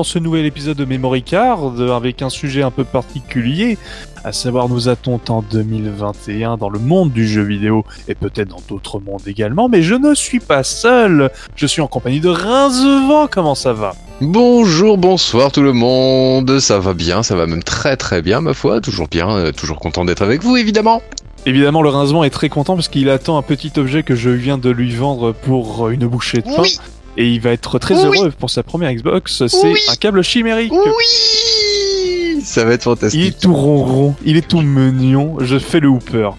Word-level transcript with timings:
dans 0.00 0.04
ce 0.04 0.18
nouvel 0.18 0.46
épisode 0.46 0.78
de 0.78 0.86
Memory 0.86 1.22
Card 1.22 1.74
avec 1.94 2.22
un 2.22 2.30
sujet 2.30 2.62
un 2.62 2.70
peu 2.70 2.84
particulier, 2.84 3.76
à 4.24 4.32
savoir 4.32 4.70
nous 4.70 4.88
attend 4.88 5.20
en 5.28 5.42
2021 5.42 6.56
dans 6.56 6.70
le 6.70 6.78
monde 6.78 7.12
du 7.12 7.28
jeu 7.28 7.42
vidéo 7.42 7.84
et 8.08 8.14
peut-être 8.14 8.48
dans 8.48 8.62
d'autres 8.66 8.98
mondes 8.98 9.20
également, 9.26 9.68
mais 9.68 9.82
je 9.82 9.94
ne 9.94 10.14
suis 10.14 10.40
pas 10.40 10.62
seul, 10.62 11.30
je 11.54 11.66
suis 11.66 11.82
en 11.82 11.86
compagnie 11.86 12.20
de 12.20 12.30
Rincevent, 12.30 13.26
comment 13.30 13.54
ça 13.54 13.74
va? 13.74 13.92
Bonjour, 14.22 14.96
bonsoir 14.96 15.52
tout 15.52 15.60
le 15.60 15.74
monde, 15.74 16.60
ça 16.60 16.78
va 16.78 16.94
bien, 16.94 17.22
ça 17.22 17.36
va 17.36 17.46
même 17.46 17.62
très 17.62 17.98
très 17.98 18.22
bien 18.22 18.40
ma 18.40 18.54
foi, 18.54 18.80
toujours 18.80 19.06
bien, 19.06 19.28
euh, 19.28 19.52
toujours 19.52 19.80
content 19.80 20.06
d'être 20.06 20.22
avec 20.22 20.42
vous 20.42 20.56
évidemment. 20.56 21.02
Évidemment, 21.44 21.82
le 21.82 21.90
Rincevent 21.90 22.24
est 22.24 22.30
très 22.30 22.48
content 22.48 22.74
parce 22.74 22.88
qu'il 22.88 23.10
attend 23.10 23.36
un 23.36 23.42
petit 23.42 23.72
objet 23.76 24.02
que 24.02 24.14
je 24.14 24.30
viens 24.30 24.56
de 24.56 24.70
lui 24.70 24.94
vendre 24.94 25.32
pour 25.32 25.90
une 25.90 26.06
bouchée 26.06 26.38
de 26.38 26.44
pain. 26.44 26.62
Oui. 26.62 26.78
Et 27.16 27.28
il 27.28 27.40
va 27.40 27.50
être 27.50 27.78
très 27.78 27.94
Oui. 28.06 28.18
heureux 28.18 28.30
pour 28.38 28.50
sa 28.50 28.62
première 28.62 28.92
Xbox. 28.94 29.46
C'est 29.46 29.66
Oui. 29.72 29.78
un 29.90 29.94
câble 29.96 30.22
chimérique. 30.22 30.72
Oui 30.72 32.40
Ça 32.42 32.64
va 32.64 32.72
être 32.72 32.84
Il 32.86 32.92
est 32.92 32.94
fantastique. 32.96 33.38
tout 33.38 33.52
ronron, 33.54 34.14
il 34.24 34.36
est 34.36 34.46
tout 34.48 34.60
mignon. 34.62 35.36
Je 35.40 35.58
fais 35.58 35.80
le 35.80 35.88
hooper. 35.88 36.30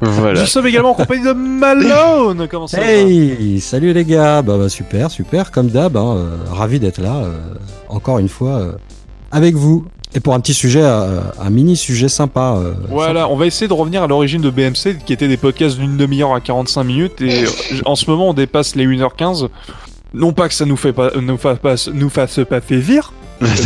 Voilà. 0.00 0.40
Nous 0.40 0.46
sommes 0.46 0.66
également 0.66 0.92
en 0.92 0.94
compagnie 0.94 1.24
de 1.24 1.32
Malone. 1.32 2.46
Comment 2.50 2.66
ça 2.66 2.78
va 2.80 2.86
Hey, 2.86 3.60
salut 3.60 3.92
les 3.92 4.04
gars, 4.04 4.40
bah, 4.42 4.56
bah, 4.58 4.68
super, 4.68 5.10
super, 5.10 5.50
comme 5.50 5.68
d'hab, 5.68 5.96
hein, 5.96 6.16
euh, 6.16 6.36
ravi 6.50 6.80
d'être 6.80 7.00
là, 7.00 7.16
euh, 7.24 7.38
encore 7.88 8.18
une 8.18 8.28
fois, 8.30 8.56
euh, 8.58 8.72
avec 9.30 9.54
vous. 9.54 9.84
Et 10.14 10.20
pour 10.20 10.34
un 10.34 10.40
petit 10.40 10.52
sujet, 10.54 10.82
euh, 10.82 11.20
un 11.40 11.48
mini 11.50 11.76
sujet 11.76 12.08
sympa. 12.08 12.56
euh, 12.58 12.74
Voilà, 12.90 13.28
on 13.28 13.36
va 13.36 13.46
essayer 13.46 13.66
de 13.68 13.72
revenir 13.72 14.02
à 14.02 14.06
l'origine 14.06 14.42
de 14.42 14.50
BMC, 14.50 14.98
qui 15.06 15.12
était 15.14 15.28
des 15.28 15.38
podcasts 15.38 15.78
d'une 15.78 15.96
demi-heure 15.96 16.34
à 16.34 16.40
45 16.40 16.84
minutes, 16.84 17.22
et 17.22 17.44
euh, 17.44 17.48
en 17.86 17.96
ce 17.96 18.10
moment 18.10 18.28
on 18.30 18.34
dépasse 18.34 18.74
les 18.76 18.86
1h15. 18.86 19.48
Non 20.14 20.34
pas 20.34 20.48
que 20.48 20.54
ça 20.54 20.66
nous 20.66 20.76
fait 20.76 20.92
pas, 20.92 21.10
nous 21.18 21.38
fasse 21.38 21.58
pas, 21.58 21.74
nous 21.94 22.10
fasse 22.10 22.40
pas 22.48 22.60
plaisir, 22.60 23.14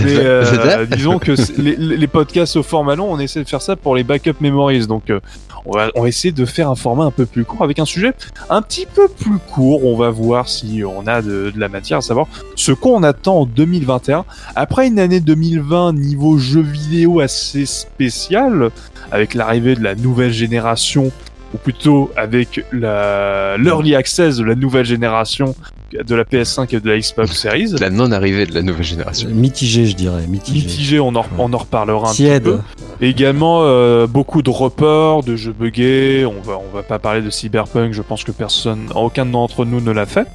mais 0.04 0.16
euh, 0.16 0.86
disons 0.86 1.18
que 1.18 1.32
les, 1.60 1.76
les 1.76 2.06
podcasts 2.06 2.56
au 2.56 2.62
format 2.62 2.96
long, 2.96 3.12
on 3.12 3.18
essaie 3.18 3.42
de 3.42 3.48
faire 3.48 3.62
ça 3.62 3.76
pour 3.76 3.94
les 3.94 4.04
backup 4.04 4.36
memories. 4.40 4.86
Donc, 4.86 5.10
euh, 5.10 5.20
on, 5.64 5.72
va, 5.72 5.90
on 5.94 6.02
va 6.02 6.08
essayer 6.08 6.32
de 6.32 6.44
faire 6.44 6.70
un 6.70 6.74
format 6.74 7.04
un 7.04 7.10
peu 7.10 7.26
plus 7.26 7.44
court 7.44 7.62
avec 7.62 7.78
un 7.78 7.84
sujet 7.84 8.12
un 8.50 8.62
petit 8.62 8.86
peu 8.86 9.08
plus 9.08 9.38
court. 9.38 9.84
On 9.84 9.96
va 9.96 10.10
voir 10.10 10.48
si 10.48 10.82
on 10.84 11.06
a 11.06 11.22
de, 11.22 11.50
de 11.54 11.60
la 11.60 11.68
matière, 11.68 11.98
à 11.98 12.02
savoir 12.02 12.26
ce 12.54 12.72
qu'on 12.72 13.02
attend 13.02 13.40
en 13.40 13.46
2021. 13.46 14.24
Après 14.54 14.86
une 14.86 14.98
année 14.98 15.20
2020 15.20 15.94
niveau 15.94 16.38
jeu 16.38 16.60
vidéo 16.60 17.20
assez 17.20 17.66
spécial, 17.66 18.70
avec 19.10 19.34
l'arrivée 19.34 19.74
de 19.74 19.82
la 19.82 19.94
nouvelle 19.94 20.32
génération, 20.32 21.12
ou 21.54 21.58
plutôt 21.58 22.10
avec 22.16 22.64
la 22.72 23.56
l'early 23.56 23.94
access 23.94 24.36
de 24.36 24.44
la 24.44 24.54
nouvelle 24.54 24.84
génération 24.84 25.54
de 25.92 26.14
la 26.14 26.24
PS5 26.24 26.74
et 26.76 26.80
de 26.80 26.88
la 26.90 26.98
Xbox 26.98 27.32
Series. 27.40 27.74
La 27.80 27.90
non-arrivée 27.90 28.44
de 28.46 28.54
la 28.54 28.62
nouvelle 28.62 28.82
génération. 28.84 29.28
mitigé, 29.30 29.86
je 29.86 29.94
dirais, 29.94 30.26
mitigé. 30.26 30.66
Mitigé, 30.66 31.00
on 31.00 31.14
en, 31.14 31.24
on 31.38 31.52
en 31.52 31.58
reparlera 31.58 32.10
un 32.10 32.12
Tiède. 32.12 32.42
petit 32.42 32.50
peu. 32.50 33.04
Et 33.04 33.08
également 33.10 33.60
euh, 33.62 34.06
beaucoup 34.06 34.42
de 34.42 34.50
reports, 34.50 35.22
de 35.22 35.36
jeux 35.36 35.52
buggés. 35.58 36.26
On 36.26 36.40
va, 36.42 36.58
on 36.58 36.74
va 36.74 36.82
pas 36.82 36.98
parler 36.98 37.22
de 37.22 37.30
Cyberpunk. 37.30 37.92
Je 37.92 38.02
pense 38.02 38.24
que 38.24 38.32
personne, 38.32 38.88
aucun 38.94 39.26
d'entre 39.26 39.64
nous 39.64 39.80
ne 39.80 39.92
l'a 39.92 40.06
fait 40.06 40.26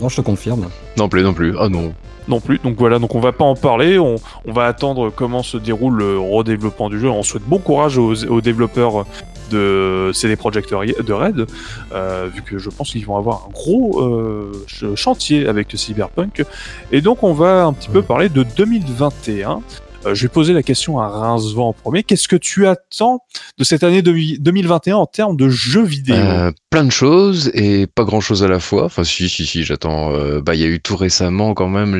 Non, 0.00 0.08
je 0.08 0.16
te 0.16 0.20
confirme. 0.22 0.66
Non 0.98 1.08
plus, 1.08 1.22
non 1.22 1.32
plus. 1.34 1.54
Ah 1.60 1.68
non. 1.68 1.94
non 2.26 2.40
plus. 2.40 2.58
Donc 2.64 2.74
voilà, 2.78 2.98
donc 2.98 3.14
on 3.14 3.20
va 3.20 3.32
pas 3.32 3.44
en 3.44 3.54
parler. 3.54 3.98
On, 4.00 4.16
on 4.46 4.52
va 4.52 4.64
attendre 4.66 5.10
comment 5.14 5.42
se 5.44 5.56
déroule 5.56 5.96
le 5.98 6.18
redéveloppement 6.18 6.90
du 6.90 6.98
jeu. 6.98 7.08
On 7.08 7.22
souhaite 7.22 7.44
bon 7.46 7.58
courage 7.58 7.96
aux, 7.98 8.24
aux 8.24 8.40
développeurs 8.40 9.06
de 9.50 10.10
CD 10.14 10.36
Projekt 10.36 10.70
de 10.70 11.12
Red, 11.12 11.46
euh, 11.92 12.28
vu 12.34 12.42
que 12.42 12.58
je 12.58 12.70
pense 12.70 12.90
qu'ils 12.90 13.06
vont 13.06 13.16
avoir 13.16 13.46
un 13.48 13.52
gros 13.52 14.00
euh, 14.02 14.52
ch- 14.68 14.94
chantier 14.94 15.46
avec 15.48 15.68
Cyberpunk. 15.74 16.44
Et 16.92 17.00
donc 17.00 17.22
on 17.22 17.32
va 17.32 17.64
un 17.64 17.72
petit 17.72 17.88
peu 17.88 18.02
parler 18.02 18.28
de 18.28 18.42
2021. 18.56 19.60
Euh, 20.06 20.14
je 20.14 20.22
vais 20.22 20.28
poser 20.28 20.52
la 20.52 20.62
question 20.62 20.98
à 21.00 21.08
Rincevent 21.08 21.68
en 21.68 21.72
premier. 21.72 22.02
Qu'est-ce 22.02 22.28
que 22.28 22.36
tu 22.36 22.66
attends 22.66 23.20
de 23.58 23.64
cette 23.64 23.82
année 23.82 24.02
de- 24.02 24.36
2021 24.38 24.96
en 24.96 25.06
termes 25.06 25.36
de 25.36 25.48
jeux 25.48 25.84
vidéo? 25.84 26.14
Euh, 26.16 26.50
plein 26.70 26.84
de 26.84 26.92
choses 26.92 27.50
et 27.54 27.86
pas 27.86 28.04
grand 28.04 28.20
chose 28.20 28.42
à 28.44 28.48
la 28.48 28.60
fois. 28.60 28.84
Enfin, 28.84 29.04
si, 29.04 29.28
si, 29.28 29.46
si, 29.46 29.64
j'attends. 29.64 30.12
euh, 30.12 30.40
bah, 30.40 30.54
il 30.54 30.60
y 30.60 30.64
a 30.64 30.68
eu 30.68 30.80
tout 30.80 30.96
récemment 30.96 31.54
quand 31.54 31.68
même 31.68 31.96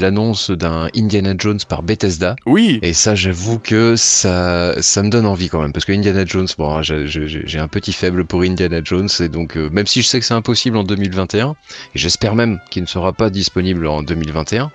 l'annonce 0.00 0.50
d'un 0.50 0.88
Indiana 0.96 1.34
Jones 1.36 1.58
par 1.68 1.82
Bethesda. 1.82 2.36
Oui, 2.46 2.78
Et 2.82 2.92
ça, 2.92 3.14
j'avoue 3.14 3.58
que 3.58 3.96
ça, 3.96 4.80
ça 4.82 5.02
me 5.02 5.10
donne 5.10 5.26
envie 5.26 5.48
quand 5.48 5.60
même, 5.60 5.72
parce 5.72 5.84
que 5.84 5.92
Indiana 5.92 6.24
Jones, 6.24 6.48
bon, 6.58 6.82
j'ai- 6.82 7.58
un 7.58 7.68
petit 7.68 7.92
faible 7.92 8.24
pour 8.24 8.42
Indiana 8.42 8.80
Jones, 8.82 9.08
et 9.20 9.28
donc 9.28 9.56
même 9.56 9.86
si 9.86 10.00
je 10.02 10.06
sais 10.06 10.18
que 10.20 10.24
c'est 10.24 10.34
impossible 10.34 10.76
en 10.78 10.84
2021, 10.84 11.50
et 11.94 11.98
j'espère 11.98 12.34
même 12.34 12.58
qu'il 12.70 12.82
ne 12.82 12.86
sera 12.88 13.12
pas 13.12 13.28
disponible 13.30 13.86
en 13.86 14.02
2021, 14.02 14.70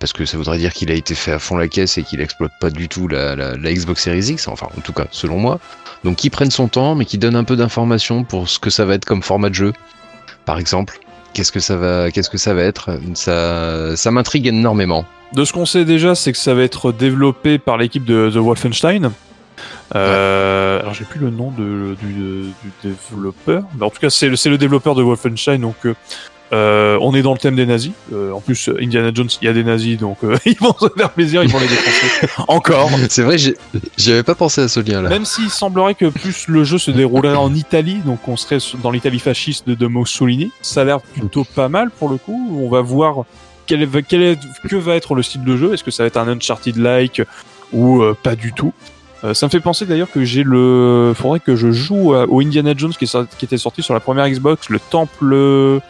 parce 0.00 0.12
que 0.12 0.24
ça 0.26 0.36
voudrait 0.36 0.58
dire 0.58 0.72
qu'il 0.74 0.90
a 0.90 0.94
été 0.94 1.14
fait 1.14 1.32
à 1.32 1.38
fond 1.38 1.56
la 1.56 1.68
caisse 1.68 1.96
et 1.98 2.02
qu'il 2.02 2.20
exploite 2.26 2.52
pas 2.60 2.70
du 2.70 2.88
tout 2.88 3.08
la, 3.08 3.34
la, 3.34 3.56
la 3.56 3.72
Xbox 3.72 4.02
Series 4.02 4.32
X, 4.32 4.48
enfin 4.48 4.68
en 4.76 4.80
tout 4.82 4.92
cas 4.92 5.06
selon 5.10 5.38
moi. 5.38 5.58
Donc 6.04 6.16
qu'il 6.16 6.30
prenne 6.30 6.50
son 6.50 6.68
temps, 6.68 6.94
mais 6.94 7.06
qu'il 7.06 7.18
donne 7.18 7.36
un 7.36 7.44
peu 7.44 7.56
d'informations 7.56 8.22
pour 8.22 8.48
ce 8.48 8.58
que 8.58 8.68
ça 8.70 8.84
va 8.84 8.94
être 8.94 9.06
comme 9.06 9.22
format 9.22 9.48
de 9.48 9.54
jeu, 9.54 9.72
par 10.44 10.58
exemple. 10.58 10.98
Qu'est-ce 11.32 11.52
que 11.52 11.60
ça 11.60 11.76
va, 11.76 12.10
qu'est-ce 12.10 12.30
que 12.30 12.38
ça 12.38 12.54
va 12.54 12.62
être? 12.62 12.98
Ça, 13.14 13.96
ça 13.96 14.10
m'intrigue 14.10 14.46
énormément. 14.46 15.04
De 15.32 15.44
ce 15.44 15.52
qu'on 15.52 15.66
sait 15.66 15.84
déjà, 15.84 16.14
c'est 16.14 16.32
que 16.32 16.38
ça 16.38 16.54
va 16.54 16.62
être 16.62 16.92
développé 16.92 17.58
par 17.58 17.76
l'équipe 17.76 18.04
de 18.04 18.30
The 18.32 18.36
Wolfenstein. 18.36 19.10
Euh, 19.94 20.80
Alors 20.80 20.94
j'ai 20.94 21.04
plus 21.04 21.20
le 21.20 21.30
nom 21.30 21.50
de, 21.50 21.96
du, 22.00 22.12
du 22.12 22.52
développeur, 22.82 23.64
mais 23.76 23.84
en 23.84 23.90
tout 23.90 24.00
cas 24.00 24.10
c'est 24.10 24.28
le, 24.28 24.36
c'est 24.36 24.50
le 24.50 24.58
développeur 24.58 24.94
de 24.94 25.02
Wolfenstein. 25.02 25.60
Donc 25.60 25.76
euh, 25.86 25.94
euh, 26.52 26.96
on 27.00 27.14
est 27.14 27.22
dans 27.22 27.32
le 27.32 27.38
thème 27.38 27.56
des 27.56 27.66
nazis. 27.66 27.92
Euh, 28.12 28.30
en 28.32 28.40
plus 28.40 28.70
Indiana 28.80 29.10
Jones, 29.12 29.28
il 29.42 29.46
y 29.46 29.48
a 29.48 29.52
des 29.52 29.64
nazis, 29.64 29.98
donc 29.98 30.18
euh, 30.24 30.36
ils 30.46 30.56
vont 30.58 30.74
se 30.78 30.86
faire 30.96 31.10
plaisir, 31.10 31.42
ils 31.42 31.50
vont 31.50 31.58
les 31.58 31.66
défoncer. 31.66 32.26
Encore. 32.48 32.90
C'est 33.08 33.22
vrai, 33.22 33.36
j'y 33.38 34.12
avais 34.12 34.22
pas 34.22 34.34
pensé 34.34 34.60
à 34.60 34.68
ce 34.68 34.80
lien-là. 34.80 35.08
Même 35.08 35.24
s'il 35.24 35.50
semblerait 35.50 35.94
que 35.94 36.06
plus 36.06 36.46
le 36.48 36.62
jeu 36.64 36.78
se 36.78 36.90
déroulerait 36.90 37.34
en 37.36 37.52
Italie, 37.54 37.98
donc 38.04 38.26
on 38.28 38.36
serait 38.36 38.58
dans 38.82 38.90
l'Italie 38.90 39.18
fasciste 39.18 39.68
de, 39.68 39.74
de 39.74 39.86
Mussolini, 39.86 40.50
ça 40.62 40.82
a 40.82 40.84
l'air 40.84 41.00
plutôt 41.00 41.44
pas 41.44 41.68
mal 41.68 41.90
pour 41.90 42.08
le 42.08 42.16
coup. 42.16 42.58
On 42.62 42.68
va 42.68 42.80
voir 42.80 43.24
quel 43.66 43.82
est, 43.82 44.02
quel 44.06 44.22
est- 44.22 44.38
que 44.68 44.76
va 44.76 44.94
être 44.94 45.14
le 45.14 45.22
style 45.22 45.42
de 45.44 45.56
jeu. 45.56 45.74
Est-ce 45.74 45.82
que 45.82 45.90
ça 45.90 46.04
va 46.04 46.06
être 46.06 46.16
un 46.16 46.28
Uncharted-like 46.28 47.22
ou 47.72 48.02
euh, 48.02 48.16
pas 48.20 48.36
du 48.36 48.52
tout? 48.52 48.72
Euh, 49.24 49.32
ça 49.34 49.46
me 49.46 49.50
fait 49.50 49.60
penser 49.60 49.86
d'ailleurs 49.86 50.10
que 50.12 50.24
j'ai 50.24 50.42
le. 50.44 51.12
Faudrait 51.16 51.40
que 51.40 51.56
je 51.56 51.72
joue 51.72 52.14
au 52.14 52.40
Indiana 52.40 52.74
Jones 52.76 52.92
qui, 52.92 53.04
est 53.04 53.08
sorti- 53.08 53.34
qui 53.38 53.44
était 53.46 53.56
sorti 53.58 53.82
sur 53.82 53.94
la 53.94 54.00
première 54.00 54.28
Xbox, 54.28 54.68
le 54.68 54.78
temple 54.78 55.32
euh, 55.32 55.80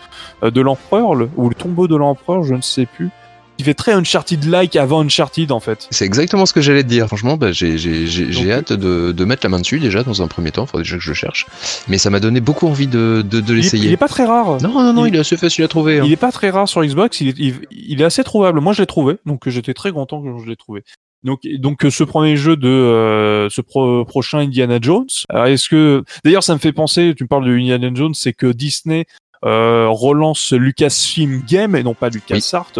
de 0.42 0.60
l'empereur, 0.60 1.14
le- 1.14 1.30
ou 1.36 1.48
le 1.48 1.54
tombeau 1.54 1.88
de 1.88 1.96
l'empereur, 1.96 2.42
je 2.42 2.54
ne 2.54 2.60
sais 2.60 2.86
plus. 2.86 3.10
Il 3.58 3.64
fait 3.64 3.72
très 3.72 3.92
Uncharted-like 3.92 4.76
avant 4.76 5.00
Uncharted 5.02 5.50
en 5.50 5.60
fait. 5.60 5.88
C'est 5.90 6.04
exactement 6.04 6.44
ce 6.44 6.52
que 6.52 6.60
j'allais 6.60 6.82
te 6.82 6.88
dire. 6.88 7.06
Franchement, 7.06 7.38
bah, 7.38 7.52
j'ai 7.52 7.78
j'ai- 7.78 8.06
j'ai- 8.06 8.30
j'ai 8.30 8.42
Donc- 8.44 8.52
hâte 8.52 8.72
de, 8.74 9.12
de 9.12 9.24
mettre 9.24 9.46
la 9.46 9.48
main 9.48 9.60
dessus 9.60 9.78
déjà 9.80 10.02
dans 10.02 10.20
un 10.22 10.28
premier 10.28 10.50
temps. 10.50 10.66
Faudrait 10.66 10.82
déjà 10.82 10.96
que 10.96 11.02
je 11.02 11.08
le 11.08 11.14
cherche. 11.14 11.46
Mais 11.88 11.96
ça 11.96 12.10
m'a 12.10 12.20
donné 12.20 12.40
beaucoup 12.40 12.66
envie 12.66 12.86
de, 12.86 13.24
de, 13.28 13.40
de 13.40 13.54
l'essayer. 13.54 13.86
il 13.86 13.92
est 13.92 13.96
pas 13.96 14.08
très 14.08 14.26
rare. 14.26 14.60
Non, 14.62 14.68
non, 14.82 14.92
non, 14.92 15.06
il- 15.06 15.14
il, 15.14 15.16
est 15.16 15.20
assez 15.20 15.38
facile 15.38 15.64
à 15.64 15.68
trouver. 15.68 16.00
hein. 16.00 16.02
Il 16.04 16.12
est 16.12 16.16
pas 16.16 16.32
très 16.32 16.50
rare 16.50 16.68
sur 16.68 16.84
Xbox, 16.84 17.20
il 17.22 17.28
est, 17.28 17.54
il, 17.70 18.00
est 18.02 18.04
assez 18.04 18.24
trouvable. 18.24 18.60
Moi, 18.60 18.74
je 18.74 18.82
l'ai 18.82 18.86
trouvé, 18.86 19.16
donc 19.24 19.48
j'étais 19.48 19.72
très 19.72 19.90
content 19.90 20.20
que 20.22 20.28
je 20.44 20.46
l'ai 20.48 20.56
trouvé. 20.56 20.82
Donc, 21.24 21.40
donc 21.58 21.84
euh, 21.86 21.90
ce 21.90 22.04
premier 22.04 22.36
jeu 22.36 22.56
de 22.56 22.68
euh, 22.68 23.48
ce 23.48 23.60
pro- 23.62 24.04
prochain 24.04 24.40
Indiana 24.40 24.78
Jones. 24.80 25.06
Alors, 25.30 25.46
est-ce 25.46 25.68
que 25.70 26.04
d'ailleurs 26.24 26.44
ça 26.44 26.52
me 26.52 26.58
fait 26.58 26.72
penser, 26.72 27.14
tu 27.16 27.24
me 27.24 27.28
parles 27.28 27.46
de 27.46 27.52
Indiana 27.56 27.88
Jones, 27.92 28.12
c'est 28.14 28.34
que 28.34 28.46
Disney 28.52 29.00
euh, 29.00 29.04
relance 29.46 30.52
Lucasfilm 30.52 31.42
Game 31.46 31.76
et 31.76 31.82
non 31.82 31.94
pas 31.94 32.08
LucasArts 32.08 32.72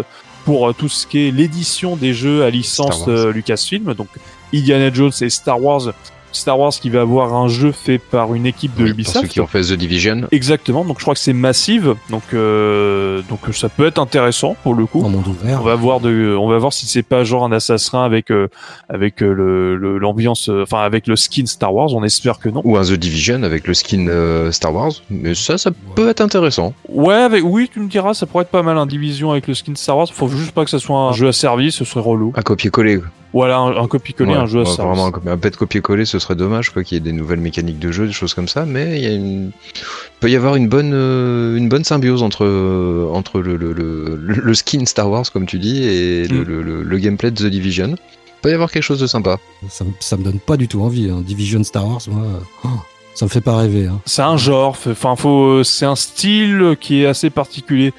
pour 0.47 0.69
euh, 0.69 0.73
tout 0.73 0.87
ce 0.87 1.05
qui 1.05 1.27
est 1.27 1.31
l'édition 1.31 1.97
des 1.97 2.13
jeux 2.13 2.45
à 2.45 2.49
licence 2.49 3.03
euh, 3.09 3.33
Lucasfilm. 3.33 3.93
Donc 3.93 4.07
Indiana 4.53 4.93
Jones 4.93 5.11
et 5.19 5.29
Star 5.29 5.61
Wars. 5.61 5.93
Star 6.37 6.59
Wars 6.59 6.71
qui 6.71 6.89
va 6.89 7.01
avoir 7.01 7.33
un 7.33 7.47
jeu 7.47 7.71
fait 7.71 7.97
par 7.97 8.33
une 8.33 8.45
équipe 8.45 8.73
de 8.75 8.83
Oui, 8.83 8.89
pour 8.91 8.99
Ubisoft. 8.99 9.21
ceux 9.25 9.27
qui 9.27 9.41
ont 9.41 9.47
fait 9.47 9.61
The 9.61 9.73
Division. 9.73 10.21
Exactement, 10.31 10.85
donc 10.85 10.97
je 10.99 11.03
crois 11.03 11.13
que 11.13 11.19
c'est 11.19 11.33
massive, 11.33 11.95
donc 12.09 12.23
euh, 12.33 13.21
donc 13.29 13.39
ça 13.53 13.69
peut 13.69 13.85
être 13.85 13.99
intéressant 13.99 14.55
pour 14.63 14.73
le 14.75 14.85
coup. 14.85 15.03
En 15.03 15.09
monde 15.09 15.27
ouvert. 15.27 15.59
On 15.61 15.63
va 15.65 15.75
voir 15.75 15.99
de, 15.99 16.35
on 16.39 16.47
va 16.47 16.57
voir 16.57 16.73
si 16.73 16.85
c'est 16.87 17.03
pas 17.03 17.23
genre 17.23 17.43
un 17.43 17.51
assassin 17.51 18.03
avec 18.03 18.31
euh, 18.31 18.47
avec 18.89 19.21
euh, 19.21 19.31
le 19.33 19.97
l'ambiance, 19.97 20.49
euh, 20.49 20.63
enfin 20.63 20.79
avec 20.79 21.07
le 21.07 21.15
skin 21.15 21.45
Star 21.45 21.73
Wars. 21.73 21.93
On 21.93 22.03
espère 22.03 22.39
que 22.39 22.49
non. 22.49 22.61
Ou 22.63 22.77
un 22.77 22.83
The 22.83 22.93
Division 22.93 23.43
avec 23.43 23.67
le 23.67 23.73
skin 23.73 24.07
euh, 24.07 24.51
Star 24.51 24.73
Wars. 24.73 24.91
Mais 25.09 25.35
ça, 25.35 25.57
ça 25.57 25.71
peut 25.95 26.09
être 26.09 26.21
intéressant. 26.21 26.73
Ouais, 26.89 27.13
avec, 27.15 27.43
oui, 27.43 27.69
tu 27.73 27.79
me 27.79 27.87
diras, 27.87 28.13
ça 28.13 28.25
pourrait 28.25 28.43
être 28.43 28.51
pas 28.51 28.63
mal 28.63 28.77
un 28.77 28.85
division 28.85 29.31
avec 29.31 29.47
le 29.47 29.53
skin 29.53 29.73
Star 29.75 29.97
Wars. 29.97 30.07
Faut 30.11 30.27
juste 30.27 30.51
pas 30.51 30.63
que 30.63 30.69
ça 30.69 30.79
soit 30.79 30.97
un 30.97 31.11
jeu 31.13 31.27
à 31.27 31.33
service, 31.33 31.75
ce 31.75 31.85
serait 31.85 32.01
relou. 32.01 32.33
Un 32.35 32.41
copier-coller. 32.41 32.99
Voilà, 33.33 33.57
un, 33.57 33.75
un 33.83 33.87
copier-coller, 33.87 34.31
Ouais, 34.31 34.37
un 34.37 34.45
jeu 34.45 34.59
à 34.59 34.63
ouais, 34.63 34.65
service. 34.69 34.97
Vraiment, 34.97 35.07
un, 35.25 35.31
un 35.31 35.35
bête 35.35 35.57
copier-coller, 35.57 36.05
ce 36.05 36.17
serait 36.17 36.35
dommage 36.35 36.69
quoi, 36.71 36.83
qu'il 36.83 36.95
y 36.95 36.97
ait 36.97 37.03
des 37.03 37.11
nouvelles 37.11 37.41
mécaniques 37.41 37.77
de 37.79 37.91
jeu, 37.91 38.07
des 38.07 38.13
choses 38.13 38.33
comme 38.33 38.47
ça. 38.47 38.65
Mais 38.65 38.97
il 38.97 39.03
y 39.03 39.05
a 39.07 39.13
une... 39.13 39.47
il 39.47 40.19
peut 40.21 40.29
y 40.31 40.35
avoir 40.35 40.55
une 40.55 40.69
bonne, 40.69 40.91
euh, 40.93 41.55
une 41.57 41.67
bonne 41.69 41.83
symbiose 41.83 42.23
entre, 42.23 42.45
euh, 42.45 43.07
entre 43.11 43.39
le, 43.41 43.57
le, 43.57 43.73
le, 43.73 44.15
le 44.17 44.53
skin 44.53 44.85
Star 44.85 45.09
Wars, 45.09 45.25
comme 45.31 45.45
tu 45.45 45.59
dis, 45.59 45.83
et 45.83 46.27
le, 46.27 46.39
Mm. 46.39 46.43
le, 46.47 46.61
le- 46.63 46.83
le 46.83 46.97
gameplay 46.97 47.31
de 47.31 47.35
The 47.35 47.51
Division. 47.51 47.89
Il 47.89 48.41
peut 48.41 48.49
y 48.51 48.53
avoir 48.53 48.71
quelque 48.71 48.83
chose 48.83 48.99
de 49.01 49.07
sympa. 49.07 49.37
Ça, 49.69 49.83
me- 49.83 49.91
ça 49.99 50.15
me 50.15 50.23
donne 50.23 50.39
pas 50.39 50.55
du 50.57 50.67
tout 50.67 50.81
envie. 50.81 51.09
hein. 51.09 51.21
Division 51.25 51.63
Star 51.63 51.85
Wars, 51.87 52.01
moi, 52.07 52.23
euh, 52.23 52.39
oh, 52.63 52.69
ça 53.13 53.25
me 53.25 53.29
fait 53.29 53.41
pas 53.41 53.57
rêver. 53.57 53.87
hein. 53.87 53.99
C'est 54.05 54.21
un 54.21 54.37
genre, 54.37 54.77
enfin 54.87 55.15
faut, 55.17 55.63
c'est 55.63 55.85
un 55.85 55.95
style 55.95 56.77
qui 56.79 57.01
est 57.03 57.07
assez 57.07 57.29
particulier. 57.29 57.93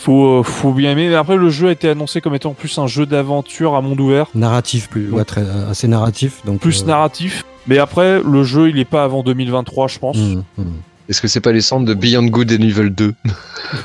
Faut, 0.00 0.42
faut 0.42 0.72
bien 0.72 0.92
aimer. 0.92 1.10
Mais 1.10 1.14
après, 1.14 1.36
le 1.36 1.50
jeu 1.50 1.68
a 1.68 1.72
été 1.72 1.90
annoncé 1.90 2.22
comme 2.22 2.34
étant 2.34 2.54
plus 2.54 2.78
un 2.78 2.86
jeu 2.86 3.04
d'aventure 3.04 3.76
à 3.76 3.82
monde 3.82 4.00
ouvert, 4.00 4.28
Narratif 4.34 4.88
plus, 4.88 5.10
ouais, 5.10 5.26
très, 5.26 5.44
assez 5.68 5.88
narratif. 5.88 6.40
Donc, 6.46 6.60
plus 6.60 6.82
euh, 6.82 6.86
narratif. 6.86 7.44
Mais 7.66 7.76
après, 7.76 8.22
le 8.22 8.42
jeu, 8.42 8.70
il 8.70 8.78
est 8.78 8.86
pas 8.86 9.04
avant 9.04 9.22
2023, 9.22 9.88
je 9.88 9.98
pense. 9.98 10.16
hum, 10.16 10.42
hum. 10.56 10.72
Est-ce 11.10 11.20
que 11.20 11.26
c'est 11.28 11.40
pas 11.40 11.50
les 11.50 11.60
centres 11.60 11.84
de 11.84 11.92
Beyond 11.94 12.26
Good 12.26 12.52
and 12.52 12.62
Evil 12.62 12.90
2 12.90 13.14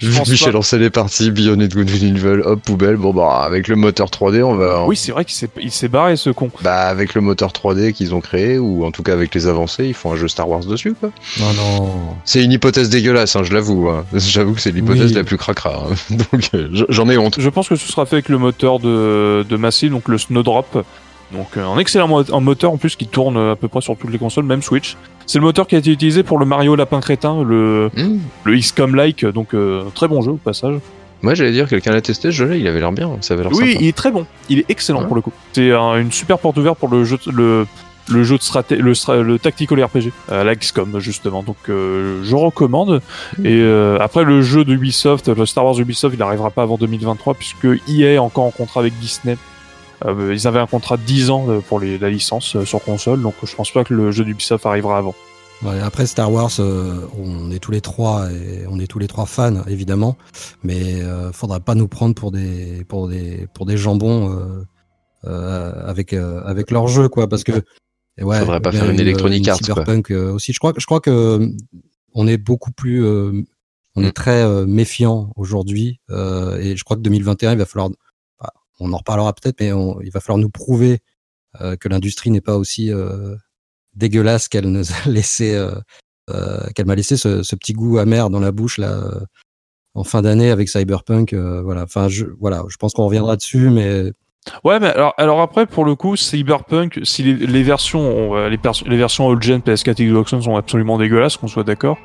Je 0.00 0.18
pense 0.18 0.28
Michel 0.28 0.52
lançait 0.52 0.78
les 0.78 0.90
parties, 0.90 1.30
Beyond 1.30 1.56
Good 1.68 1.88
and 1.88 2.16
Evil, 2.16 2.40
hop, 2.44 2.60
poubelle. 2.62 2.96
Bon, 2.96 3.14
bah, 3.14 3.42
avec 3.44 3.68
le 3.68 3.76
moteur 3.76 4.08
3D, 4.08 4.42
on 4.42 4.54
va. 4.56 4.84
Oui, 4.86 4.96
c'est 4.96 5.12
vrai 5.12 5.24
qu'il 5.24 5.70
s'est, 5.70 5.88
barré, 5.88 6.16
ce 6.16 6.30
con. 6.30 6.50
Bah, 6.62 6.88
avec 6.88 7.14
le 7.14 7.20
moteur 7.20 7.50
3D 7.52 7.92
qu'ils 7.92 8.14
ont 8.14 8.20
créé, 8.20 8.58
ou 8.58 8.84
en 8.84 8.90
tout 8.90 9.04
cas 9.04 9.12
avec 9.12 9.34
les 9.34 9.46
avancées, 9.46 9.86
ils 9.86 9.94
font 9.94 10.12
un 10.12 10.16
jeu 10.16 10.26
Star 10.28 10.48
Wars 10.48 10.64
dessus, 10.64 10.94
quoi. 10.94 11.10
Non, 11.38 11.52
non. 11.54 11.90
C'est 12.24 12.42
une 12.42 12.50
hypothèse 12.52 12.90
dégueulasse, 12.90 13.36
hein, 13.36 13.44
je 13.44 13.52
l'avoue. 13.54 13.88
hein. 13.88 14.04
J'avoue 14.14 14.54
que 14.54 14.60
c'est 14.60 14.72
l'hypothèse 14.72 15.10
Oui. 15.10 15.14
la 15.14 15.24
plus 15.24 15.36
cracra. 15.38 15.86
hein. 15.90 16.16
Donc, 16.32 16.50
euh, 16.54 16.68
j'en 16.88 17.08
ai 17.08 17.16
honte. 17.18 17.36
Je 17.40 17.48
pense 17.48 17.68
que 17.68 17.76
ce 17.76 17.86
sera 17.90 18.04
fait 18.04 18.16
avec 18.16 18.28
le 18.28 18.38
moteur 18.38 18.80
de, 18.80 19.44
de 19.48 19.56
Massive, 19.56 19.92
donc 19.92 20.08
le 20.08 20.18
Snowdrop. 20.18 20.84
Donc 21.32 21.56
euh, 21.56 21.66
un 21.66 21.78
excellent 21.78 22.08
mo- 22.08 22.34
un 22.34 22.40
moteur 22.40 22.70
en 22.72 22.76
plus 22.76 22.94
qui 22.96 23.06
tourne 23.06 23.36
à 23.36 23.56
peu 23.56 23.68
près 23.68 23.80
sur 23.80 23.96
toutes 23.96 24.10
les 24.12 24.18
consoles, 24.18 24.44
même 24.44 24.62
Switch. 24.62 24.96
C'est 25.26 25.38
le 25.38 25.44
moteur 25.44 25.66
qui 25.66 25.74
a 25.74 25.78
été 25.78 25.90
utilisé 25.90 26.22
pour 26.22 26.38
le 26.38 26.46
Mario 26.46 26.76
Lapin 26.76 27.00
Crétin, 27.00 27.42
le, 27.42 27.90
Hmm. 27.96 28.18
le 28.44 28.56
XCOM-like, 28.56 29.24
donc 29.26 29.54
euh, 29.54 29.82
très 29.94 30.06
bon 30.08 30.22
jeu 30.22 30.32
au 30.32 30.36
passage. 30.36 30.76
Moi, 31.22 31.34
j'allais 31.34 31.50
dire, 31.52 31.66
quelqu'un 31.66 31.92
l'a 31.92 32.00
testé, 32.02 32.30
ce 32.30 32.36
jeu-là, 32.36 32.56
il 32.56 32.66
avait 32.68 32.78
l'air 32.78 32.92
bien, 32.92 33.10
ça 33.22 33.34
avait 33.34 33.42
l'air 33.42 33.50
Oui, 33.52 33.72
sympa. 33.72 33.78
il 33.82 33.88
est 33.88 33.96
très 33.96 34.10
bon, 34.12 34.26
il 34.48 34.58
est 34.60 34.66
excellent 34.70 35.00
Ouais. 35.00 35.06
pour 35.06 35.16
le 35.16 35.22
coup. 35.22 35.32
C'est 35.52 35.72
un- 35.72 35.98
une 35.98 36.12
super 36.12 36.38
porte 36.38 36.58
ouverte 36.58 36.78
pour 36.78 36.88
le 36.90 37.04
jeu, 37.04 37.18
de- 37.26 37.32
le, 37.32 37.66
le 38.08 38.22
jeu 38.22 38.36
de 38.38 38.42
straté, 38.42 38.76
le, 38.76 38.92
stra- 38.92 39.20
le 39.20 39.38
tactical 39.40 39.82
RPG, 39.82 40.12
à 40.30 40.44
la 40.44 40.54
XCOM 40.54 41.00
justement. 41.00 41.42
Donc 41.42 41.56
euh, 41.68 42.20
je 42.22 42.36
recommande. 42.36 43.00
Mm. 43.38 43.46
Et 43.46 43.60
euh, 43.62 43.98
après 43.98 44.22
le 44.22 44.42
jeu 44.42 44.64
de 44.64 44.74
Ubisoft, 44.74 45.26
le 45.28 45.44
Star 45.46 45.64
Wars 45.64 45.80
Ubisoft, 45.80 46.14
il 46.14 46.18
n'arrivera 46.20 46.50
pas 46.50 46.62
avant 46.62 46.76
2023 46.76 47.34
puisque 47.34 47.64
EA 47.88 48.12
est 48.12 48.18
encore 48.18 48.44
en 48.44 48.50
contrat 48.52 48.80
avec 48.80 48.96
Disney. 49.00 49.36
Euh, 50.04 50.32
ils 50.34 50.46
avaient 50.46 50.58
un 50.58 50.66
contrat 50.66 50.96
de 50.96 51.02
10 51.02 51.30
ans 51.30 51.46
euh, 51.48 51.60
pour 51.60 51.80
les, 51.80 51.98
la 51.98 52.10
licence 52.10 52.56
euh, 52.56 52.64
sur 52.64 52.82
console, 52.82 53.22
donc 53.22 53.34
je 53.42 53.54
pense 53.54 53.70
pas 53.70 53.84
que 53.84 53.94
le 53.94 54.10
jeu 54.12 54.24
d'Ubisoft 54.24 54.66
arrivera 54.66 54.98
avant. 54.98 55.14
Ouais, 55.62 55.80
après 55.80 56.06
Star 56.06 56.30
Wars, 56.30 56.50
euh, 56.58 57.00
on 57.18 57.50
est 57.50 57.58
tous 57.60 57.70
les 57.70 57.80
trois 57.80 58.30
et 58.30 58.66
on 58.68 58.78
est 58.78 58.86
tous 58.86 58.98
les 58.98 59.06
trois 59.08 59.24
fans 59.24 59.64
évidemment, 59.66 60.18
mais 60.62 61.00
euh, 61.00 61.32
faudra 61.32 61.60
pas 61.60 61.74
nous 61.74 61.88
prendre 61.88 62.14
pour 62.14 62.30
des 62.30 62.84
pour 62.88 63.08
des 63.08 63.46
pour 63.54 63.64
des 63.64 63.78
jambons 63.78 64.32
euh, 64.38 64.64
euh, 65.24 65.72
avec 65.88 66.12
euh, 66.12 66.42
avec 66.44 66.70
leur 66.70 66.88
jeu 66.88 67.08
quoi, 67.08 67.26
parce 67.26 67.42
que 67.42 67.52
et 68.18 68.22
ouais, 68.24 68.38
Faudrait 68.40 68.60
pas 68.60 68.72
faire 68.72 68.90
une 68.90 69.00
Electronic 69.00 69.48
Arts, 69.48 69.58
quoi. 69.58 69.66
Cyberpunk 69.66 70.10
euh, 70.10 70.32
aussi. 70.32 70.52
Je 70.52 70.58
crois 70.58 70.74
que 70.74 70.80
je 70.80 70.86
crois 70.86 71.00
que 71.00 71.10
euh, 71.10 71.48
on 72.14 72.26
est 72.26 72.38
beaucoup 72.38 72.70
plus 72.72 73.02
euh, 73.04 73.42
on 73.94 74.02
est 74.02 74.08
Mm. 74.08 74.12
très 74.12 74.42
euh, 74.42 74.66
méfiant 74.66 75.30
aujourd'hui 75.36 76.00
euh, 76.10 76.58
et 76.58 76.76
je 76.76 76.84
crois 76.84 76.98
que 76.98 77.02
2021 77.02 77.52
il 77.52 77.58
va 77.58 77.64
falloir 77.64 77.88
on 78.80 78.92
en 78.92 78.98
reparlera 78.98 79.32
peut-être 79.32 79.60
mais 79.60 79.72
il 80.04 80.10
va 80.10 80.20
falloir 80.20 80.38
nous 80.38 80.50
prouver 80.50 81.00
euh, 81.60 81.76
que 81.76 81.88
l'industrie 81.88 82.30
n'est 82.30 82.40
pas 82.40 82.56
aussi 82.56 82.92
euh, 82.92 83.34
dégueulasse 83.94 84.48
qu'elle 84.48 84.68
nous 84.68 84.92
a 84.92 84.94
laissé 85.08 85.54
euh, 85.54 86.60
qu'elle 86.74 86.86
m'a 86.86 86.94
laissé 86.94 87.16
ce, 87.16 87.54
petit 87.54 87.72
goût 87.72 87.98
amer 87.98 88.30
dans 88.30 88.40
la 88.40 88.52
bouche 88.52 88.78
là 88.78 89.00
en 89.94 90.04
fin 90.04 90.22
d'année 90.22 90.50
avec 90.50 90.68
Cyberpunk 90.68 91.34
voilà 91.34 91.84
enfin 91.84 92.08
je 92.08 92.26
pense 92.78 92.92
qu'on 92.92 93.06
reviendra 93.06 93.36
dessus 93.36 93.70
mais 93.70 94.12
Ouais, 94.62 94.78
mais 94.78 94.94
alors, 95.18 95.40
après, 95.40 95.66
pour 95.66 95.84
le 95.84 95.96
coup, 95.96 96.14
Cyberpunk, 96.14 97.00
si 97.02 97.24
les, 97.24 97.62
versions, 97.64 98.46
les, 98.46 98.96
versions 98.96 99.26
old-gen 99.26 99.58
PS4 99.58 100.00
et 100.00 100.40
sont 100.40 100.54
absolument 100.54 100.98
dégueulasses, 100.98 101.36
qu'on 101.36 101.48
soit 101.48 101.64
d'accord. 101.64 101.98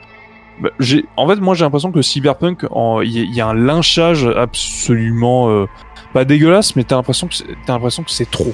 bah, 0.59 0.71
en 1.17 1.27
fait, 1.27 1.35
moi, 1.35 1.53
j'ai 1.53 1.65
l'impression 1.65 1.91
que 1.91 2.01
Cyberpunk, 2.01 2.65
il 3.03 3.35
y, 3.35 3.41
a- 3.41 3.47
un 3.47 3.53
lynchage 3.53 4.25
absolument 4.25 5.67
pas 6.13 6.25
dégueulasse, 6.25 6.75
mais 6.75 6.83
t'as 6.83 6.95
l'impression 6.95 7.27
que 7.27 7.35
c'est, 7.35 7.45
t'as 7.65 7.73
l'impression 7.73 8.03
que 8.03 8.11
c'est 8.11 8.29
trop. 8.29 8.53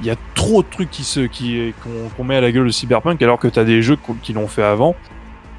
Il 0.00 0.06
y 0.06 0.10
a 0.10 0.16
trop 0.34 0.62
de 0.62 0.68
trucs 0.70 0.90
qui 0.90 1.02
se, 1.04 1.20
qui, 1.20 1.74
qu'on, 2.16 2.24
met 2.24 2.36
à 2.36 2.40
la 2.40 2.52
gueule 2.52 2.66
de 2.66 2.70
Cyberpunk, 2.70 3.20
alors 3.20 3.38
que 3.38 3.48
t'as 3.48 3.64
des 3.64 3.82
jeux 3.82 3.98
qui- 4.22 4.32
l'ont 4.32 4.46
fait 4.46 4.62
avant 4.62 4.94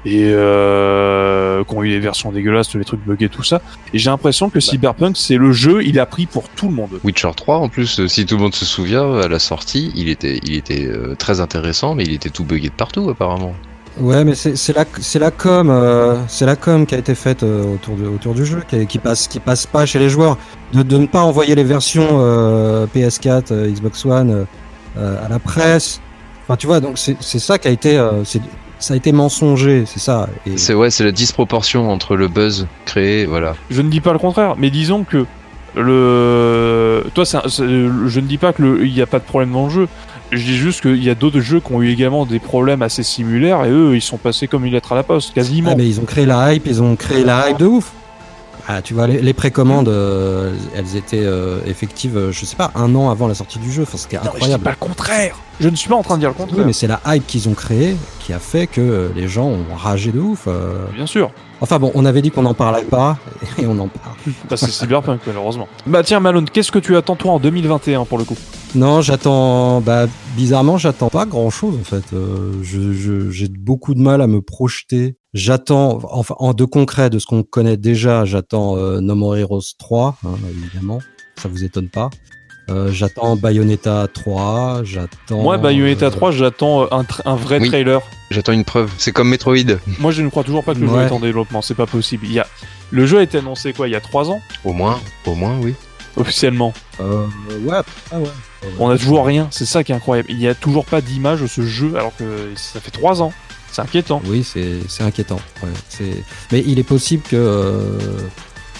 et 0.06 0.30
euh, 0.32 1.62
qui 1.64 1.74
ont 1.74 1.82
eu 1.84 1.90
des 1.90 1.98
versions 1.98 2.32
dégueulasses, 2.32 2.70
tous 2.70 2.78
les 2.78 2.86
trucs 2.86 3.04
buggés, 3.04 3.28
tout 3.28 3.42
ça. 3.42 3.60
Et 3.92 3.98
j'ai 3.98 4.08
l'impression 4.08 4.48
que 4.48 4.58
Cyberpunk, 4.58 5.16
c'est 5.18 5.36
le 5.36 5.52
jeu, 5.52 5.84
il 5.84 6.00
a 6.00 6.06
pris 6.06 6.24
pour 6.24 6.48
tout 6.48 6.68
le 6.68 6.74
monde. 6.74 6.98
Witcher 7.04 7.30
3, 7.36 7.58
en 7.58 7.68
plus, 7.68 8.00
euh, 8.00 8.08
si 8.08 8.24
tout 8.24 8.36
le 8.36 8.42
monde 8.42 8.54
se 8.54 8.64
souvient, 8.64 9.18
à 9.20 9.28
la 9.28 9.38
sortie, 9.38 9.92
il 9.94 10.08
était, 10.08 10.38
il 10.42 10.54
était 10.54 10.86
euh, 10.86 11.14
très 11.16 11.40
intéressant, 11.42 11.94
mais 11.94 12.04
il 12.04 12.14
était 12.14 12.30
tout 12.30 12.44
buggé 12.44 12.68
de 12.70 12.74
partout, 12.74 13.10
apparemment. 13.10 13.54
Ouais 13.98 14.24
mais 14.24 14.34
c'est 14.34 14.56
c'est 14.56 14.72
la 14.72 14.84
c'est 15.00 15.18
la 15.18 15.30
com 15.30 15.68
euh, 15.70 16.16
c'est 16.28 16.46
la 16.46 16.56
com 16.56 16.86
qui 16.86 16.94
a 16.94 16.98
été 16.98 17.14
faite 17.14 17.42
euh, 17.42 17.74
autour 17.74 17.96
de 17.96 18.06
autour 18.06 18.34
du 18.34 18.44
jeu 18.46 18.62
qui, 18.68 18.86
qui 18.86 18.98
passe 18.98 19.26
qui 19.28 19.40
passe 19.40 19.66
pas 19.66 19.84
chez 19.86 19.98
les 19.98 20.08
joueurs 20.08 20.38
de, 20.72 20.82
de 20.82 20.96
ne 20.96 21.06
pas 21.06 21.22
envoyer 21.22 21.54
les 21.54 21.64
versions 21.64 22.08
euh, 22.20 22.86
PS4 22.94 23.44
euh, 23.52 23.68
Xbox 23.70 24.04
One 24.04 24.46
à 24.96 25.28
la 25.28 25.38
presse 25.38 26.00
enfin 26.44 26.56
tu 26.56 26.66
vois 26.66 26.80
donc 26.80 26.98
c'est 26.98 27.16
c'est 27.20 27.38
ça 27.38 27.58
qui 27.58 27.68
a 27.68 27.70
été 27.70 27.96
euh, 27.98 28.24
c'est 28.24 28.40
ça 28.78 28.94
a 28.94 28.96
été 28.96 29.12
mensonger 29.12 29.84
c'est 29.86 30.00
ça 30.00 30.28
et 30.46 30.56
C'est 30.56 30.72
ouais, 30.74 30.90
c'est 30.90 31.04
la 31.04 31.12
disproportion 31.12 31.90
entre 31.90 32.16
le 32.16 32.28
buzz 32.28 32.66
créé, 32.86 33.26
voilà. 33.26 33.54
Je 33.70 33.82
ne 33.82 33.90
dis 33.90 34.00
pas 34.00 34.12
le 34.14 34.18
contraire, 34.18 34.54
mais 34.56 34.70
disons 34.70 35.04
que 35.04 35.26
le. 35.76 37.04
Toi, 37.14 37.24
c'est 37.26 37.36
un- 37.36 37.48
c'est- 37.48 37.66
je 37.66 38.20
ne 38.20 38.26
dis 38.26 38.38
pas 38.38 38.52
que 38.54 38.62
le- 38.62 38.86
il 38.86 38.92
n'y 38.94 39.02
a 39.02 39.06
pas 39.06 39.18
de 39.18 39.24
problème 39.24 39.52
dans 39.52 39.64
le 39.64 39.70
jeu. 39.70 39.88
Je 40.32 40.42
dis 40.42 40.56
juste 40.56 40.82
qu'il 40.82 41.02
y 41.02 41.10
a 41.10 41.14
d'autres 41.16 41.40
jeux 41.40 41.60
qui 41.60 41.72
ont 41.72 41.82
eu 41.82 41.90
également 41.90 42.24
des 42.24 42.38
problèmes 42.38 42.82
assez 42.82 43.02
similaires 43.02 43.64
et 43.64 43.70
eux, 43.70 43.96
ils 43.96 44.00
sont 44.00 44.16
passés 44.16 44.46
comme 44.46 44.64
une 44.64 44.72
lettre 44.72 44.92
à 44.92 44.94
la 44.94 45.02
poste, 45.02 45.34
quasiment. 45.34 45.70
Ah, 45.72 45.74
mais 45.76 45.88
ils 45.88 46.00
ont 46.00 46.04
créé 46.04 46.24
la 46.24 46.54
hype, 46.54 46.66
ils 46.66 46.82
ont 46.82 46.94
créé 46.94 47.24
la 47.24 47.50
hype 47.50 47.58
de 47.58 47.66
ouf. 47.66 47.92
Ah, 48.72 48.82
tu 48.82 48.94
vois, 48.94 49.08
les, 49.08 49.20
les 49.20 49.32
précommandes, 49.32 49.88
euh, 49.88 50.54
elles 50.76 50.94
étaient 50.94 51.24
euh, 51.24 51.58
effectives, 51.66 52.16
euh, 52.16 52.30
je 52.30 52.44
sais 52.44 52.54
pas, 52.54 52.70
un 52.76 52.94
an 52.94 53.10
avant 53.10 53.26
la 53.26 53.34
sortie 53.34 53.58
du 53.58 53.72
jeu. 53.72 53.82
Enfin, 53.82 53.98
c'était 53.98 54.16
Non, 54.18 54.22
mais 54.26 54.28
je 54.28 54.30
dis 54.30 54.36
incroyable. 54.52 54.62
pas 54.64 54.70
le 54.70 54.76
contraire. 54.76 55.36
Je 55.58 55.68
ne 55.68 55.74
suis 55.74 55.88
pas 55.88 55.96
en 55.96 56.02
train 56.04 56.14
de 56.14 56.20
dire 56.20 56.28
le 56.28 56.36
Oui, 56.38 56.46
contraire. 56.46 56.66
mais 56.66 56.72
c'est 56.72 56.86
la 56.86 57.00
hype 57.06 57.26
qu'ils 57.26 57.48
ont 57.48 57.54
créée 57.54 57.96
qui 58.20 58.32
a 58.32 58.38
fait 58.38 58.68
que 58.68 58.80
euh, 58.80 59.08
les 59.16 59.26
gens 59.26 59.46
ont 59.46 59.74
ragé 59.76 60.12
de 60.12 60.20
ouf. 60.20 60.44
euh. 60.46 60.86
Bien 60.94 61.06
sûr. 61.06 61.32
Enfin 61.60 61.78
bon, 61.80 61.90
on 61.94 62.04
avait 62.04 62.22
dit 62.22 62.30
qu'on 62.30 62.42
n'en 62.42 62.54
parlait 62.54 62.84
pas 62.84 63.18
et 63.58 63.66
on 63.66 63.72
en 63.78 63.88
parle. 63.88 64.14
Bah, 64.48 64.56
c'est 64.56 64.70
Cyberpunk, 64.70 65.20
malheureusement. 65.26 65.66
Bah, 65.86 66.02
tiens, 66.04 66.20
Malone, 66.20 66.48
qu'est-ce 66.48 66.70
que 66.70 66.78
tu 66.78 66.96
attends, 66.96 67.16
toi, 67.16 67.32
en 67.32 67.40
2021 67.40 68.04
pour 68.04 68.18
le 68.18 68.24
coup? 68.24 68.36
Non, 68.76 69.02
j'attends. 69.02 69.80
Bah, 69.80 70.06
bizarrement, 70.36 70.78
j'attends 70.78 71.08
pas 71.10 71.26
grand 71.26 71.50
chose 71.50 71.76
en 71.80 71.84
fait. 71.84 72.04
Euh, 72.14 72.52
je- 72.62 72.92
je- 72.92 73.30
J'ai 73.30 73.48
beaucoup 73.48 73.94
de 73.94 74.00
mal 74.00 74.22
à 74.22 74.28
me 74.28 74.40
projeter. 74.40 75.16
J'attends, 75.32 76.00
enfin, 76.10 76.34
en 76.38 76.54
de 76.54 76.64
concret, 76.64 77.08
de 77.08 77.18
ce 77.20 77.26
qu'on 77.26 77.42
connaît 77.44 77.76
déjà, 77.76 78.24
j'attends 78.24 78.76
euh, 78.76 79.00
No 79.00 79.14
More 79.14 79.36
Heroes 79.36 79.60
3, 79.78 80.16
hein, 80.26 80.28
évidemment. 80.50 80.98
Ça 81.36 81.48
vous 81.48 81.62
étonne 81.64 81.88
pas. 81.88 82.10
Euh, 82.68 82.90
j'attends 82.92 83.36
Bayonetta 83.36 84.06
3, 84.12 84.82
j'attends. 84.84 85.42
Moi, 85.42 85.56
Bayonetta 85.58 86.06
euh, 86.06 86.10
3, 86.10 86.30
j'attends 86.32 86.82
euh, 86.82 86.86
un, 86.90 87.02
tra- 87.02 87.22
un 87.24 87.36
vrai 87.36 87.58
Oui. 87.60 87.68
trailer. 87.68 88.00
J'attends 88.30 88.52
une 88.52 88.64
preuve. 88.64 88.90
C'est 88.98 89.12
comme 89.12 89.28
Metroid. 89.28 89.54
Moi, 89.98 90.10
je 90.12 90.22
ne 90.22 90.28
crois 90.30 90.42
toujours 90.44 90.64
pas 90.64 90.74
que 90.74 90.80
le 90.80 90.88
jeu 90.88 91.00
est 91.00 91.10
en 91.12 91.20
développement. 91.20 91.62
C'est 91.62 91.74
pas 91.74 91.86
possible. 91.86 92.26
Il 92.26 92.32
y 92.32 92.38
a... 92.40 92.46
Le 92.90 93.06
jeu 93.06 93.18
a 93.18 93.22
été 93.22 93.38
annoncé, 93.38 93.72
quoi, 93.72 93.86
il 93.88 93.92
y 93.92 93.96
a 93.96 94.00
3 94.00 94.30
ans, 94.30 94.40
Au 94.64 94.72
moins, 94.72 95.00
au 95.26 95.34
moins, 95.36 95.58
oui. 95.60 95.74
officiellement. 96.16 96.72
euh, 97.00 97.26
ouais, 97.64 97.78
ah 98.12 98.18
ouais. 98.18 98.28
On 98.80 98.88
a 98.90 98.98
toujours 98.98 99.24
rien, 99.24 99.46
c'est 99.52 99.64
ça 99.64 99.82
qui 99.84 99.92
est 99.92 99.94
incroyable. 99.94 100.28
Il 100.30 100.38
n'y 100.38 100.48
a 100.48 100.54
toujours 100.56 100.84
pas 100.84 101.00
d'image 101.00 101.40
de 101.40 101.46
ce 101.46 101.62
jeu 101.62 101.94
alors 101.96 102.14
que 102.16 102.24
ça 102.56 102.80
fait 102.80 102.90
3 102.90 103.22
ans. 103.22 103.32
C'est 103.72 103.82
inquiétant. 103.82 104.20
Oui, 104.26 104.44
c'est 104.44 105.02
inquiétant. 105.02 105.40
Mais 106.52 106.62
il 106.66 106.78
est 106.78 106.84
possible 106.84 107.22
que 107.22 107.36
euh, 107.36 107.98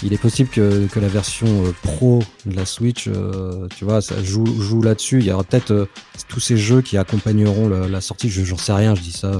il 0.03 0.13
est 0.13 0.17
possible 0.17 0.49
que, 0.49 0.87
que 0.87 0.99
la 0.99 1.07
version 1.07 1.47
euh, 1.47 1.71
pro 1.83 2.21
de 2.45 2.55
la 2.55 2.65
Switch, 2.65 3.07
euh, 3.07 3.67
tu 3.77 3.85
vois, 3.85 4.01
ça 4.01 4.21
joue, 4.23 4.45
joue 4.61 4.81
là-dessus. 4.81 5.19
Il 5.19 5.25
y 5.25 5.31
aura 5.31 5.43
peut-être 5.43 5.87
tous 6.27 6.39
ces 6.39 6.57
jeux 6.57 6.81
qui 6.81 6.97
accompagneront 6.97 7.69
la, 7.69 8.01
sortie. 8.01 8.29
Je 8.29 8.43
j'en 8.43 8.57
sais 8.57 8.73
rien, 8.73 8.95
je 8.95 9.01
dis 9.01 9.11
ça. 9.11 9.31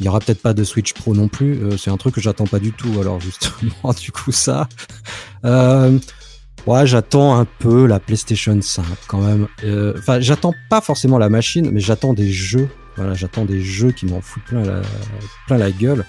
Il 0.00 0.06
y 0.06 0.08
aura 0.08 0.20
peut-être 0.20 0.42
pas 0.42 0.52
de 0.52 0.64
Switch 0.64 0.92
Pro 0.92 1.14
non 1.14 1.28
plus. 1.28 1.60
c'est 1.78 1.90
un 1.90 1.96
truc 1.96 2.14
que 2.14 2.20
j'attends 2.20 2.46
pas 2.46 2.58
du 2.58 2.72
tout. 2.72 3.00
Alors 3.00 3.20
justement, 3.20 3.92
du 4.00 4.12
coup 4.12 4.32
ça. 4.32 4.68
Ouais, 5.44 6.84
j'attends 6.84 7.38
un 7.38 7.44
peu 7.44 7.86
la 7.86 8.00
PlayStation 8.00 8.60
5 8.60 8.84
quand 9.06 9.20
même. 9.20 9.46
Enfin, 9.96 10.18
j'attends 10.18 10.54
pas 10.68 10.80
forcément 10.80 11.18
la 11.18 11.28
machine, 11.28 11.70
mais 11.70 11.80
j'attends 11.80 12.12
des 12.12 12.32
jeux. 12.32 12.68
Voilà, 12.96 13.14
j'attends 13.14 13.44
des 13.44 13.60
jeux 13.60 13.90
qui 13.92 14.06
m'en 14.06 14.20
foutent 14.20 14.44
plein 14.44 14.62
la, 14.62 14.80
plein 15.46 15.58
la 15.58 15.70
gueule. 15.70 16.04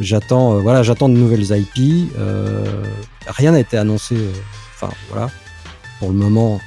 J'attends, 0.00 0.56
euh, 0.56 0.60
voilà, 0.60 0.82
j'attends 0.82 1.08
de 1.08 1.16
nouvelles 1.16 1.50
IP. 1.76 2.10
euh, 2.18 2.84
rien 3.26 3.52
n'a 3.52 3.60
été 3.60 3.76
annoncé. 3.76 4.14
euh, 4.16 4.30
Enfin, 4.80 4.92
voilà. 5.10 5.28
Pour 5.98 6.10
le 6.10 6.14
moment, 6.14 6.60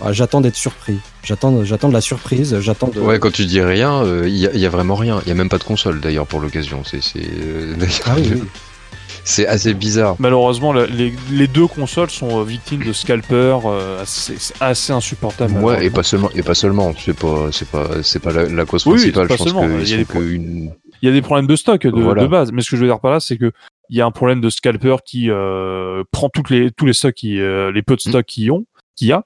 bah, 0.00 0.12
j'attends 0.12 0.40
d'être 0.40 0.56
surpris. 0.56 0.96
J'attends, 1.22 1.62
j'attends 1.64 1.88
de 1.88 1.92
la 1.92 2.00
surprise. 2.00 2.58
J'attends 2.60 2.88
de. 2.88 2.98
Ouais, 3.00 3.18
quand 3.18 3.30
tu 3.32 3.44
dis 3.44 3.60
rien, 3.60 4.02
il 4.24 4.34
y, 4.34 4.46
a- 4.66 4.70
vraiment 4.70 4.94
rien. 4.94 5.20
Il 5.26 5.28
y 5.28 5.32
a 5.32 5.34
même 5.34 5.50
pas 5.50 5.58
de 5.58 5.64
console 5.64 6.00
d'ailleurs 6.00 6.26
pour 6.26 6.40
l'occasion. 6.40 6.82
C'est, 6.84 7.00
Ah 8.06 8.14
oui, 8.16 8.30
oui. 8.34 8.42
c'est 9.24 9.46
assez 9.46 9.74
bizarre. 9.74 10.16
Malheureusement, 10.18 10.72
la- 10.72 10.86
les, 10.86 11.12
les 11.30 11.46
deux 11.46 11.66
consoles 11.66 12.10
sont 12.10 12.40
euh, 12.40 12.44
victimes 12.44 12.82
de 12.84 12.92
scalpers. 12.92 13.60
euh, 13.66 14.02
assez- 14.02 14.36
c'est 14.38 14.54
assez 14.60 14.92
insupportable. 14.92 15.54
Ouais, 15.58 15.86
et 15.86 15.90
pas 15.90 16.02
seulement, 16.02 16.30
et 16.34 16.42
pas 16.42 16.54
seulement. 16.54 16.92
C'est 16.98 17.16
pas, 17.18 17.48
c'est 17.52 17.68
pas, 17.68 18.02
c'est 18.02 18.18
pas 18.20 18.32
la, 18.32 18.44
la 18.46 18.64
cause 18.64 18.86
Oui, 18.86 18.94
oui, 18.94 19.10
principale. 19.12 19.28
pas 19.28 19.34
je 19.34 19.38
pense 19.38 19.46
seulement, 19.48 19.62
que 19.66 19.82
il 19.82 19.88
y 19.90 19.94
a 19.94 19.96
des 19.96 20.04
sont 20.04 20.10
pro- 20.12 20.20
que 20.20 20.30
une- 20.30 20.72
Il 21.02 21.06
y 21.06 21.08
a 21.08 21.12
des 21.12 21.22
problèmes 21.22 21.46
de 21.46 21.56
stock 21.56 21.86
de, 21.86 22.00
Voilà. 22.00 22.22
de 22.22 22.26
base. 22.28 22.52
Mais 22.52 22.62
ce 22.62 22.70
que 22.70 22.76
je 22.76 22.82
veux 22.82 22.88
dire 22.88 23.00
par 23.00 23.10
là, 23.12 23.20
c'est 23.20 23.36
que 23.38 23.52
il 23.88 23.96
y 23.96 24.00
a 24.00 24.06
un 24.06 24.10
problème 24.10 24.40
de 24.40 24.50
scalper 24.50 24.96
qui 25.04 25.30
euh, 25.30 26.04
prend 26.12 26.28
toutes 26.28 26.50
les 26.50 26.70
tous 26.70 26.86
les 26.86 26.92
stocks 26.92 27.14
qui 27.14 27.40
euh, 27.40 27.72
les 27.72 27.82
peu 27.82 27.96
de 27.96 28.02
Mm. 28.06 28.10
stocks 28.10 28.26
qu'ils 28.26 28.52
ont 28.52 28.64
qu'il 28.96 29.08
y 29.08 29.12
a 29.12 29.24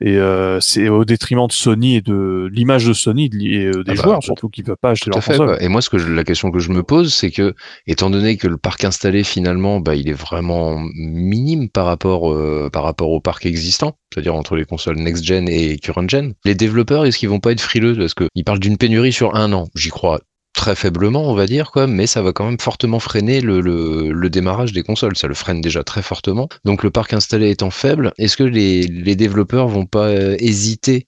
et 0.00 0.16
euh, 0.16 0.58
c'est 0.60 0.88
au 0.88 1.04
détriment 1.04 1.46
de 1.46 1.52
Sony 1.52 1.96
et 1.96 2.00
de 2.00 2.48
l'image 2.52 2.86
de 2.86 2.92
Sony 2.92 3.30
et 3.42 3.66
euh, 3.66 3.82
des 3.84 3.92
Ah 3.92 3.94
bah, 3.94 4.02
joueurs 4.02 4.18
tout- 4.20 4.26
surtout 4.26 4.48
qui 4.48 4.62
peuvent 4.62 4.76
pas 4.80 4.90
acheter 4.90 5.10
leur 5.10 5.22
fait. 5.22 5.36
console. 5.36 5.58
Et 5.60 5.68
moi, 5.68 5.82
ce 5.82 5.90
que 5.90 5.98
je- 5.98 6.08
la 6.12 6.24
question 6.24 6.50
que 6.50 6.58
je 6.58 6.70
me 6.70 6.82
pose, 6.82 7.12
c'est 7.12 7.30
que, 7.30 7.54
étant 7.86 8.10
donné 8.10 8.36
que 8.36 8.48
le 8.48 8.56
parc 8.56 8.84
installé 8.84 9.24
finalement, 9.24 9.80
bah, 9.80 9.94
il 9.94 10.08
est 10.08 10.12
vraiment 10.14 10.78
minime 10.94 11.68
par 11.68 11.86
rapport 11.86 12.32
euh, 12.32 12.70
par 12.72 12.82
rapport 12.84 13.10
au 13.10 13.20
parc 13.20 13.46
existant, 13.46 13.96
c'est-à-dire 14.12 14.34
entre 14.34 14.56
les 14.56 14.64
consoles 14.64 14.96
next 14.98 15.24
gen 15.24 15.48
et 15.48 15.76
current 15.78 16.08
gen, 16.08 16.34
les 16.44 16.54
développeurs, 16.54 17.04
est-ce 17.04 17.18
qu'ils 17.18 17.28
vont 17.28 17.40
pas 17.40 17.52
être 17.52 17.60
frileux? 17.60 17.96
Parce 17.96 18.14
que 18.14 18.24
ils 18.34 18.44
parlent 18.44 18.60
d'une 18.60 18.76
pénurie 18.76 19.12
sur 19.12 19.34
un 19.36 19.52
an 19.52 19.68
J'y 19.74 19.90
crois 19.90 20.20
très 20.54 20.74
faiblement, 20.74 21.30
on 21.30 21.34
va 21.34 21.46
dire, 21.46 21.70
quoi, 21.70 21.86
mais 21.86 22.06
ça 22.06 22.22
va 22.22 22.32
quand 22.32 22.44
même 22.44 22.60
fortement 22.60 23.00
freiner 23.00 23.40
le, 23.40 24.28
démarrage 24.28 24.72
des 24.72 24.82
consoles. 24.82 25.16
Ça 25.16 25.28
le 25.28 25.34
freine 25.34 25.60
déjà 25.60 25.84
très 25.84 26.02
fortement. 26.02 26.48
Donc 26.64 26.82
le 26.82 26.90
parc 26.90 27.12
installé 27.12 27.50
étant 27.50 27.70
faible, 27.70 28.12
est-ce 28.18 28.36
que 28.36 28.44
les, 28.44 28.82
les 28.82 29.16
développeurs 29.16 29.68
vont 29.68 29.86
pas 29.86 30.08
euh, 30.08 30.36
hésiter 30.38 31.06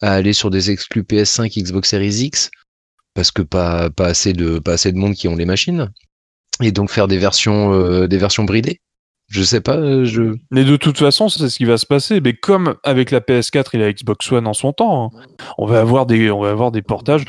à 0.00 0.12
aller 0.12 0.32
sur 0.32 0.50
des 0.50 0.70
exclus 0.70 1.02
PS5, 1.02 1.62
Xbox 1.62 1.90
Series 1.90 2.24
X? 2.24 2.50
Parce 3.14 3.30
que 3.30 3.42
pas, 3.42 3.90
assez 3.98 4.32
de 4.32 4.58
pas 4.58 4.76
de 4.76 4.96
monde 4.96 5.14
qui 5.14 5.28
ont 5.28 5.36
les 5.36 5.44
machines 5.44 5.90
et 6.62 6.72
donc 6.72 6.90
faire 6.90 7.08
des 7.08 7.18
versions 7.18 7.72
euh, 7.74 8.06
des 8.06 8.18
versions 8.18 8.44
bridées? 8.44 8.80
Je 9.28 9.42
sais 9.42 9.60
pas 9.60 9.76
euh, 9.76 10.34
Mais 10.50 10.64
de 10.64 10.76
toute 10.76 10.98
façon, 10.98 11.28
c'est 11.28 11.48
ce 11.48 11.56
qui 11.56 11.64
va 11.64 11.78
se 11.78 11.86
passer. 11.86 12.20
Mais 12.20 12.34
comme 12.34 12.74
avec 12.84 13.10
la 13.10 13.20
PS4 13.20 13.70
et 13.72 13.78
la 13.78 13.92
Xbox 13.92 14.30
One 14.30 14.46
en 14.46 14.52
son 14.52 14.72
temps, 14.72 15.10
hein, 15.14 15.20
on 15.56 15.66
va 15.66 15.80
avoir 15.80 16.06
des 16.06 16.82
portages. 16.82 17.24